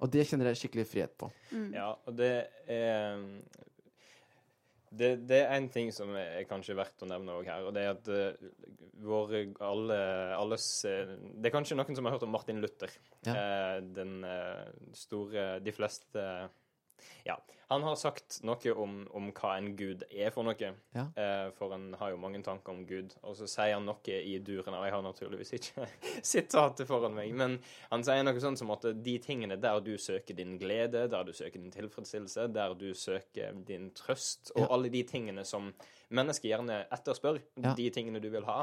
Og 0.00 0.10
det 0.10 0.26
kjenner 0.26 0.46
jeg 0.52 0.56
skikkelig 0.70 0.86
fred 0.86 1.08
på. 1.18 1.30
Ja, 1.72 1.94
og 2.06 2.16
det 2.16 2.46
er 2.68 3.20
det, 4.90 5.10
det 5.28 5.40
er 5.42 5.54
en 5.56 5.68
ting 5.72 5.90
som 5.94 6.12
er 6.18 6.44
kanskje 6.48 6.76
verdt 6.78 7.02
å 7.02 7.08
nevne 7.10 7.34
òg 7.38 7.48
her, 7.50 7.64
og 7.66 7.74
det 7.76 7.82
er 7.84 7.94
at 7.94 8.10
uh, 8.10 8.50
våre 9.06 9.42
alle, 9.64 9.98
alles 10.36 10.66
uh, 10.86 11.16
Det 11.34 11.50
er 11.50 11.54
kanskje 11.54 11.78
noen 11.78 11.98
som 11.98 12.06
har 12.06 12.16
hørt 12.16 12.26
om 12.26 12.32
Martin 12.34 12.62
Luther. 12.62 12.92
Ja. 13.26 13.34
Uh, 13.34 13.80
den 13.96 14.20
store 14.96 15.48
De 15.64 15.74
fleste 15.74 16.22
Ja. 17.24 17.36
Han 17.68 17.82
har 17.82 17.96
sagt 17.98 18.36
noe 18.46 18.72
om, 18.78 19.08
om 19.10 19.32
hva 19.34 19.56
en 19.58 19.72
gud 19.76 20.04
er 20.14 20.30
for 20.30 20.46
noe. 20.46 20.68
Ja. 20.94 21.06
Eh, 21.18 21.50
for 21.58 21.72
han 21.74 21.88
har 21.98 22.12
jo 22.12 22.16
mange 22.22 22.38
tanker 22.46 22.70
om 22.72 22.84
Gud. 22.86 23.16
Og 23.26 23.34
så 23.36 23.48
sier 23.50 23.72
han 23.74 23.84
noe 23.88 23.98
i 24.22 24.36
duren, 24.38 24.74
og 24.78 24.84
jeg 24.86 24.92
har 24.94 25.02
naturligvis 25.02 25.50
ikke 25.58 25.88
sitatet 26.22 26.86
foran 26.86 27.16
meg, 27.18 27.32
men 27.34 27.58
han 27.90 28.04
sier 28.06 28.22
noe 28.22 28.38
sånn 28.42 28.56
som 28.56 28.70
at 28.70 28.86
de 29.02 29.16
tingene 29.18 29.58
der 29.58 29.80
du 29.82 29.96
søker 29.98 30.38
din 30.38 30.54
glede, 30.62 31.08
der 31.10 31.24
du 31.26 31.32
søker 31.34 31.58
din 31.58 31.74
tilfredsstillelse, 31.74 32.46
der 32.54 32.74
du 32.78 32.92
søker 32.94 33.52
din 33.66 33.90
trøst, 33.98 34.52
og 34.54 34.62
Ja. 34.62 34.68
alle 34.70 34.88
de 34.94 35.02
tingene 35.02 35.44
som 35.44 35.72
mennesker 36.14 36.48
gjerne 36.52 36.84
etterspør, 36.94 37.40
Ja. 37.62 37.74
de 37.74 37.90
tingene 37.90 38.20
du 38.22 38.30
vil 38.30 38.44
ha, 38.46 38.60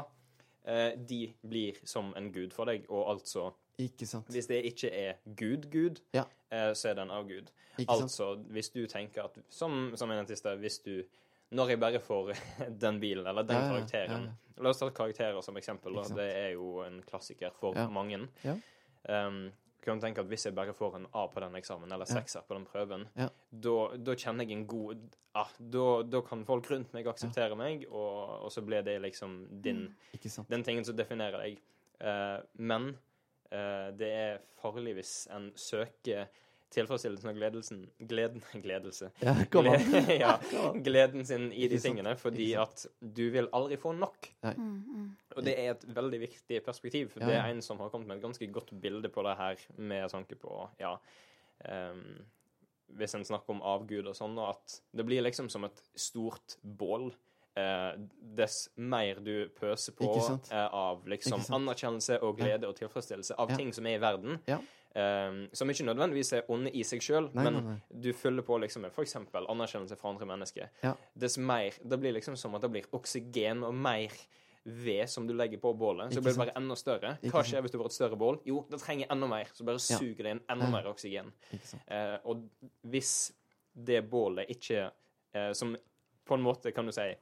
eh, 0.64 0.96
de 0.96 1.34
blir 1.46 1.76
som 1.84 2.14
en 2.16 2.32
gud 2.32 2.52
for 2.56 2.64
deg, 2.64 2.86
og 2.88 3.18
altså 3.18 3.52
Ikke 3.78 4.06
sant. 4.06 4.28
hvis 4.30 4.46
det 4.46 4.60
ikke 4.64 4.90
er 4.90 5.14
Gud, 5.36 5.70
Gud, 5.70 6.00
Ja. 6.14 6.24
eh, 6.50 6.72
så 6.74 6.90
er 6.90 6.94
det 6.94 7.02
en 7.02 7.10
avgud. 7.10 7.50
Ikke 7.78 7.90
sant? 7.90 8.02
Altså, 8.02 8.34
hvis 8.54 8.70
du 8.70 8.86
tenker 8.86 9.24
at 9.24 9.38
Som, 9.50 9.96
som 9.96 10.10
en 10.10 10.18
artist, 10.18 10.46
hvis 10.46 10.78
du 10.78 11.02
Når 11.50 11.68
jeg 11.68 11.80
bare 11.80 12.00
får 12.00 12.32
den 12.84 13.00
bilen, 13.00 13.26
eller 13.26 13.42
den 13.42 13.56
Ja, 13.56 13.68
karakteren 13.68 14.24
ja, 14.24 14.62
La 14.62 14.70
oss 14.70 14.78
ta 14.78 14.88
karakterer 14.90 15.40
som 15.42 15.56
eksempel. 15.56 15.94
Det 16.14 16.30
er 16.36 16.50
jo 16.54 16.80
en 16.84 17.02
klassiker 17.02 17.50
for 17.58 17.74
mange. 17.90 18.28
Ja. 18.44 18.54
Um, 19.08 19.50
kan 19.84 20.00
tenke 20.00 20.20
at 20.20 20.26
Hvis 20.30 20.46
jeg 20.46 20.54
bare 20.54 20.72
får 20.72 20.96
en 20.96 21.06
A 21.12 21.26
på 21.26 21.40
den 21.40 21.56
eksamen, 21.58 21.92
eller 21.92 22.08
sekser 22.08 22.44
på 22.46 22.54
den 22.54 22.64
prøven, 22.64 23.06
da, 23.16 24.14
kjenner 24.14 24.44
jeg 24.46 24.52
en 24.56 24.66
god 24.66 25.02
ah, 25.34 25.50
da, 25.58 26.20
kan 26.26 26.44
folk 26.46 26.70
rundt 26.70 26.94
meg 26.94 27.08
akseptere 27.10 27.56
meg, 27.58 27.84
og, 27.90 28.44
og 28.46 28.52
så 28.52 28.62
blir 28.64 28.84
det 28.86 29.00
liksom 29.02 29.36
din 29.64 29.88
sant. 30.22 30.48
den 30.48 30.64
tingen 30.64 30.86
som 30.86 30.96
definerer 30.96 31.42
deg. 31.42 31.60
Uh, 32.00 32.40
men 32.54 32.94
det 33.50 34.08
er 34.08 34.40
farlig 34.58 34.96
hvis 34.96 35.12
en 35.30 35.50
søker 35.58 36.26
tilfredsstillelsen 36.74 37.30
og 37.30 37.38
gledelsen 37.38 37.80
Gleden 38.08 38.44
Gledelse. 38.64 39.10
Ja, 39.22 39.34
kom 39.52 39.68
an. 39.70 39.84
Ja, 40.24 40.36
gleden 40.86 41.26
sin 41.26 41.50
i 41.52 41.68
de 41.70 41.78
tingene, 41.82 42.16
fordi 42.20 42.52
at 42.60 42.86
du 43.00 43.24
vil 43.34 43.50
aldri 43.56 43.78
få 43.80 43.94
nok. 43.96 44.30
Mm, 44.44 44.78
mm. 44.82 45.10
Og 45.36 45.46
det 45.46 45.56
er 45.60 45.74
et 45.74 45.84
veldig 45.96 46.22
viktig 46.26 46.62
perspektiv. 46.66 47.10
For 47.14 47.24
det 47.24 47.36
er 47.38 47.50
en 47.50 47.62
som 47.64 47.80
har 47.82 47.92
kommet 47.92 48.10
med 48.10 48.18
et 48.18 48.26
ganske 48.26 48.48
godt 48.52 48.72
bilde 48.80 49.10
på 49.12 49.24
det 49.26 49.36
her, 49.40 49.66
med 49.76 50.08
tanke 50.12 50.38
på 50.40 50.64
ja, 50.80 50.96
um, 51.68 52.24
Hvis 52.94 53.14
en 53.16 53.24
snakker 53.26 53.54
om 53.54 53.62
avgud 53.64 54.06
og 54.06 54.16
sånn, 54.16 54.36
og 54.38 54.54
at 54.54 54.80
det 54.94 55.06
blir 55.06 55.24
liksom 55.24 55.48
som 55.50 55.66
et 55.66 55.84
stort 55.96 56.58
bål. 56.62 57.12
Eh, 57.56 57.92
dess 58.34 58.68
mer 58.76 59.20
du 59.22 59.48
pøser 59.54 59.92
på 59.94 60.08
eh, 60.50 60.68
av 60.74 61.04
liksom 61.06 61.38
anerkjennelse 61.54 62.16
og 62.26 62.36
glede 62.40 62.66
og 62.66 62.74
tilfredsstillelse 62.74 63.36
av 63.38 63.50
Ja. 63.52 63.56
ting 63.56 63.72
som 63.72 63.86
er 63.86 63.94
i 63.94 64.00
verden, 64.02 64.40
Ja. 64.48 64.58
ehm, 64.96 65.48
som 65.54 65.68
ikke 65.70 65.84
nødvendigvis 65.86 66.32
er 66.32 66.42
onde 66.50 66.72
i 66.74 66.82
seg 66.82 67.00
sjøl, 67.00 67.30
men 67.32 67.52
nei, 67.54 67.60
nei. 67.62 67.76
du 68.00 68.12
fyller 68.12 68.42
på 68.42 68.58
liksom 68.60 68.82
med 68.82 68.90
f.eks. 68.90 69.14
anerkjennelse 69.14 69.96
fra 69.96 70.08
andre 70.10 70.26
mennesker. 70.26 70.68
Ja. 70.82 70.94
Dess 71.16 71.38
mer 71.38 71.70
Det 71.88 72.00
blir 72.00 72.12
liksom 72.12 72.36
som 72.36 72.54
at 72.56 72.62
det 72.62 72.72
blir 72.72 72.84
oksygen 72.92 73.62
og 73.62 73.72
mer 73.74 74.10
ved 74.66 75.08
som 75.08 75.26
du 75.26 75.32
legger 75.34 75.58
på 75.60 75.76
bålet. 75.78 76.08
Så 76.10 76.14
det 76.16 76.22
blir 76.24 76.32
det 76.32 76.38
bare 76.46 76.56
enda 76.56 76.74
større. 76.74 77.18
Hva 77.22 77.44
skjer 77.44 77.62
hvis 77.62 77.70
du 77.70 77.78
får 77.78 77.86
et 77.86 77.92
større 77.92 78.16
bål? 78.18 78.40
Jo, 78.46 78.64
det 78.68 78.80
trenger 78.80 79.06
enda 79.12 79.26
mer. 79.28 79.44
Så 79.54 79.62
bare 79.64 79.74
Ja. 79.76 79.98
suger 79.98 80.16
det 80.24 80.26
inn 80.26 80.40
enda 80.50 80.64
Ja. 80.64 80.70
mer 80.70 80.84
oksygen. 80.90 81.32
Eh, 81.86 82.18
og 82.24 82.48
hvis 82.84 83.30
det 83.76 84.10
bålet 84.10 84.48
ikke 84.48 84.90
eh, 85.34 85.52
Som 85.52 85.76
på 86.26 86.34
en 86.34 86.42
måte, 86.42 86.72
kan 86.74 86.86
du 86.86 86.92
si, 86.92 87.14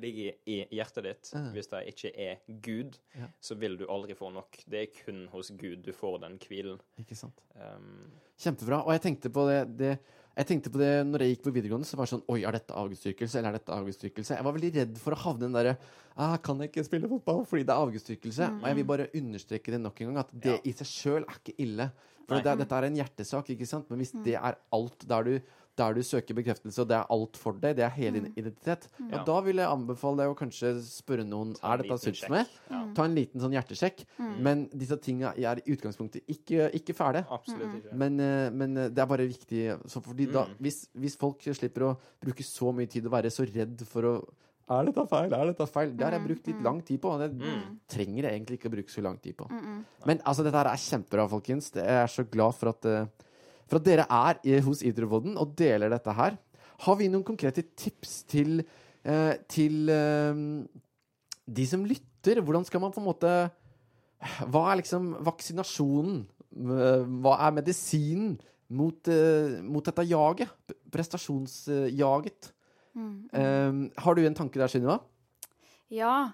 ligger 0.00 0.34
i 0.46 0.66
hjertet 0.72 1.04
ditt, 1.04 1.30
Ja. 1.34 1.44
hvis 1.52 1.68
det 1.70 1.82
ikke 1.94 2.12
er 2.16 2.36
Gud, 2.62 2.98
Ja. 3.18 3.28
så 3.40 3.54
vil 3.58 3.76
du 3.76 3.86
aldri 3.86 4.14
få 4.14 4.32
nok. 4.32 4.58
Det 4.68 4.82
er 4.82 5.04
kun 5.04 5.26
hos 5.32 5.50
Gud 5.50 5.82
du 5.82 5.92
får 5.92 6.20
den 6.20 6.38
hvilen. 6.38 6.80
Ikke 6.98 7.16
sant. 7.16 7.40
Um, 7.54 8.10
Kjempebra. 8.38 8.84
Og 8.86 8.92
jeg 8.92 9.02
tenkte 9.02 9.30
på 9.30 9.46
det, 9.48 9.76
det 9.76 9.98
jeg 10.36 10.46
tenkte 10.46 10.70
på 10.74 10.78
det 10.78 11.06
når 11.06 11.22
jeg 11.22 11.36
gikk 11.36 11.44
på 11.46 11.52
videregående, 11.54 11.86
så 11.86 11.94
var 11.96 12.06
det 12.08 12.14
sånn 12.16 12.24
Oi, 12.28 12.40
er 12.42 12.50
dette 12.56 12.74
avgudsdyrkelse, 12.74 13.38
eller 13.38 13.52
er 13.52 13.58
dette 13.60 13.70
avgudsdyrkelse? 13.76 14.34
Jeg 14.34 14.42
var 14.44 14.52
veldig 14.56 14.70
redd 14.74 14.96
for 14.98 15.14
å 15.14 15.20
havne 15.22 15.44
den 15.46 15.52
derre 15.54 15.76
ah, 16.16 16.36
Kan 16.38 16.58
jeg 16.58 16.72
ikke 16.72 16.84
spille 16.88 17.08
fotball 17.08 17.44
fordi 17.46 17.62
det 17.62 17.70
er 17.70 17.84
avgudsdyrkelse? 17.84 18.48
Og 18.58 18.66
jeg 18.66 18.74
vil 18.80 18.84
bare 18.88 19.06
understreke 19.14 19.70
det 19.70 19.80
nok 19.80 20.00
en 20.00 20.10
gang, 20.10 20.18
at 20.24 20.32
det 20.34 20.56
Ja. 20.56 20.58
i 20.64 20.72
seg 20.72 20.86
sjøl 20.90 21.22
er 21.22 21.38
ikke 21.38 21.54
ille. 21.62 21.92
For 22.26 22.40
det, 22.40 22.58
dette 22.58 22.72
er 22.72 22.84
en 22.88 22.96
hjertesak, 22.96 23.50
ikke 23.54 23.66
sant? 23.68 23.88
Men 23.90 23.98
hvis 24.00 24.12
det 24.24 24.34
er 24.34 24.56
alt 24.72 25.06
der 25.06 25.22
du 25.22 25.40
der 25.76 25.94
du 25.94 26.02
søker 26.02 26.34
bekreftelse, 26.34 26.78
og 26.82 26.88
det 26.88 26.96
er 26.96 27.06
alt 27.10 27.36
for 27.36 27.52
deg, 27.58 27.76
det 27.76 27.84
er 27.84 27.90
hele 27.90 28.20
din 28.20 28.32
identitet, 28.36 28.88
Ja. 29.00 29.18
og 29.20 29.26
da 29.26 29.40
vil 29.40 29.56
jeg 29.56 29.66
anbefale 29.66 30.16
deg 30.22 30.28
å 30.30 30.36
kanskje 30.38 30.70
spørre 30.86 31.24
noen 31.26 31.54
Ta 31.58 31.72
Er 31.74 31.82
dette 31.82 31.98
syns 31.98 32.28
med. 32.30 32.46
Ja. 32.70 32.82
Ta 32.94 33.04
en 33.04 33.14
liten 33.14 33.40
sånn 33.40 33.52
hjertesjekk. 33.56 34.04
Men 34.38 34.68
disse 34.70 34.96
tinga 35.00 35.32
er 35.36 35.56
i 35.64 35.74
utgangspunktet 35.74 36.22
ikke, 36.28 36.70
ikke 36.74 36.94
ferdig. 36.94 37.24
Absolutt 37.28 37.74
ikke. 37.82 37.92
Men, 37.92 38.20
eh, 38.20 38.50
men 38.50 38.76
eh, 38.76 38.88
det 38.88 38.98
er 38.98 39.06
bare 39.06 39.26
viktig 39.28 39.80
så 39.90 40.00
fordi 40.02 40.30
da, 40.32 40.44
Mm. 40.46 40.54
hvis, 40.60 40.88
hvis 40.94 41.16
folk 41.16 41.40
slipper 41.42 41.82
å 41.90 41.96
bruke 42.22 42.42
så 42.44 42.72
mye 42.74 42.86
tid 42.88 43.06
og 43.06 43.12
være 43.12 43.30
så 43.30 43.44
redd 43.52 43.80
for 43.86 44.02
å 44.02 44.16
Er 44.66 44.84
dette 44.86 45.06
feil? 45.10 45.26
Er 45.34 45.44
dette 45.52 45.66
feil? 45.68 45.90
Det 45.94 46.04
har 46.06 46.12
jeg 46.12 46.26
brukt 46.26 46.46
litt 46.46 46.62
lang 46.62 46.80
tid 46.80 46.98
på. 47.02 47.10
Og 47.10 47.18
det 47.20 47.32
Mm. 47.38 47.78
trenger 47.86 48.22
jeg 48.22 48.32
egentlig 48.40 48.58
ikke 48.58 48.70
å 48.70 48.72
bruke 48.72 48.88
så 48.90 49.02
lang 49.02 49.18
tid 49.18 49.36
på. 49.36 49.46
Mm, 49.50 49.84
Men 50.06 50.18
altså, 50.24 50.42
dette 50.42 50.54
her 50.56 50.64
er 50.72 50.76
kjempebra, 50.80 51.28
folkens. 51.28 51.70
Jeg 51.74 51.84
er 51.84 52.06
så 52.06 52.24
glad 52.30 52.54
for 52.54 52.68
at, 52.70 52.82
eh, 52.86 53.06
for 53.68 53.80
at 53.80 53.86
dere 53.86 54.06
er 54.08 54.40
i, 54.44 54.58
hos 54.64 54.82
Idrettsboden 54.84 55.38
og 55.40 55.54
deler 55.58 55.92
dette 55.92 56.14
her. 56.16 56.38
Har 56.84 56.98
vi 56.98 57.10
noen 57.10 57.24
konkrete 57.26 57.64
tips 57.78 58.22
til, 58.30 58.64
eh, 59.04 59.34
til 59.48 59.90
eh, 59.92 60.40
de 61.46 61.66
som 61.68 61.84
lytter? 61.86 62.40
Hvordan 62.40 62.64
skal 62.64 62.82
man 62.82 62.94
på 62.94 63.02
en 63.02 63.10
måte 63.10 63.34
Hva 64.48 64.70
er 64.70 64.80
liksom 64.80 65.10
vaksinasjonen? 65.26 66.22
Hva 66.54 67.34
er 67.44 67.56
medisinen 67.58 68.36
mot, 68.68 69.08
eh, 69.08 69.60
mot 69.62 69.84
dette 69.84 70.06
jaget? 70.08 70.48
Prestasjonsjaget? 70.90 72.52
mm. 72.94 73.28
Eh, 73.32 73.90
har 73.98 74.14
du 74.14 74.26
en 74.26 74.34
tanke 74.34 74.58
der, 74.58 74.66
Sunniva? 74.68 74.98
Ja. 75.90 76.32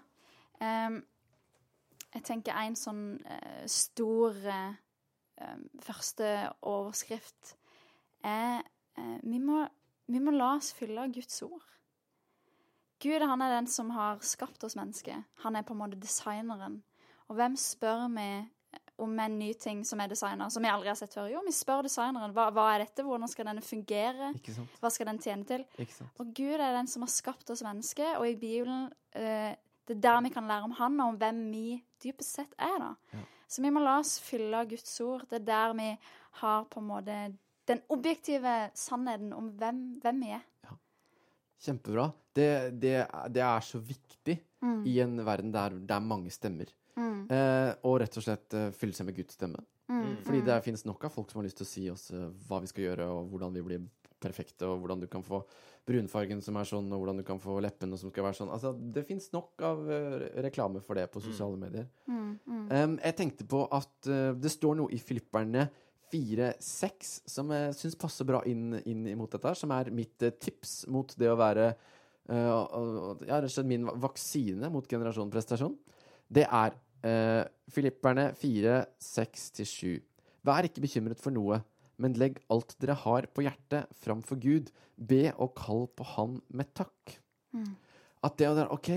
Um, 0.61 1.01
jeg 2.15 2.25
tenker 2.27 2.57
en 2.59 2.77
sånn 2.77 3.05
uh, 3.23 3.65
stor 3.71 4.37
em, 4.51 4.77
første 5.85 6.51
overskrift 6.67 7.55
er 8.27 8.61
eh, 8.99 9.19
vi, 9.23 9.39
må, 9.39 9.65
vi 10.11 10.21
må 10.23 10.35
la 10.35 10.55
oss 10.59 10.73
fylle 10.77 11.03
av 11.05 11.13
Guds 11.15 11.43
ord. 11.47 11.67
Gud 13.01 13.25
han 13.25 13.43
er 13.43 13.55
den 13.57 13.69
som 13.71 13.91
har 13.97 14.21
skapt 14.27 14.65
oss 14.67 14.77
mennesker. 14.77 15.23
Han 15.45 15.57
er 15.57 15.65
på 15.65 15.73
en 15.73 15.81
måte 15.81 16.01
designeren. 16.01 16.83
Og 17.31 17.39
hvem 17.39 17.55
spør 17.57 18.09
vi 18.13 18.27
om 19.01 19.15
en 19.25 19.39
ny 19.41 19.55
ting 19.57 19.81
som 19.89 20.03
er 20.03 20.11
designer, 20.13 20.51
som 20.53 20.63
vi 20.63 20.69
aldri 20.69 20.91
har 20.91 20.99
sett 20.99 21.15
før? 21.17 21.31
Jo, 21.33 21.41
vi 21.47 21.55
spør 21.57 21.87
designeren. 21.87 22.35
Hva, 22.37 22.51
hva 22.53 22.67
er 22.75 22.85
dette? 22.85 23.07
Hvordan 23.07 23.31
skal 23.33 23.49
denne 23.49 23.65
fungere? 23.65 24.35
Hva 24.83 24.91
skal 24.93 25.09
den 25.09 25.23
tjene 25.25 25.49
til? 25.49 25.65
Og 26.21 26.35
Gud 26.37 26.59
er 26.59 26.77
den 26.77 26.91
som 26.93 27.07
har 27.07 27.13
skapt 27.15 27.49
oss 27.55 27.65
mennesker, 27.65 28.19
og 28.21 28.29
i 28.29 28.37
Bibelen 28.37 28.91
eh, 29.17 29.57
Det 29.89 29.97
er 29.97 30.03
der 30.05 30.21
vi 30.23 30.31
kan 30.31 30.47
lære 30.47 30.69
om 30.69 30.77
Han, 30.79 31.01
og 31.01 31.15
om 31.15 31.17
hvem 31.19 31.41
vi 31.51 31.65
dypest 32.05 32.37
sett 32.37 32.53
er. 32.59 32.77
da. 32.79 32.93
Ja. 33.17 33.25
Så 33.51 33.65
vi 33.65 33.73
må 33.75 33.83
la 33.83 33.99
oss 33.99 34.19
fylle 34.23 34.63
av 34.63 34.69
Guds 34.71 34.93
ord. 35.03 35.25
Det 35.31 35.41
er 35.41 35.49
der 35.49 35.75
vi 35.79 35.89
har 36.43 36.69
på 36.71 36.83
en 36.83 36.87
måte 36.87 37.17
den 37.71 37.83
objektive 37.91 38.71
sannheten 38.79 39.33
om 39.35 39.51
hvem, 39.59 39.83
hvem 40.03 40.23
vi 40.23 40.31
er. 40.37 40.47
Kjempebra. 41.61 42.07
Det, 42.35 42.51
det, 42.81 42.95
det 43.35 43.43
er 43.43 43.67
så 43.67 43.83
viktig 43.83 44.39
Mm. 44.61 44.87
i 44.87 44.99
en 45.01 45.17
verden 45.25 45.53
der 45.53 45.73
det 45.73 45.95
er 45.95 46.05
mange 46.05 46.31
stemmer. 46.33 46.69
Mm. 46.97 47.31
Eh, 47.33 47.71
og 47.87 48.01
rett 48.03 48.17
og 48.21 48.25
slett 48.27 48.57
eh, 48.57 48.71
fylle 48.77 48.97
seg 48.97 49.09
med 49.09 49.17
Guds 49.17 49.39
stemme. 49.39 49.63
Mm. 49.91 50.19
Fordi 50.27 50.43
det 50.47 50.59
finnes 50.67 50.85
nok 50.85 51.07
av 51.07 51.15
folk 51.15 51.31
som 51.31 51.41
har 51.41 51.49
lyst 51.49 51.59
til 51.63 51.67
å 51.67 51.71
si 51.71 51.85
oss 51.91 52.11
eh, 52.13 52.27
hva 52.49 52.61
vi 52.63 52.69
skal 52.71 52.85
gjøre, 52.85 53.07
og 53.09 53.31
hvordan 53.33 53.57
vi 53.57 53.65
blir 53.65 53.87
perfekte, 54.23 54.69
og 54.69 54.81
hvordan 54.83 55.03
du 55.03 55.09
kan 55.11 55.25
få 55.27 55.43
brunfargen 55.89 56.43
som 56.45 56.59
er 56.61 56.69
sånn, 56.69 56.89
og 56.93 57.03
hvordan 57.03 57.21
du 57.21 57.27
kan 57.27 57.41
få 57.43 57.59
leppene 57.65 57.99
som 57.99 58.13
skal 58.13 58.27
være 58.27 58.39
sånn. 58.39 58.53
Altså, 58.55 58.73
det 58.95 59.05
fins 59.09 59.31
nok 59.35 59.63
av 59.67 59.87
eh, 59.91 60.17
reklame 60.47 60.83
for 60.85 60.99
det 60.99 61.07
på 61.13 61.23
sosiale 61.25 61.59
medier. 61.61 61.87
Mm. 62.07 62.27
Mm. 62.45 62.67
Um, 62.71 62.99
jeg 63.01 63.17
tenkte 63.19 63.47
på 63.51 63.65
at 63.67 64.11
uh, 64.11 64.33
det 64.37 64.53
står 64.53 64.77
noe 64.81 64.93
i 64.95 65.01
Filipperne 65.03 65.69
4-6 66.11 67.11
som 67.31 67.51
jeg 67.55 67.75
syns 67.79 67.99
passer 67.99 68.27
bra 68.29 68.43
inn, 68.51 68.75
inn 68.85 69.07
mot 69.19 69.31
dette, 69.31 69.47
her, 69.47 69.59
som 69.59 69.73
er 69.75 69.93
mitt 69.95 70.27
uh, 70.27 70.35
tips 70.43 70.85
mot 70.91 71.15
det 71.19 71.31
å 71.31 71.39
være 71.41 71.71
uh, 71.71 72.37
ja, 73.27 73.41
rett 73.41 73.49
og 73.49 73.55
slett 73.55 73.71
min 73.71 73.89
vaksine 73.89 74.71
mot 74.73 74.87
generasjon 74.91 75.33
prestasjon. 75.33 75.77
Det 76.31 76.47
er 76.47 76.77
uh, 77.07 77.43
Filipperne 77.73 78.31
4-6-7. 78.39 79.99
Vær 80.47 80.67
ikke 80.67 80.83
bekymret 80.85 81.21
for 81.21 81.35
noe, 81.35 81.61
men 82.01 82.17
legg 82.19 82.41
alt 82.53 82.75
dere 82.83 82.97
har 83.05 83.29
på 83.35 83.45
hjertet 83.45 83.91
framfor 84.03 84.41
Gud. 84.43 84.71
Be 84.97 85.31
og 85.37 85.55
kall 85.59 85.87
på 85.97 86.07
Han 86.17 86.39
med 86.49 86.73
takk. 86.77 87.17
Mm. 87.57 87.73
At 88.27 88.37
det 88.41 88.49
å 88.51 88.57
være 88.57 88.77
OK, 88.77 88.91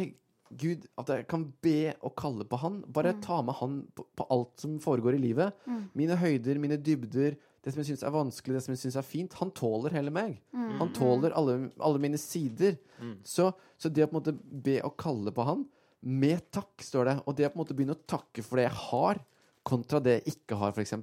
Gud, 0.59 0.85
at 0.99 1.09
jeg 1.09 1.25
kan 1.29 1.45
be 1.63 1.93
og 2.05 2.13
kalle 2.19 2.45
på 2.47 2.59
Han. 2.61 2.81
Bare 2.93 3.15
ta 3.23 3.41
med 3.45 3.57
Han 3.59 3.79
på, 3.95 4.05
på 4.15 4.27
alt 4.33 4.63
som 4.63 4.77
foregår 4.83 5.17
i 5.17 5.23
livet. 5.23 5.55
Mm. 5.65 5.83
Mine 5.97 6.17
høyder, 6.19 6.61
mine 6.61 6.79
dybder, 6.81 7.37
det 7.63 7.71
som 7.71 7.79
jeg 7.79 7.93
syns 7.93 8.03
er 8.03 8.13
vanskelig, 8.13 8.57
det 8.57 8.63
som 8.65 8.73
jeg 8.73 8.81
syns 8.81 8.97
er 8.99 9.07
fint. 9.07 9.37
Han 9.39 9.53
tåler 9.55 9.95
hele 9.95 10.11
meg. 10.13 10.35
Mm. 10.51 10.73
Han 10.81 10.91
tåler 10.95 11.35
alle, 11.39 11.57
alle 11.79 12.01
mine 12.03 12.19
sider. 12.19 12.75
Mm. 12.99 13.15
Så, 13.27 13.49
så 13.79 13.91
det 13.91 14.05
å 14.05 14.09
på 14.11 14.17
en 14.17 14.19
måte 14.19 14.35
be 14.35 14.79
og 14.83 14.97
kalle 14.99 15.33
på 15.35 15.47
Han 15.47 15.63
med 16.03 16.49
takk, 16.51 16.83
står 16.83 17.07
det. 17.07 17.15
Og 17.23 17.37
det 17.37 17.47
å 17.47 17.53
på 17.53 17.57
en 17.57 17.63
måte 17.63 17.77
begynne 17.77 17.95
å 17.95 18.03
takke 18.09 18.43
for 18.43 18.59
det 18.59 18.67
jeg 18.67 18.79
har, 18.89 19.23
kontra 19.63 20.01
det 20.03 20.17
jeg 20.17 20.35
ikke 20.35 20.59
har, 20.59 20.75
f.eks. 20.75 20.97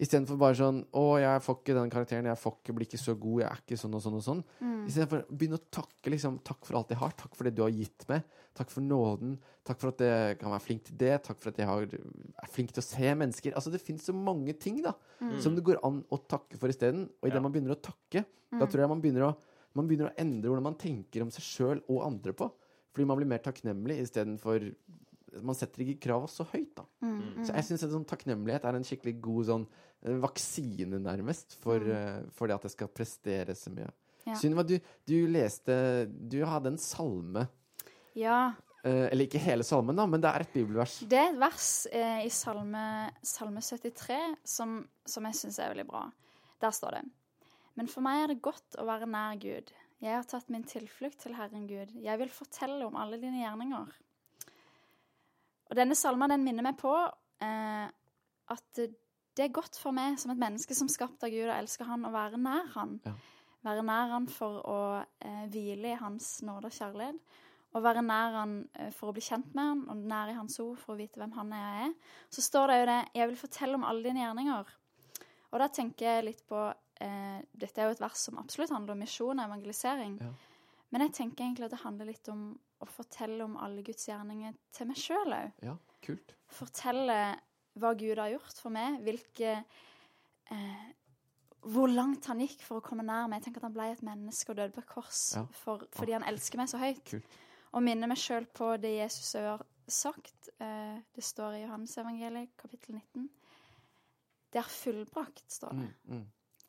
Istedenfor 0.00 0.38
bare 0.40 0.56
sånn 0.56 0.84
'Å, 0.96 1.20
jeg 1.20 1.42
får 1.44 1.56
ikke 1.60 1.74
den 1.76 1.90
karakteren. 1.92 2.24
Jeg 2.24 2.38
får 2.40 2.54
ikke, 2.56 2.74
blir 2.74 2.86
ikke 2.86 2.98
så 2.98 3.14
god. 3.20 3.40
Jeg 3.42 3.50
er 3.50 3.60
ikke 3.60 3.76
sånn 3.78 3.94
og 3.94 4.02
sånn 4.02 4.16
og 4.16 4.24
sånn.' 4.24 4.44
Mm. 4.60 4.86
Istedenfor 4.88 5.18
å 5.20 5.36
begynne 5.36 5.58
å 5.58 5.70
takke 5.70 6.10
liksom, 6.10 6.38
'Takk 6.42 6.64
for 6.64 6.76
alt 6.78 6.88
jeg 6.88 6.98
har. 6.98 7.10
Takk 7.10 7.34
for 7.36 7.44
det 7.44 7.54
du 7.54 7.62
har 7.62 7.70
gitt 7.70 8.08
meg. 8.08 8.24
Takk 8.54 8.70
for 8.70 8.80
nåden. 8.80 9.38
Takk 9.64 9.78
for 9.78 9.88
at 9.88 9.98
jeg 9.98 10.38
kan 10.38 10.50
være 10.50 10.64
flink 10.64 10.84
til 10.84 10.96
det. 10.96 11.22
Takk 11.22 11.38
for 11.40 11.50
at 11.50 11.56
jeg 11.58 11.66
har, 11.66 11.82
er 11.84 12.48
flink 12.48 12.72
til 12.72 12.80
å 12.80 12.88
se 12.88 13.14
mennesker.' 13.14 13.54
Altså, 13.54 13.70
det 13.70 13.82
fins 13.82 14.02
så 14.06 14.14
mange 14.14 14.58
ting 14.58 14.80
da 14.82 14.94
som 15.38 15.54
det 15.54 15.64
går 15.64 15.78
an 15.84 16.02
å 16.10 16.16
takke 16.26 16.56
for 16.56 16.68
isteden. 16.68 17.10
Og 17.22 17.28
idet 17.28 17.34
Ja. 17.34 17.40
man 17.40 17.52
begynner 17.52 17.76
å 17.76 17.82
takke, 17.82 18.24
da 18.52 18.66
tror 18.66 18.80
jeg 18.80 18.88
man 18.88 19.02
begynner 19.02 19.28
å, 19.28 19.36
man 19.74 19.86
begynner 19.86 20.10
å 20.10 20.16
endre 20.18 20.48
hvordan 20.48 20.62
man 20.62 20.74
tenker 20.74 21.22
om 21.22 21.30
seg 21.30 21.44
sjøl 21.44 21.82
og 21.88 22.06
andre 22.06 22.32
på. 22.32 22.50
Fordi 22.92 23.06
man 23.06 23.18
blir 23.18 23.26
mer 23.26 23.38
takknemlig 23.38 24.00
istedenfor 24.00 24.74
Man 25.44 25.54
setter 25.54 25.84
ikke 25.84 26.00
krava 26.08 26.26
så 26.26 26.42
høyt, 26.44 26.74
da. 26.74 26.82
Mm. 27.04 27.46
Så 27.46 27.54
jeg 27.54 27.62
syns 27.62 27.92
sånn 27.92 28.04
takknemlighet 28.04 28.64
er 28.64 28.74
en 28.74 28.82
skikkelig 28.82 29.20
god 29.22 29.46
sånn 29.46 29.66
vaksine, 30.00 30.98
nærmest, 31.02 31.58
for, 31.60 31.82
mm. 31.82 32.30
for 32.36 32.48
det 32.48 32.56
at 32.56 32.68
jeg 32.68 32.76
skal 32.76 32.92
prestere 32.94 33.56
så 33.58 33.72
mye. 33.74 33.90
Ja. 34.26 34.36
Sunniva, 34.36 34.64
du, 34.66 34.76
du 35.08 35.16
leste 35.32 35.74
Du 36.08 36.42
hadde 36.44 36.74
en 36.74 36.80
salme. 36.80 37.46
Ja. 38.18 38.52
Eh, 38.84 39.06
eller 39.10 39.26
ikke 39.26 39.42
hele 39.42 39.64
salmen, 39.66 39.96
da, 39.96 40.06
men 40.08 40.22
det 40.22 40.30
er 40.30 40.44
et 40.44 40.54
bibelvers. 40.54 41.00
Det 41.08 41.18
er 41.18 41.34
et 41.34 41.40
vers 41.40 41.70
eh, 41.92 42.22
i 42.24 42.32
salme, 42.32 42.84
salme 43.26 43.62
73 43.64 44.18
som, 44.56 44.78
som 45.04 45.28
jeg 45.28 45.36
syns 45.36 45.60
er 45.60 45.74
veldig 45.74 45.88
bra. 45.90 46.06
Der 46.60 46.72
står 46.76 46.98
det 46.98 47.04
Men 47.76 47.88
for 47.88 48.04
meg 48.04 48.22
er 48.22 48.32
det 48.32 48.42
godt 48.44 48.78
å 48.80 48.86
være 48.88 49.08
nær 49.08 49.36
Gud. 49.40 49.72
Jeg 50.00 50.16
har 50.16 50.24
tatt 50.28 50.48
min 50.52 50.64
tilflukt 50.64 51.20
til 51.20 51.36
Herren 51.36 51.66
Gud. 51.68 51.92
Jeg 52.00 52.20
vil 52.22 52.32
fortelle 52.32 52.86
om 52.86 52.96
alle 52.96 53.20
dine 53.20 53.42
gjerninger. 53.42 53.92
Og 55.70 55.76
denne 55.76 55.96
salmen 55.98 56.32
den 56.32 56.44
minner 56.44 56.64
meg 56.66 56.80
på 56.80 56.94
eh, 57.44 57.86
at 58.50 58.82
det 59.36 59.46
er 59.46 59.54
godt 59.54 59.78
for 59.78 59.94
meg 59.96 60.18
som 60.20 60.32
et 60.32 60.40
menneske 60.40 60.74
som 60.76 60.88
skapt 60.90 61.22
av 61.26 61.32
Gud 61.32 61.46
og 61.46 61.54
elsker 61.54 61.88
Han, 61.88 62.06
å 62.06 62.14
være 62.14 62.40
nær 62.40 62.72
Han. 62.74 62.98
Ja. 63.06 63.14
Være 63.66 63.84
nær 63.86 64.10
Han 64.14 64.26
for 64.32 64.58
å 64.66 64.80
eh, 64.98 65.46
hvile 65.52 65.94
i 65.94 66.00
Hans 66.00 66.40
nåde 66.46 66.70
og 66.70 66.76
kjærlighet. 66.76 67.38
Og 67.70 67.84
være 67.84 68.02
nær 68.02 68.36
Han 68.40 68.56
eh, 68.74 68.90
for 68.96 69.10
å 69.10 69.16
bli 69.16 69.24
kjent 69.24 69.54
med 69.54 69.72
Han, 69.72 69.82
og 69.92 70.04
nær 70.10 70.32
i 70.32 70.36
Hans 70.38 70.58
ord 70.64 70.78
for 70.82 70.96
å 70.96 71.00
vite 71.00 71.22
hvem 71.22 71.34
Han 71.38 71.54
er 71.56 71.66
jeg 71.66 71.88
er. 71.88 71.96
Så 72.34 72.46
står 72.48 72.72
det 72.72 72.78
jo 72.80 72.86
det 72.92 73.00
'Jeg 73.14 73.28
vil 73.28 73.42
fortelle 73.46 73.74
om 73.78 73.84
alle 73.84 74.04
dine 74.08 74.24
gjerninger'. 74.24 74.76
Og 75.50 75.58
da 75.58 75.68
tenker 75.68 76.06
jeg 76.06 76.24
litt 76.24 76.46
på 76.46 76.62
eh, 77.00 77.40
Dette 77.52 77.80
er 77.80 77.88
jo 77.88 77.96
et 77.96 78.00
vers 78.00 78.18
som 78.18 78.38
absolutt 78.38 78.70
handler 78.74 78.94
om 78.94 79.04
misjon 79.04 79.38
og 79.38 79.46
evangelisering. 79.46 80.18
Ja. 80.20 80.32
Men 80.90 81.06
jeg 81.06 81.14
tenker 81.14 81.44
egentlig 81.44 81.64
at 81.64 81.70
det 81.76 81.84
handler 81.84 82.10
litt 82.10 82.28
om 82.28 82.58
å 82.80 82.86
fortelle 82.88 83.44
om 83.44 83.56
alle 83.60 83.82
Guds 83.86 84.08
gjerninger 84.08 84.56
til 84.74 84.88
meg 84.90 84.98
sjøl 84.98 85.36
òg. 85.36 85.52
Ja, 85.62 85.76
kult. 86.02 86.34
Fortelle 86.50 87.18
hva 87.80 87.92
Gud 87.98 88.18
har 88.20 88.30
gjort 88.34 88.58
for 88.60 88.74
meg, 88.74 89.00
hvilke 89.06 89.52
eh, 90.50 90.88
Hvor 91.60 91.90
langt 91.92 92.24
han 92.30 92.40
gikk 92.40 92.62
for 92.64 92.80
å 92.80 92.84
komme 92.84 93.04
nær 93.04 93.26
meg. 93.28 93.42
Tenk 93.44 93.58
at 93.60 93.66
han 93.66 93.74
ble 93.74 93.90
et 93.92 94.00
menneske 94.06 94.52
og 94.54 94.56
døde 94.56 94.72
på 94.72 94.80
et 94.80 94.88
kors 94.88 95.34
Ja. 95.36 95.42
for, 95.52 95.82
fordi 95.92 96.14
han 96.16 96.24
elsker 96.24 96.56
meg 96.56 96.70
så 96.72 96.78
høyt. 96.80 97.02
Kult. 97.10 97.36
Og 97.76 97.84
minne 97.84 98.08
meg 98.08 98.18
sjøl 98.18 98.46
på 98.56 98.70
det 98.80 98.94
Jesus 98.96 99.34
har 99.36 99.60
sagt. 99.86 100.48
Eh, 100.58 100.96
det 101.14 101.24
står 101.24 101.58
i 101.58 101.62
Johannesevangeliet, 101.66 102.54
kapittel 102.56 102.96
19. 102.96 103.28
Det 104.50 104.58
er 104.58 104.72
fullbrakt, 104.72 105.44
står 105.52 105.76
det. 105.76 105.90
Mm, 106.08 106.16
mm. 106.16 106.24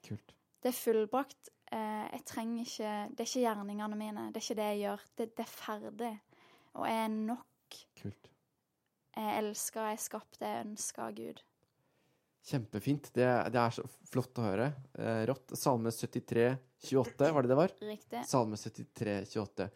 Kult. 0.10 0.36
Det 0.62 0.70
er 0.70 0.78
fullbrakt. 0.78 1.50
Eh, 1.72 2.08
jeg 2.12 2.26
trenger 2.28 2.68
ikke 2.68 2.92
Det 3.16 3.24
er 3.24 3.30
ikke 3.30 3.46
gjerningene 3.48 3.96
mine. 3.98 4.28
Det 4.34 4.42
er 4.42 4.46
ikke 4.46 4.60
det 4.60 4.68
jeg 4.74 4.82
gjør. 4.84 5.08
Det, 5.18 5.30
det 5.38 5.46
er 5.46 5.56
ferdig. 5.56 6.12
Og 6.74 6.86
jeg 6.88 7.04
er 7.06 7.08
nok. 7.16 7.80
Kult. 8.02 8.30
Jeg 9.12 9.40
elsker, 9.42 9.88
jeg 9.90 9.98
er 9.98 10.04
skapt, 10.06 10.38
jeg 10.40 10.66
ønsker 10.66 11.04
av 11.04 11.16
Gud. 11.18 11.42
Kjempefint. 12.48 13.12
Det, 13.14 13.28
det 13.54 13.60
er 13.62 13.74
så 13.76 13.84
flott 14.10 14.40
å 14.42 14.46
høre. 14.46 14.72
Eh, 14.98 15.24
rått. 15.30 15.54
Salme 15.60 15.92
73, 15.94 16.48
28, 16.90 17.32
var 17.36 17.46
det 17.46 17.52
det 17.52 17.60
var? 17.60 17.74
Riktig. 17.86 18.24
Salme 18.30 18.58
73, 18.58 19.18
28. 19.36 19.68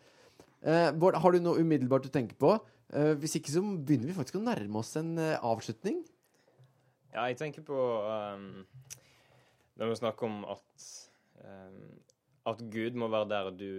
Eh, 0.66 0.88
Bård, 0.98 1.20
har 1.22 1.36
du 1.36 1.44
noe 1.44 1.62
umiddelbart 1.62 2.08
du 2.08 2.14
tenker 2.14 2.40
på? 2.42 2.56
Eh, 2.96 3.14
hvis 3.22 3.38
ikke 3.38 3.54
så 3.54 3.62
begynner 3.62 4.10
vi 4.10 4.18
faktisk 4.18 4.40
å 4.40 4.46
nærme 4.46 4.82
oss 4.82 4.96
en 5.00 5.14
eh, 5.22 5.38
avslutning. 5.46 6.02
Ja, 7.12 7.28
jeg 7.30 7.38
tenker 7.40 7.64
på 7.64 7.76
um, 8.36 8.66
Når 9.80 9.92
vi 9.92 10.00
snakker 10.02 10.28
om 10.28 10.42
at 10.52 10.88
um, 11.40 11.78
at 12.46 12.60
Gud 12.70 12.94
må 13.02 13.08
være 13.10 13.28
der 13.32 13.48
du, 13.58 13.70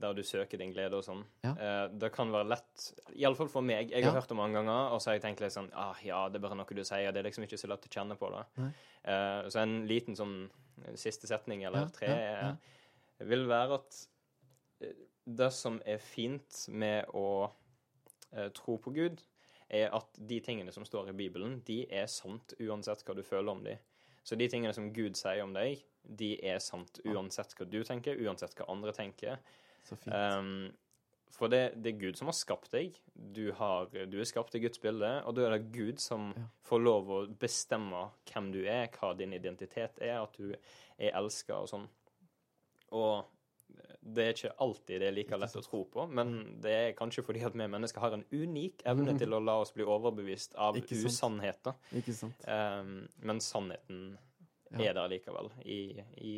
der 0.00 0.14
du 0.16 0.22
søker 0.24 0.56
din 0.60 0.72
glede 0.72 0.96
og 0.96 1.04
sånn. 1.04 1.20
Ja. 1.44 1.50
Eh, 1.52 1.88
det 2.00 2.08
kan 2.14 2.30
være 2.32 2.48
lett, 2.48 2.84
iallfall 3.14 3.50
for 3.52 3.60
meg. 3.66 3.90
Jeg 3.92 4.04
har 4.06 4.14
Ja. 4.14 4.20
hørt 4.20 4.28
det 4.32 4.36
mange 4.38 4.54
ganger, 4.56 4.92
og 4.94 5.02
så 5.02 5.10
har 5.10 5.18
jeg 5.18 5.22
tenkt 5.26 5.40
litt 5.44 5.52
sånn 5.52 5.68
ah, 5.74 5.94
Ja, 6.04 6.22
det 6.28 6.36
er 6.40 6.46
bare 6.48 6.56
noe 6.56 6.64
du 6.78 6.82
sier. 6.84 7.12
Det 7.12 7.20
er 7.20 7.28
liksom 7.28 7.44
ikke 7.44 7.58
så 7.60 7.68
lett 7.68 7.84
å 7.84 7.92
kjenne 7.92 8.16
på 8.16 8.30
det. 8.32 8.72
Eh, 9.04 9.48
så 9.52 9.60
en 9.62 9.86
liten 9.86 10.16
sånn 10.16 10.50
eh, 10.86 10.94
siste 10.96 11.26
setning 11.28 11.64
eller 11.68 11.80
Ja, 11.86 11.92
tre 11.92 12.08
ja. 12.08 12.48
eh, 12.54 13.26
vil 13.28 13.46
være 13.48 13.74
at 13.82 14.00
eh, 14.80 14.94
det 15.26 15.52
som 15.52 15.80
er 15.84 15.98
fint 15.98 16.64
med 16.68 17.06
å 17.14 17.50
eh, 18.32 18.48
tro 18.56 18.78
på 18.78 18.92
Gud, 18.96 19.20
er 19.68 19.88
at 19.96 20.08
de 20.20 20.40
tingene 20.40 20.72
som 20.72 20.84
står 20.84 21.08
i 21.10 21.12
Bibelen, 21.16 21.60
de 21.66 21.86
er 21.90 22.06
sant 22.06 22.52
uansett 22.60 23.02
hva 23.04 23.14
du 23.16 23.22
føler 23.22 23.50
om 23.50 23.62
dem. 23.64 23.78
Så 24.24 24.38
de 24.40 24.48
tingene 24.48 24.72
som 24.76 24.88
Gud 24.96 25.18
sier 25.20 25.42
om 25.44 25.52
deg, 25.56 25.82
de 26.04 26.34
er 26.44 26.58
sant 26.64 27.00
uansett 27.04 27.52
hva 27.58 27.66
du 27.68 27.82
tenker, 27.84 28.18
uansett 28.24 28.56
hva 28.58 28.66
andre 28.72 28.92
tenker. 28.96 29.38
Så 29.84 29.96
fint. 30.00 30.14
Um, 30.16 30.72
for 31.34 31.50
det, 31.50 31.74
det 31.82 31.90
er 31.94 31.98
Gud 31.98 32.16
som 32.16 32.28
har 32.30 32.36
skapt 32.38 32.70
deg. 32.72 32.94
Du, 33.14 33.48
har, 33.58 33.88
du 33.90 34.16
er 34.20 34.28
skapt 34.28 34.54
i 34.54 34.60
Guds 34.62 34.78
bilde, 34.78 35.10
og 35.26 35.34
da 35.34 35.48
er 35.48 35.56
det 35.56 35.72
Gud 35.74 35.98
som 36.00 36.28
Ja. 36.36 36.44
får 36.68 36.80
lov 36.84 37.10
å 37.10 37.20
bestemme 37.40 38.04
hvem 38.30 38.52
du 38.54 38.60
er, 38.64 38.86
hva 38.94 39.10
din 39.18 39.34
identitet 39.34 39.98
er, 40.00 40.20
at 40.22 40.36
du 40.38 40.54
er 40.54 41.10
elska 41.18 41.56
og 41.64 41.68
sånn. 41.72 41.88
Og 42.94 43.24
det 44.04 44.24
er 44.24 44.34
ikke 44.34 44.50
alltid 44.60 45.00
det 45.00 45.06
er 45.08 45.14
like 45.16 45.36
lett 45.40 45.54
å 45.56 45.62
tro 45.64 45.80
på, 45.88 46.04
men 46.12 46.34
det 46.60 46.72
er 46.76 46.96
kanskje 46.98 47.24
fordi 47.24 47.40
at 47.46 47.54
vi 47.56 47.64
mennesker 47.72 48.02
har 48.04 48.12
en 48.18 48.24
unik 48.32 48.82
evne 48.90 49.14
til 49.20 49.32
å 49.32 49.40
la 49.40 49.54
oss 49.62 49.72
bli 49.72 49.86
overbevist 49.88 50.56
av 50.60 50.76
Ikke 50.76 50.98
sant. 50.98 51.08
usannheter. 51.14 51.78
Ikke 51.96 52.16
sant? 52.16 52.44
Um, 52.48 52.98
men 53.24 53.40
sannheten 53.40 54.18
Ja. 54.74 54.90
er 54.90 54.94
der 54.98 55.08
likevel. 55.14 55.48
I, 55.64 55.80
i 56.20 56.34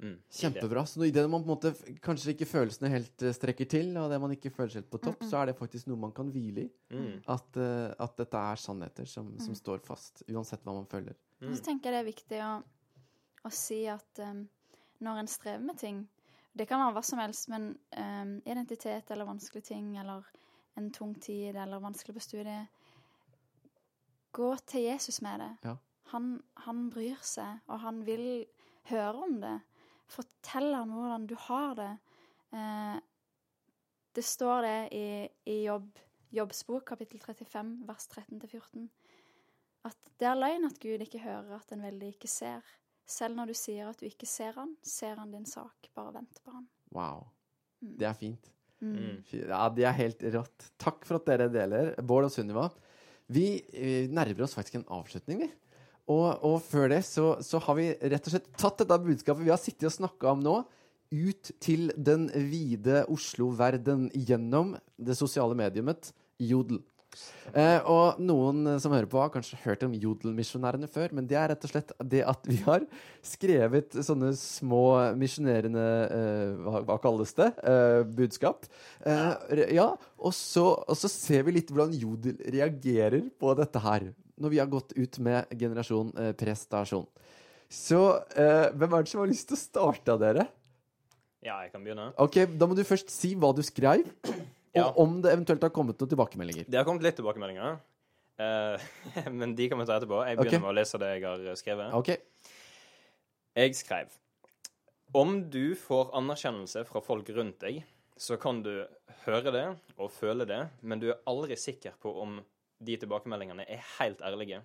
mm, 0.00 0.10
i 0.10 0.10
det. 0.10 0.36
Kjempebra. 0.40 0.84
Så 0.86 1.04
idet 1.06 1.24
man 1.30 1.44
på 1.44 1.48
en 1.48 1.54
måte 1.54 1.96
kanskje 2.02 2.34
ikke 2.34 2.48
følelsene 2.50 2.90
helt 2.90 3.22
eh, 3.22 3.32
strekker 3.36 3.68
til, 3.70 3.92
og 4.00 4.10
det 4.10 4.20
man 4.20 4.32
ikke 4.34 4.50
føler 4.52 4.72
seg 4.74 4.82
helt 4.82 4.90
på 4.92 5.00
topp, 5.06 5.22
så 5.28 5.40
er 5.40 5.50
det 5.50 5.56
faktisk 5.60 5.86
noe 5.90 6.00
man 6.04 6.12
kan 6.16 6.30
hvile 6.34 6.66
i. 6.66 6.70
Mm, 6.92 7.20
At, 7.30 7.56
eh, 7.56 7.90
at 7.96 8.16
dette 8.18 8.44
er 8.52 8.60
sannheter 8.60 9.06
som, 9.08 9.32
som 9.40 9.54
står 9.56 9.80
fast, 9.86 10.24
uansett 10.28 10.64
hva 10.66 10.74
man 10.80 10.88
føler. 10.90 11.16
Mm. 11.40 11.54
så 11.56 11.62
tenker 11.70 11.88
jeg 11.88 11.94
det 11.94 12.00
er 12.02 12.10
viktig 12.10 12.40
å, 12.44 12.54
å 13.48 13.52
si 13.54 13.86
at 13.88 14.20
um, 14.26 14.42
når 15.04 15.20
en 15.20 15.30
strever 15.30 15.64
med 15.64 15.78
ting 15.78 16.08
Det 16.52 16.66
kan 16.66 16.80
være 16.82 16.94
hva 16.96 17.02
som 17.06 17.20
helst, 17.22 17.48
men 17.48 17.76
um, 17.94 18.40
identitet 18.44 19.10
eller 19.10 19.28
vanskelige 19.28 19.68
ting 19.70 19.98
eller 19.98 20.26
en 20.76 20.90
tung 20.92 21.14
tid 21.14 21.56
eller 21.56 21.82
vanskelig 21.82 22.16
på 22.16 22.24
studiet 22.24 22.66
Gå 24.32 24.56
til 24.66 24.82
Jesus 24.82 25.22
med 25.22 25.40
det. 25.40 25.50
Ja. 25.64 25.74
Han, 26.12 26.42
han 26.62 26.84
bryr 26.90 27.18
seg, 27.26 27.64
og 27.66 27.80
han 27.82 28.04
vil 28.06 28.46
høre 28.86 29.24
om 29.24 29.40
det. 29.42 29.56
Fortell 30.06 30.74
ham 30.74 30.92
hvordan 30.94 31.26
du 31.26 31.34
har 31.48 31.74
det. 31.74 31.90
Eh, 32.54 33.00
det 34.14 34.24
står 34.24 34.62
det 34.62 34.78
i, 34.94 35.08
i 35.50 35.56
jobb, 35.64 35.98
Jobbsbok, 36.30 36.84
kapittel 36.86 37.18
35, 37.18 37.74
vers 37.88 38.06
13-14 38.06 38.86
at 39.88 40.12
det 40.20 40.28
er 40.28 40.38
løgn 40.38 40.68
at 40.68 40.78
Gud 40.80 41.04
ikke 41.04 41.22
hører 41.22 41.56
at 41.56 41.72
en 41.72 41.82
veldig 41.84 42.12
ikke 42.14 42.28
ser. 42.28 42.66
Selv 43.10 43.36
når 43.38 43.50
du 43.50 43.58
sier 43.58 43.90
at 43.90 43.98
du 44.00 44.06
ikke 44.06 44.28
ser 44.28 44.54
han, 44.58 44.76
ser 44.86 45.18
han 45.18 45.32
din 45.34 45.46
sak. 45.48 45.90
Bare 45.96 46.14
vent 46.20 46.42
på 46.44 46.54
han. 46.54 46.66
Wow. 46.94 47.26
Mm. 47.82 47.94
Det 47.98 48.08
er 48.08 48.18
fint. 48.18 48.50
Mm. 48.80 49.18
Ja, 49.34 49.64
det 49.74 49.84
er 49.88 49.96
helt 49.98 50.22
rått. 50.36 50.70
Takk 50.80 51.02
for 51.08 51.18
at 51.18 51.26
dere 51.28 51.50
deler, 51.52 51.92
Bård 52.06 52.28
og 52.28 52.32
Sunniva. 52.32 52.68
Vi 53.30 53.46
eh, 53.74 54.06
nærmer 54.10 54.46
oss 54.46 54.56
faktisk 54.56 54.78
en 54.80 54.88
avslutning, 54.90 55.44
vi. 55.44 55.50
Og, 56.10 56.28
og 56.46 56.56
før 56.64 56.88
det 56.90 57.04
så, 57.06 57.36
så 57.44 57.60
har 57.62 57.76
vi 57.78 57.90
rett 57.94 58.26
og 58.26 58.32
slett 58.32 58.48
tatt 58.58 58.80
dette 58.82 58.96
budskapet 59.04 59.44
vi 59.46 59.52
har 59.52 59.60
sittet 59.60 59.86
og 59.90 59.94
snakka 59.94 60.32
om 60.32 60.40
nå, 60.42 60.56
ut 61.10 61.50
til 61.62 61.90
den 61.98 62.28
vide 62.50 63.04
Oslo-verden 63.10 64.08
gjennom 64.14 64.76
det 64.98 65.18
sosiale 65.18 65.56
mediumet 65.58 66.12
Jodel. 66.40 66.80
Eh, 67.50 67.80
og 67.90 68.20
noen 68.22 68.62
eh, 68.70 68.78
som 68.82 68.92
hører 68.94 69.08
på, 69.10 69.18
har 69.18 69.32
kanskje 69.34 69.58
hørt 69.64 69.82
om 69.86 69.94
Jodel-misjonærene 69.96 70.88
før, 70.90 71.14
men 71.16 71.26
det 71.30 71.38
er 71.40 71.50
rett 71.52 71.66
og 71.66 71.72
slett 71.72 71.90
det 72.12 72.22
at 72.30 72.46
vi 72.46 72.60
har 72.62 72.84
skrevet 73.26 73.96
sånne 74.06 74.30
små 74.38 74.84
misjonerende 75.18 75.86
eh, 76.06 76.60
hva, 76.62 76.82
hva 76.86 76.98
kalles 77.02 77.34
det? 77.38 77.50
Eh, 77.66 78.02
budskap. 78.20 78.68
Eh, 79.02 79.64
ja, 79.74 79.88
og 80.20 80.36
så, 80.36 80.68
og 80.86 81.00
så 81.00 81.10
ser 81.10 81.48
vi 81.48 81.56
litt 81.58 81.72
hvordan 81.72 81.96
Jodel 81.98 82.38
reagerer 82.54 83.26
på 83.40 83.56
dette 83.58 83.82
her, 83.82 84.10
når 84.40 84.54
vi 84.54 84.62
har 84.62 84.70
gått 84.70 84.94
ut 84.94 85.20
med 85.26 85.50
generasjon 85.58 86.14
eh, 86.20 86.32
prestasjon. 86.38 87.08
Så 87.70 88.00
eh, 88.34 88.70
hvem 88.74 88.94
er 88.94 89.04
det 89.04 89.12
som 89.12 89.22
har 89.22 89.30
lyst 89.30 89.50
til 89.50 89.58
å 89.58 89.62
starte 89.64 90.14
av 90.14 90.22
dere? 90.22 90.46
Ja, 91.40 91.62
jeg 91.64 91.70
kan 91.72 91.82
begynne. 91.84 92.10
Ok, 92.20 92.42
Da 92.58 92.66
må 92.68 92.76
du 92.76 92.82
først 92.84 93.10
si 93.14 93.32
hva 93.38 93.52
du 93.56 93.62
skrev, 93.64 94.04
og 94.70 94.80
Ja. 94.80 94.90
om 95.02 95.20
det 95.22 95.32
eventuelt 95.32 95.62
har 95.62 95.72
kommet 95.74 95.98
noen 95.98 96.10
tilbakemeldinger. 96.10 96.64
Det 96.68 96.78
har 96.78 96.84
kommet 96.84 97.02
litt 97.02 97.16
tilbakemeldinger. 97.16 97.78
uh, 98.40 98.78
men 99.40 99.54
de 99.54 99.68
kan 99.68 99.78
vi 99.78 99.86
ta 99.86 99.98
etterpå. 99.98 100.22
Jeg 100.26 100.38
begynner 100.38 100.56
okay. 100.56 100.62
med 100.62 100.70
å 100.70 100.76
lese 100.78 100.98
det 100.98 101.08
jeg 101.16 101.24
har 101.26 101.56
skrevet. 101.58 101.94
OK. 101.94 102.10
Jeg 103.58 103.74
skrev 103.74 104.12
Om 105.12 105.50
du 105.50 105.74
får 105.74 106.12
anerkjennelse 106.14 106.84
fra 106.86 107.02
folk 107.02 107.28
rundt 107.34 107.58
deg, 107.60 107.82
så 108.16 108.36
kan 108.38 108.62
du 108.62 108.86
høre 109.24 109.50
det 109.50 109.66
og 109.96 110.12
føle 110.12 110.46
det, 110.46 110.68
men 110.82 111.00
du 111.00 111.08
er 111.10 111.18
aldri 111.26 111.56
sikker 111.58 111.96
på 111.98 112.12
om 112.22 112.38
de 112.78 112.96
tilbakemeldingene 112.96 113.66
er 113.66 113.82
helt 113.98 114.22
ærlige. 114.22 114.62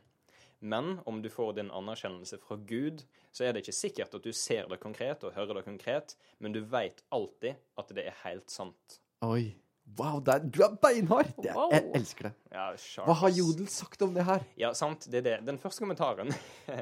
Men 0.59 0.99
om 1.05 1.21
du 1.21 1.29
får 1.29 1.53
din 1.57 1.71
anerkjennelse 1.71 2.37
fra 2.43 2.55
Gud, 2.55 3.03
så 3.31 3.43
er 3.43 3.53
det 3.53 3.65
ikke 3.65 3.75
sikkert 3.75 4.15
at 4.15 4.23
du 4.23 4.31
ser 4.33 4.69
det 4.71 4.79
konkret 4.83 5.25
og 5.25 5.35
hører 5.35 5.59
det 5.59 5.65
konkret, 5.65 6.15
men 6.39 6.55
du 6.55 6.61
veit 6.61 7.03
alltid 7.15 7.59
at 7.77 7.91
det 7.95 8.07
er 8.07 8.21
helt 8.23 8.53
sant. 8.53 8.99
Oi. 9.25 9.55
Wow, 9.97 10.17
det 10.25 10.33
er, 10.33 10.45
du 10.51 10.61
er 10.65 10.73
beinhard! 10.81 11.29
Jeg, 11.43 11.53
Wow. 11.55 11.69
Jeg 11.71 11.85
elsker 11.95 12.27
det. 12.29 12.33
Ja, 12.51 12.63
Hva 13.05 13.13
har 13.21 13.29
Jodel 13.31 13.67
sagt 13.71 14.01
om 14.01 14.15
det 14.15 14.25
her? 14.27 14.41
Ja, 14.59 14.71
sant. 14.75 15.05
Det 15.11 15.21
er 15.21 15.27
det. 15.27 15.35
Den 15.47 15.59
første 15.61 15.83
kommentaren, 15.85 16.33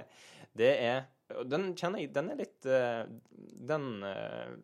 det 0.60 0.72
er 0.80 1.04
Den 1.50 1.74
kjenner 1.76 2.00
jeg 2.04 2.14
Den 2.16 2.30
er 2.34 2.40
litt 2.40 2.66
eh, 2.70 3.04
Den 3.70 3.88
eh, 4.08 4.56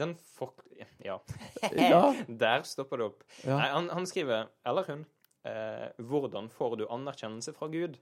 Den 0.00 0.14
fuck... 0.16 0.64
Ja. 1.04 1.18
Ja. 1.76 2.00
Der 2.44 2.64
stopper 2.66 2.98
det 3.02 3.10
opp. 3.12 3.22
Ja. 3.44 3.58
Nei, 3.60 3.68
han, 3.76 3.88
han 3.94 4.06
skriver, 4.10 4.48
eller 4.66 4.88
hun, 4.90 5.04
eh, 5.46 5.86
hvordan 6.02 6.48
får 6.50 6.76
du 6.80 6.86
anerkjennelse 6.88 7.54
fra 7.56 7.68
Gud? 7.72 8.00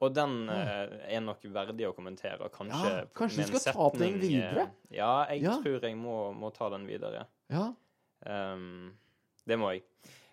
Og 0.00 0.14
den 0.16 0.48
eh, 0.48 0.94
er 1.16 1.20
nok 1.24 1.42
verdig 1.52 1.84
å 1.88 1.92
kommentere, 1.96 2.48
kanskje 2.54 2.88
Ja, 2.90 3.00
kanskje 3.16 3.42
du 3.44 3.50
skal 3.50 3.60
skal 3.66 3.74
ta 3.76 3.86
opp 3.86 3.98
den 4.00 4.14
eh, 4.16 4.22
videre? 4.22 4.66
Ja, 4.96 5.12
jeg 5.30 5.42
Ja. 5.44 5.58
tror 5.62 5.84
jeg 5.84 5.96
må, 6.00 6.18
må 6.36 6.48
ta 6.56 6.70
den 6.72 6.86
videre. 6.88 7.26
Ja. 7.52 7.66
Ehm, 8.26 8.92
det 9.48 9.58
må 9.60 9.72
jeg. 9.74 9.84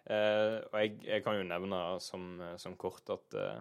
Uh, 0.08 0.64
og 0.72 0.78
jeg, 0.80 0.94
jeg 1.04 1.24
kan 1.26 1.36
jo 1.36 1.44
nevne 1.44 1.80
som, 2.00 2.38
som 2.56 2.78
kort 2.80 3.10
at 3.12 3.36
uh, 3.36 3.58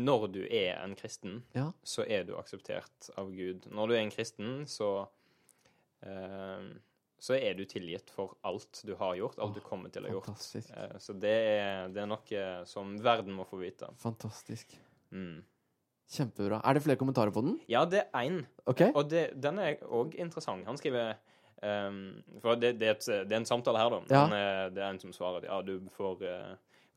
når 0.00 0.30
du 0.32 0.38
er 0.46 0.78
en 0.80 0.94
kristen, 0.96 1.42
Ja. 1.52 1.66
så 1.84 2.06
er 2.08 2.24
du 2.24 2.38
akseptert 2.38 3.10
av 3.20 3.28
Gud. 3.36 3.68
Når 3.68 3.90
du 3.90 3.94
er 3.98 4.00
en 4.00 4.14
kristen, 4.14 4.62
så 4.64 4.94
uh, 6.06 6.70
så 7.22 7.36
er 7.38 7.54
du 7.54 7.62
tilgitt 7.70 8.10
for 8.10 8.34
alt 8.48 8.80
du 8.82 8.96
har 8.98 9.14
gjort, 9.14 9.38
alt 9.38 9.54
du 9.54 9.62
kommer 9.62 9.92
til 9.94 10.02
å 10.02 10.08
ha 10.08 10.14
gjort. 10.16 10.40
Eh, 10.58 10.94
så 10.98 11.14
det 11.14 11.34
er, 11.52 11.92
det 11.94 12.02
er 12.02 12.08
noe 12.10 12.46
som 12.66 12.96
verden 12.98 13.36
må 13.36 13.46
få 13.46 13.60
vite. 13.60 13.86
Fantastisk. 14.02 14.74
Mm. 15.14 15.44
Kjempebra. 16.10 16.58
Er 16.66 16.74
det 16.74 16.82
flere 16.82 16.98
kommentarer 16.98 17.30
på 17.34 17.44
den? 17.46 17.60
Ja, 17.70 17.84
det 17.86 18.08
er 18.08 18.26
én. 18.26 18.40
Okay. 18.66 18.90
Og 18.90 19.06
det, 19.12 19.28
den 19.38 19.60
er 19.62 19.78
òg 19.86 20.16
interessant. 20.18 20.66
Han 20.66 20.80
skriver 20.80 21.14
ehm, 21.62 22.22
For 22.42 22.56
det, 22.58 22.74
det, 22.80 22.88
er 22.88 22.98
et, 22.98 23.06
det 23.28 23.32
er 23.32 23.40
en 23.42 23.48
samtale 23.48 23.78
her, 23.78 23.90
da. 23.90 24.02
Ja. 24.10 24.20
Han 24.26 24.36
er, 24.36 24.70
det 24.74 24.82
er 24.82 24.90
en 24.92 25.00
som 25.02 25.12
svarer 25.14 25.42
at 25.42 25.48
ja, 25.50 25.60
du 25.62 25.88
får 25.96 26.22
uh, 26.26 26.52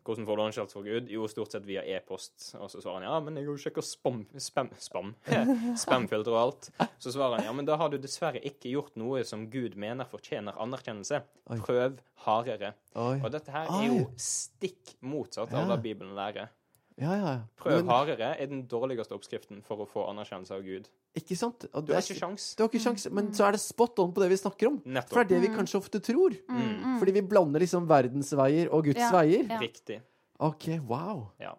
Hvordan 0.06 0.26
får 0.28 0.38
du 0.38 0.42
anskjelt 0.44 0.74
for 0.76 0.86
Gud? 0.86 1.08
Jo, 1.10 1.24
stort 1.26 1.50
sett 1.56 1.64
via 1.66 1.82
e-post. 1.82 2.52
Og 2.62 2.70
så 2.70 2.78
svarer 2.78 3.02
han 3.02 3.08
ja, 3.08 3.16
men 3.26 3.40
jeg 3.40 3.48
har 3.48 3.56
jo 3.56 3.62
sjekka 3.64 3.82
spam, 3.82 4.20
spam, 4.38 4.70
spam, 4.78 5.16
spamfilter 5.82 6.30
og 6.36 6.38
alt. 6.44 6.68
Så 7.02 7.10
svarer 7.16 7.40
han 7.40 7.48
ja, 7.48 7.54
men 7.58 7.66
da 7.66 7.74
har 7.82 7.90
du 7.90 7.98
dessverre 7.98 8.38
ikke 8.46 8.70
gjort 8.70 8.94
noe 9.02 9.24
som 9.26 9.48
Gud 9.50 9.74
mener 9.82 10.06
fortjener 10.06 10.54
anerkjennelse. 10.62 11.24
Oi. 11.50 11.58
Prøv 11.58 11.98
hardere. 12.28 12.76
Oi. 12.94 13.16
Og 13.24 13.32
dette 13.34 13.50
her 13.56 13.66
er 13.80 13.88
jo 13.90 14.04
stikk 14.22 14.94
motsatt 15.02 15.50
Ja. 15.50 15.64
av 15.64 15.74
hva 15.74 15.80
Bibelen 15.82 16.14
lærer. 16.14 16.54
Ja, 17.02 17.10
ja, 17.18 17.32
ja. 17.40 17.42
Prøv 17.58 17.82
Men- 17.82 17.90
hardere 17.90 18.30
er 18.38 18.46
den 18.54 18.68
dårligste 18.70 19.18
oppskriften 19.18 19.64
for 19.66 19.82
å 19.82 19.90
få 19.90 20.06
anerkjennelse 20.14 20.54
av 20.54 20.62
Gud. 20.70 20.86
Ikke 21.16 21.36
sant? 21.40 21.66
Og 21.74 21.86
Du 21.86 21.94
det 21.94 21.96
har 21.96 22.04
ikke 22.04 22.20
sjans. 22.20 22.46
Du 22.58 22.64
har 22.64 22.70
ikke 22.70 22.82
sjans, 22.84 23.06
men 23.16 23.30
så 23.34 23.46
er 23.48 23.56
det 23.56 23.62
spot 23.64 24.00
on 24.04 24.12
på 24.12 24.20
det 24.24 24.30
vi 24.34 24.38
snakker 24.42 24.68
om. 24.68 24.80
For 25.08 25.24
det 25.24 25.24
er 25.24 25.30
det 25.32 25.42
vi 25.46 25.52
kanskje 25.56 25.80
ofte 25.80 26.02
tror. 26.04 26.36
Mm. 26.52 26.98
Fordi 27.00 27.14
vi 27.16 27.22
blander 27.24 27.64
liksom 27.64 27.88
verdensveier 27.88 28.68
og 28.74 28.84
Guds 28.90 29.00
Ja. 29.00 29.12
veier. 29.16 29.46
Ja. 29.48 29.60
Riktig. 29.64 30.02
OK, 30.40 30.68
wow. 30.88 31.30
Ja. 31.40 31.54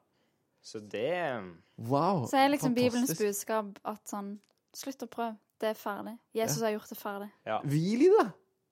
Så 0.63 0.81
det 0.81 1.55
Wow. 1.79 2.27
Så 2.27 2.37
er 2.37 2.49
liksom 2.53 2.75
Bibelens 2.75 3.17
budskap 3.19 3.79
at 3.85 4.05
sånn 4.09 4.39
Slutt 4.77 5.01
å 5.01 5.09
prøve. 5.09 5.39
Det 5.59 5.71
er 5.71 5.75
ferdig. 5.81 6.19
Jesus 6.35 6.61
har 6.61 6.71
gjort 6.75 6.89
det 6.91 6.99
ferdig. 7.01 7.31
Ja. 7.47 7.61
Hvil 7.65 8.03
i 8.03 8.09
det! 8.13 8.27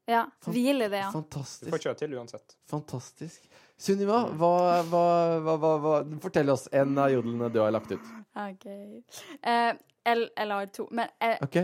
Ja. 0.07 0.26
Hvil 0.45 0.82
i 0.85 0.89
det, 0.89 0.99
ja. 1.01 1.07
Du 1.09 1.16
får 1.16 1.22
Fantastisk. 1.22 1.72
ikke 1.78 1.95
til 1.97 2.12
uansett. 2.18 2.57
Fantastisk. 2.68 3.47
Sunniva, 3.80 4.18
hva, 4.37 4.82
hva, 4.85 5.05
hva, 5.41 5.55
hva, 5.57 5.70
hva 5.80 6.20
Fortell 6.20 6.51
oss 6.53 6.68
en 6.76 6.93
av 6.99 7.09
jodlene 7.11 7.49
du 7.51 7.59
har 7.62 7.72
lagt 7.72 7.91
ut. 7.91 8.11
OK. 8.35 8.66
Eh, 8.66 9.72
jeg, 10.05 10.28
jeg 10.37 10.49
la 10.51 10.61
ut 10.62 10.72
to. 10.74 10.87
Men 10.95 11.12
eh, 11.22 11.37
OK? 11.45 11.59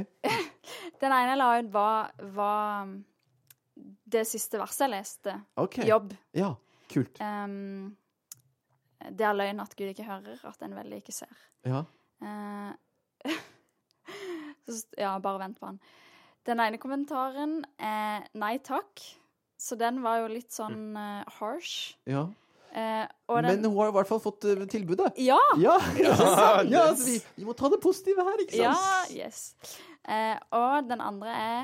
den 1.03 1.15
ene 1.15 1.33
jeg 1.33 1.41
la 1.41 1.49
ut, 1.59 1.71
var, 1.75 2.11
var 2.37 2.83
um, 2.87 2.97
det 4.11 4.27
siste 4.29 4.61
verset 4.61 4.87
jeg 4.87 4.95
leste. 4.95 5.37
ok 5.61 5.81
Jobb. 5.89 6.15
Ja, 6.37 6.53
kult. 6.93 7.21
Um, 7.21 7.97
det 9.01 9.27
er 9.27 9.37
løgn 9.37 9.63
at 9.63 9.75
Gud 9.77 9.91
ikke 9.91 10.09
hører, 10.09 10.41
at 10.45 10.63
en 10.67 10.77
veldig 10.77 11.01
ikke 11.01 11.17
ser. 11.17 11.47
Ja. 11.67 11.85
Uh, 12.21 12.73
så, 14.69 14.85
ja, 14.99 15.17
bare 15.19 15.43
vent 15.43 15.61
på 15.61 15.71
han. 15.71 15.81
Den 16.47 16.61
ene 16.63 16.81
kommentaren 16.81 17.61
er 17.77 18.29
nei 18.39 18.59
takk. 18.65 19.03
Så 19.61 19.77
den 19.77 19.99
var 20.01 20.23
jo 20.23 20.31
litt 20.33 20.55
sånn 20.57 20.95
uh, 20.97 21.27
harsh. 21.41 21.99
ja. 22.09 22.29
Eh, 22.71 23.07
og 23.27 23.43
den 23.43 23.57
Men 23.63 23.71
hun 23.71 23.79
har 23.81 23.89
i 23.91 23.95
hvert 23.99 24.07
fall 24.07 24.21
fått 24.23 24.45
uh, 24.47 24.63
tilbudet. 24.71 25.11
Ja! 25.19 25.41
Ja! 25.59 25.75
Ja, 25.99 26.63
ja 26.63 26.85
altså, 26.93 27.09
vi, 27.09 27.19
vi 27.41 27.47
må 27.49 27.55
ta 27.59 27.71
det 27.73 27.81
positive 27.83 28.23
her, 28.23 28.45
ikke 28.45 28.61
Ja, 28.63 28.77
yes. 29.11 29.55
Eh, 30.07 30.37
og 30.55 30.87
den 30.89 31.03
andre 31.03 31.35
er 31.35 31.59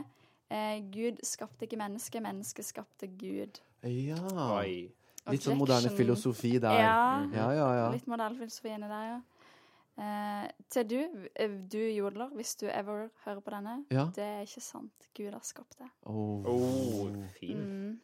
eh, 0.50 0.82
Gud 0.90 1.22
skapte 1.26 1.68
ikke 1.68 1.78
mennesket, 1.78 2.22
mennesket 2.22 2.66
skapte 2.66 3.06
Gud. 3.06 3.62
Ja. 3.86 4.18
Oi. 4.58 4.88
Litt 5.30 5.46
sånn 5.46 5.58
moderne 5.58 5.90
filosofi 5.94 6.56
der. 6.62 6.82
Ja. 6.82 6.98
Ja, 7.34 7.46
ja, 7.54 7.70
ja. 7.80 7.86
Litt 7.94 8.06
moderne 8.10 8.38
filosofi 8.38 8.74
inni 8.74 8.90
der, 8.90 9.08
ja. 9.14 9.22
Eh, 9.96 10.50
til 10.70 10.84
du, 10.90 10.98
eh, 11.34 11.54
du 11.72 11.78
jodler, 11.80 12.28
hvis 12.36 12.54
du 12.60 12.66
ever 12.68 13.08
hører 13.24 13.40
på 13.40 13.54
denne, 13.54 13.84
Ja. 13.90 14.10
det 14.14 14.24
er 14.24 14.40
ikke 14.44 14.60
sant. 14.60 15.08
Gud 15.14 15.32
har 15.32 15.42
skapt 15.42 15.78
det. 15.78 15.88
Oh. 16.02 16.44
Oh, 16.46 17.24
fin. 17.40 17.56
Mm. 17.56 18.00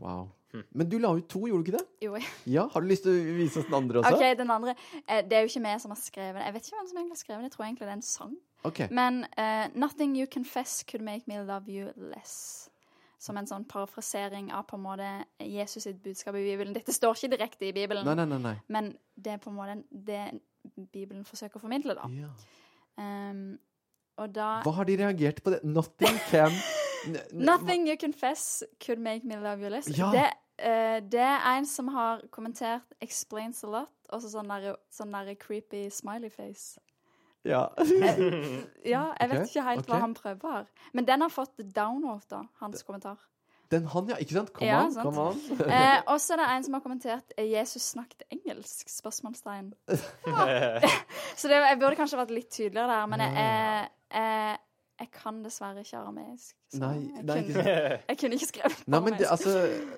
Wow. 0.00 0.30
Hm. 0.54 0.62
Men 0.78 0.88
du 0.88 0.98
la 1.02 1.10
ut 1.18 1.26
to, 1.28 1.40
gjorde 1.50 1.64
du 1.64 1.70
ikke 1.70 1.78
det? 1.80 1.86
Jo, 2.06 2.16
Ja, 2.46 2.66
Har 2.70 2.80
du 2.84 2.86
lyst 2.86 3.02
til 3.02 3.10
å 3.16 3.36
vise 3.36 3.58
oss 3.58 3.66
den 3.66 3.74
andre 3.74 3.98
også? 4.04 4.14
OK, 4.14 4.36
den 4.38 4.50
andre 4.54 4.74
eh, 5.08 5.22
Det 5.26 5.32
er 5.34 5.40
jo 5.42 5.50
ikke 5.50 5.62
vi 5.64 5.72
som 5.82 5.90
har 5.90 5.98
skrevet 5.98 6.38
det. 6.38 6.44
Jeg 6.46 6.54
vet 6.54 6.68
ikke 6.68 6.76
hvem 6.78 6.90
som 6.90 6.98
egentlig 7.00 7.16
har 7.16 7.22
skrevet 7.24 7.40
det. 7.42 7.48
Jeg 7.48 7.56
tror 7.56 7.64
egentlig 7.64 7.86
det 7.88 7.90
er 7.90 7.98
en 7.98 8.06
sang. 8.10 8.36
Ok. 8.64 8.80
Men 8.90 9.18
uh, 9.38 9.66
'Nothing 9.74 10.14
you 10.16 10.26
confess 10.34 10.84
could 10.90 11.02
make 11.02 11.26
me 11.26 11.40
love 11.42 11.66
you 11.68 11.90
less'. 11.96 12.68
Som 13.18 13.36
en 13.40 13.46
sånn 13.46 13.64
parafrasering 13.64 14.52
av 14.52 14.66
på 14.68 14.76
en 14.76 14.82
måte 14.84 15.10
Jesus 15.40 15.82
sitt 15.82 16.02
budskap 16.02 16.34
i 16.36 16.44
Bibelen. 16.44 16.74
Dette 16.74 16.92
står 16.92 17.14
ikke 17.16 17.36
direkte 17.36 17.66
i 17.68 17.72
Bibelen, 17.72 18.04
Nei, 18.04 18.14
nei, 18.24 18.38
nei. 18.38 18.54
men 18.68 18.96
det 19.16 19.32
er 19.32 19.36
på 19.40 19.50
en 19.50 19.56
måte 19.56 19.76
det 19.90 20.40
Bibelen 20.92 21.24
forsøker 21.24 21.56
å 21.56 21.60
formidle, 21.62 21.94
da. 21.96 22.08
Ja. 22.12 22.28
Um, 23.30 23.58
og 24.16 24.34
da 24.34 24.60
Hva 24.62 24.70
har 24.76 24.84
de 24.84 24.96
reagert 25.00 25.42
på 25.42 25.50
det? 25.50 25.64
Nothing 25.64 26.18
can 26.30 26.52
'Nothing 27.32 27.88
you 27.88 27.96
confess 28.00 28.62
could 28.86 28.98
make 28.98 29.24
me 29.24 29.36
love 29.36 29.60
you 29.60 29.68
less'. 29.70 29.88
Ja. 29.98 30.10
Det, 30.12 30.30
eh, 30.58 31.00
det 31.00 31.20
er 31.20 31.58
en 31.58 31.66
som 31.66 31.88
har 31.88 32.22
kommentert 32.30 32.94
'explains 33.00 33.64
a 33.64 33.66
lot', 33.66 34.08
og 34.08 34.22
så 34.22 34.28
sånn 34.28 34.48
der, 34.48 34.76
sånn 34.90 35.12
der 35.12 35.34
creepy 35.34 35.90
smiley 35.90 36.30
face. 36.30 36.80
Ja. 37.44 37.68
Ja, 38.84 39.12
jeg 39.20 39.30
vet 39.30 39.38
okay, 39.38 39.48
ikke 39.48 39.62
helt 39.62 39.84
okay. 39.84 39.92
hva 39.92 40.00
han 40.00 40.14
prøver. 40.14 40.66
Men 40.92 41.06
den 41.06 41.20
har 41.20 41.28
fått 41.32 41.56
downvote, 41.76 42.28
da, 42.30 42.42
hans 42.60 42.82
kommentar. 42.82 43.18
Den 43.72 43.86
han, 43.88 44.08
ja. 44.08 44.18
Ikke 44.20 44.36
sant? 44.36 44.52
Kom 44.52 44.66
Ja, 44.66 44.82
an, 44.84 44.94
kom 44.94 45.18
an. 45.18 45.40
Eh, 45.50 46.02
og 46.12 46.20
så 46.20 46.34
er 46.34 46.42
det 46.42 46.48
en 46.52 46.66
som 46.66 46.76
har 46.76 46.82
kommentert 46.84 47.32
eh, 47.36 47.48
'Jesus 47.48 47.82
snakket 47.94 48.26
engelsk?' 48.30 48.92
spørsmålstegn. 48.92 49.72
så 51.38 51.48
det, 51.48 51.56
jeg 51.56 51.78
burde 51.80 51.96
kanskje 51.96 52.20
vært 52.20 52.34
litt 52.34 52.50
tydeligere 52.50 52.92
der, 52.92 53.06
men 53.06 53.24
jeg, 53.24 53.88
jeg, 54.12 54.58
jeg, 55.00 55.08
kan 55.14 55.40
dessverre 55.44 55.82
ikke 55.82 55.98
arameisk. 55.98 56.54
Nei, 56.80 56.92
jeg, 57.16 57.24
nei, 57.28 57.36
kunne, 57.48 57.74
jeg 58.10 58.18
kunne 58.20 58.38
ikke 58.38 58.48
skrevet 58.48 58.84
Nei, 58.90 59.00
men, 59.04 59.16
det, 59.20 59.28
altså, 59.30 59.52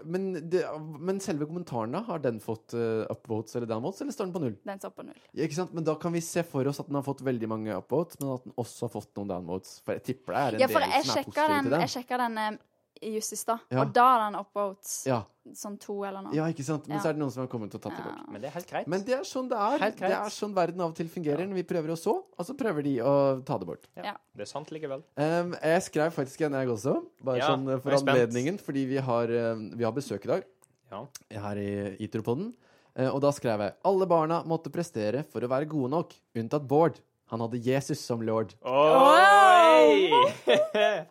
men, 0.05 0.27
det, 0.53 0.63
men 1.09 1.21
selve 1.25 1.49
kommentaren, 1.49 1.95
da? 1.97 2.03
Har 2.09 2.21
den 2.25 2.41
fått 2.45 2.75
uh, 2.77 3.05
upvotes 3.13 3.57
eller 3.57 3.71
downvotes, 3.71 4.03
eller 4.05 4.17
står 4.17 4.29
den 4.29 4.35
på 4.37 4.43
null? 4.45 4.57
Den 4.69 4.83
står 4.83 4.95
på 4.97 5.07
null. 5.09 5.19
Ja, 5.33 5.47
ikke 5.49 5.59
sant? 5.59 5.75
Men 5.77 5.87
da 5.89 5.97
kan 6.01 6.17
vi 6.17 6.23
se 6.25 6.45
for 6.49 6.69
oss 6.69 6.81
at 6.83 6.91
den 6.91 6.99
har 7.01 7.07
fått 7.07 7.25
veldig 7.27 7.51
mange 7.53 7.77
upvotes, 7.77 8.21
men 8.21 8.35
at 8.37 8.49
den 8.49 8.57
også 8.61 8.89
har 8.89 8.95
fått 8.97 9.13
noen 9.21 9.33
downvotes. 9.35 9.79
For 9.87 9.97
jeg 9.97 10.07
tipper 10.11 10.37
det 10.37 10.43
er 10.45 10.59
en 10.59 10.65
Ja, 10.67 10.71
del 10.71 10.77
som 10.77 10.87
er 10.87 10.97
positive 10.97 11.61
til 11.61 11.71
den. 11.77 11.85
jeg 11.87 11.95
sjekka 11.97 12.21
den 12.27 12.41
eh, 12.45 12.59
just 13.03 13.33
i 13.33 13.37
stad, 13.37 13.61
Ja. 13.71 13.81
og 13.83 13.93
da 13.93 14.05
er 14.17 14.31
den 14.31 14.41
upvotes. 14.41 15.07
Ja, 15.07 15.23
Sånn 15.55 15.79
to 15.79 16.03
eller 16.05 16.23
noe. 16.23 16.35
ja, 16.35 16.45
ikke 16.51 16.65
sant? 16.65 16.89
Men 16.89 16.97
Ja. 16.97 17.03
så 17.03 17.09
er 17.09 17.13
det 17.13 17.21
noen 17.21 17.31
som 17.31 17.43
har 17.43 17.49
kommet 17.49 17.73
og 17.75 17.81
tatt 17.81 17.97
det 17.97 18.05
Ja. 18.05 18.11
bort. 18.11 18.29
Men 18.33 18.41
det 18.41 18.49
er 18.49 18.55
helt 18.55 18.67
greit. 18.71 18.87
Men 18.89 19.03
det 19.05 19.15
er 19.15 19.23
sånn 19.23 19.49
det 19.49 19.57
er. 19.57 19.91
Det 19.91 20.03
er 20.11 20.31
sånn 20.31 20.55
verden 20.55 20.81
av 20.81 20.91
og 20.91 20.95
til 20.97 21.07
fungerer 21.09 21.47
når 21.47 21.55
vi 21.55 21.63
prøver 21.63 21.89
å 21.93 21.97
så, 21.97 22.25
og 22.39 22.45
så 22.47 22.57
prøver 22.57 22.83
de 22.83 22.97
å 22.99 23.45
ta 23.45 23.57
det 23.59 23.67
bort. 23.67 23.87
ja. 23.97 24.15
Det 24.35 24.43
er 24.43 24.47
sant 24.47 24.69
likevel. 24.71 25.03
Um, 25.17 25.53
jeg 25.63 25.83
skrev 25.83 26.13
faktisk 26.13 26.41
en, 26.47 26.53
jeg 26.53 26.69
også. 26.69 27.07
Bare 27.23 27.39
Ja, 27.39 27.49
sånn 27.57 27.69
uh, 27.69 27.79
for 27.79 27.91
anledningen, 27.93 28.59
fordi 28.59 28.87
vi 28.89 28.97
har, 28.97 29.27
vi 29.29 29.85
har 29.85 29.93
besøk 29.93 30.25
i 30.25 30.29
dag 30.29 30.45
Ja. 30.91 31.07
her 31.31 31.57
i 31.57 31.97
Itropoden. 32.01 32.55
Uh, 32.99 33.11
og 33.15 33.21
da 33.21 33.31
skrev 33.31 33.59
jeg 33.61 33.75
alle 33.85 34.07
barna 34.07 34.43
måtte 34.45 34.71
prestere 34.73 35.23
for 35.25 35.41
å 35.43 35.49
være 35.49 35.69
gode 35.69 35.91
nok, 35.91 36.15
unntatt 36.35 36.67
Bård. 36.67 36.99
Han 37.29 37.41
hadde 37.41 37.61
Jesus 37.63 38.01
som 38.01 38.21
lord. 38.23 38.55
Oi! 38.65 40.11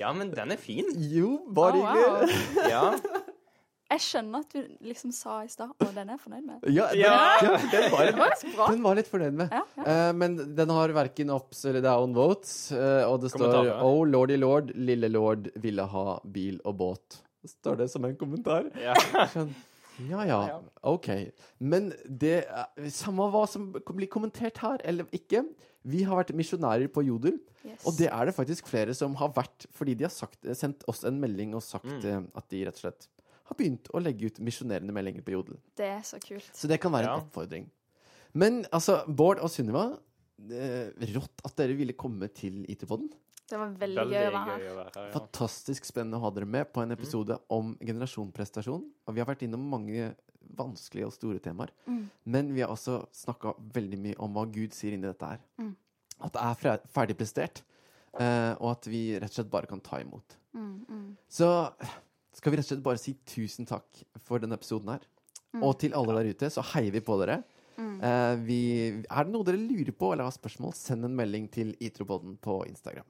ja, 0.00 0.12
men 0.16 0.30
den 0.34 0.54
er 0.54 0.60
fin. 0.60 0.88
Jo, 1.12 1.38
bare 1.54 1.80
Oh, 1.80 1.96
wow. 1.96 2.36
Ja. 2.72 2.84
Jeg 3.86 4.02
skjønner 4.02 4.42
at 4.42 4.50
du 4.50 4.64
liksom 4.82 5.12
sa 5.14 5.36
i 5.46 5.50
stad 5.50 5.70
Og 5.78 5.92
den 5.94 6.08
er 6.08 6.16
jeg 6.16 6.22
fornøyd 6.24 6.46
med. 6.48 6.64
Ja, 6.74 6.88
den, 6.90 7.04
Ja. 7.04 7.12
ja, 7.38 7.52
den, 7.70 7.84
var, 7.92 8.08
den, 8.08 8.56
var 8.58 8.72
den 8.72 8.82
var 8.82 8.98
litt 8.98 9.10
fornøyd 9.10 9.36
med. 9.38 9.52
Ja, 9.54 9.60
ja. 9.78 9.84
Eh, 9.92 10.10
men 10.18 10.34
den 10.58 10.72
har 10.74 10.94
verken 10.96 11.30
ups 11.30 11.62
eller 11.70 11.84
down 11.84 12.16
votes. 12.16 12.72
Uh, 12.74 13.04
og 13.06 13.20
det 13.22 13.30
står 13.30 13.70
Oh 13.76 14.02
lordy 14.08 14.40
lord, 14.42 14.72
lille 14.74 15.10
lord 15.12 15.46
ville 15.62 15.86
ha 15.94 16.18
bil 16.24 16.58
og 16.66 16.74
båt. 16.82 17.20
Står 17.46 17.78
det 17.78 17.86
som 17.92 18.04
en 18.08 18.16
kommentar? 18.18 18.66
Ja. 18.82 18.96
Ja 20.10 20.24
ja. 20.28 20.60
OK. 20.82 21.08
Men 21.60 21.92
det 22.06 22.44
er 22.46 22.90
samme 22.92 23.30
hva 23.32 23.46
som 23.48 23.70
blir 23.72 24.08
kommentert 24.12 24.58
her 24.58 24.78
eller 24.84 25.04
ikke. 25.16 25.44
Vi 25.86 26.02
har 26.02 26.16
vært 26.18 26.34
misjonærer 26.34 26.88
på 26.92 27.04
Jodel, 27.06 27.38
Yes. 27.66 27.82
og 27.86 27.96
det 27.98 28.06
er 28.12 28.24
det 28.26 28.34
faktisk 28.36 28.66
flere 28.70 28.94
som 28.94 29.14
har 29.18 29.32
vært 29.34 29.66
fordi 29.74 29.94
de 29.98 30.04
har 30.04 30.10
sagt, 30.14 30.38
sendt 30.54 30.84
oss 30.86 31.04
en 31.04 31.18
melding 31.20 31.54
og 31.54 31.62
sagt 31.62 31.84
Mm. 31.86 32.04
eh, 32.04 32.22
at 32.36 32.48
de 32.48 32.64
rett 32.66 32.74
og 32.74 32.80
slett 32.80 33.08
har 33.46 33.56
begynt 33.56 33.88
å 33.94 34.00
legge 34.02 34.26
ut 34.26 34.38
misjonerende 34.40 34.92
meldinger 34.92 35.22
på 35.22 35.32
Jodel. 35.32 35.56
Det 35.76 35.86
er 35.86 36.00
så 36.02 36.18
kult. 36.22 36.50
Så 36.54 36.68
det 36.68 36.80
kan 36.80 36.92
være 36.92 37.04
Ja. 37.06 37.14
en 37.16 37.22
oppfordring. 37.24 37.66
Men 38.34 38.64
altså, 38.72 39.04
Bård 39.08 39.38
og 39.38 39.48
Sunniva, 39.50 39.98
eh, 40.50 40.90
rått 41.14 41.40
at 41.44 41.56
dere 41.56 41.74
ville 41.76 41.92
komme 41.94 42.28
til 42.34 42.64
IT-podden. 42.68 43.08
Det 43.46 43.58
var 43.60 43.74
veldig, 43.78 43.98
Veldig 44.00 44.16
gøy 44.16 44.26
å 44.26 44.30
være 44.34 44.44
her. 44.46 44.62
gøy 44.62 44.70
å 44.72 44.76
være 44.76 44.92
her. 44.96 45.04
Ja. 45.06 45.12
Fantastisk 45.14 45.86
spennende 45.86 46.18
å 46.18 46.24
ha 46.24 46.30
dere 46.34 46.48
med 46.50 46.70
på 46.74 46.82
en 46.82 46.94
episode 46.96 47.36
om 47.54 47.76
generasjonprestasjon. 47.78 48.82
Og 49.06 49.14
vi 49.14 49.22
har 49.22 49.28
vært 49.28 49.44
innom 49.46 49.68
mange 49.70 50.08
vanskelige 50.58 51.06
og 51.06 51.14
store 51.14 51.42
temaer. 51.42 51.70
Mm. 51.86 52.02
Men 52.34 52.52
vi 52.54 52.64
har 52.64 52.72
også 52.74 53.00
snakka 53.14 53.54
veldig 53.76 54.00
mye 54.02 54.18
om 54.22 54.34
hva 54.34 54.46
Gud 54.50 54.74
sier 54.74 54.96
inni 54.96 55.06
dette 55.06 55.30
her. 55.30 55.42
Mm. 55.62 55.72
At 56.26 56.34
det 56.34 56.42
er 56.42 56.84
ferdigprestert, 56.96 57.62
eh, 58.18 58.52
og 58.56 58.70
at 58.72 58.88
vi 58.90 59.02
rett 59.18 59.30
og 59.30 59.38
slett 59.40 59.52
bare 59.52 59.70
kan 59.70 59.82
ta 59.84 60.00
imot. 60.00 60.38
Mm, 60.56 60.76
mm. 60.88 61.08
Så 61.28 61.50
skal 62.36 62.52
vi 62.52 62.58
rett 62.58 62.66
og 62.66 62.72
slett 62.72 62.86
bare 62.86 63.00
si 63.02 63.14
tusen 63.28 63.68
takk 63.68 64.02
for 64.24 64.42
denne 64.42 64.56
episoden 64.56 64.94
her. 64.94 65.04
Mm. 65.52 65.62
Og 65.62 65.76
til 65.80 65.94
alle 65.96 66.16
der 66.18 66.32
ute, 66.32 66.50
så 66.52 66.64
heier 66.72 66.94
vi 66.94 67.04
på 67.04 67.18
dere. 67.22 67.42
Mm. 67.76 67.98
Eh, 68.00 68.34
vi, 68.46 68.60
er 69.04 69.28
det 69.28 69.34
noe 69.34 69.44
dere 69.46 69.60
lurer 69.60 69.92
på 69.92 70.12
eller 70.12 70.26
har 70.28 70.34
spørsmål, 70.34 70.72
send 70.76 71.04
en 71.04 71.16
melding 71.16 71.50
til 71.52 71.74
Itropodden 71.84 72.38
på 72.40 72.62
Instagram. 72.70 73.06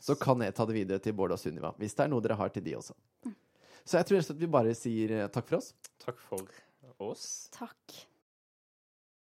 Så 0.00 0.14
kan 0.18 0.42
jeg 0.44 0.54
ta 0.54 0.66
det 0.68 0.76
videre 0.76 1.02
til 1.02 1.16
Bård 1.18 1.34
og 1.34 1.40
Sunniva, 1.40 1.72
hvis 1.80 1.96
det 1.98 2.06
er 2.06 2.12
noe 2.12 2.24
dere 2.24 2.38
har 2.38 2.52
til 2.54 2.64
de 2.64 2.76
også. 2.78 2.94
Så 3.88 3.98
jeg 3.98 4.08
tror 4.08 4.18
rett 4.18 4.26
og 4.26 4.30
slett 4.30 4.42
vi 4.42 4.50
bare 4.52 4.76
sier 4.76 5.14
eh, 5.16 5.30
takk 5.32 5.48
for 5.48 5.58
oss. 5.60 5.72
Takk 6.04 6.20
for 6.28 6.50
oss. 7.08 7.26
Takk. 7.54 7.98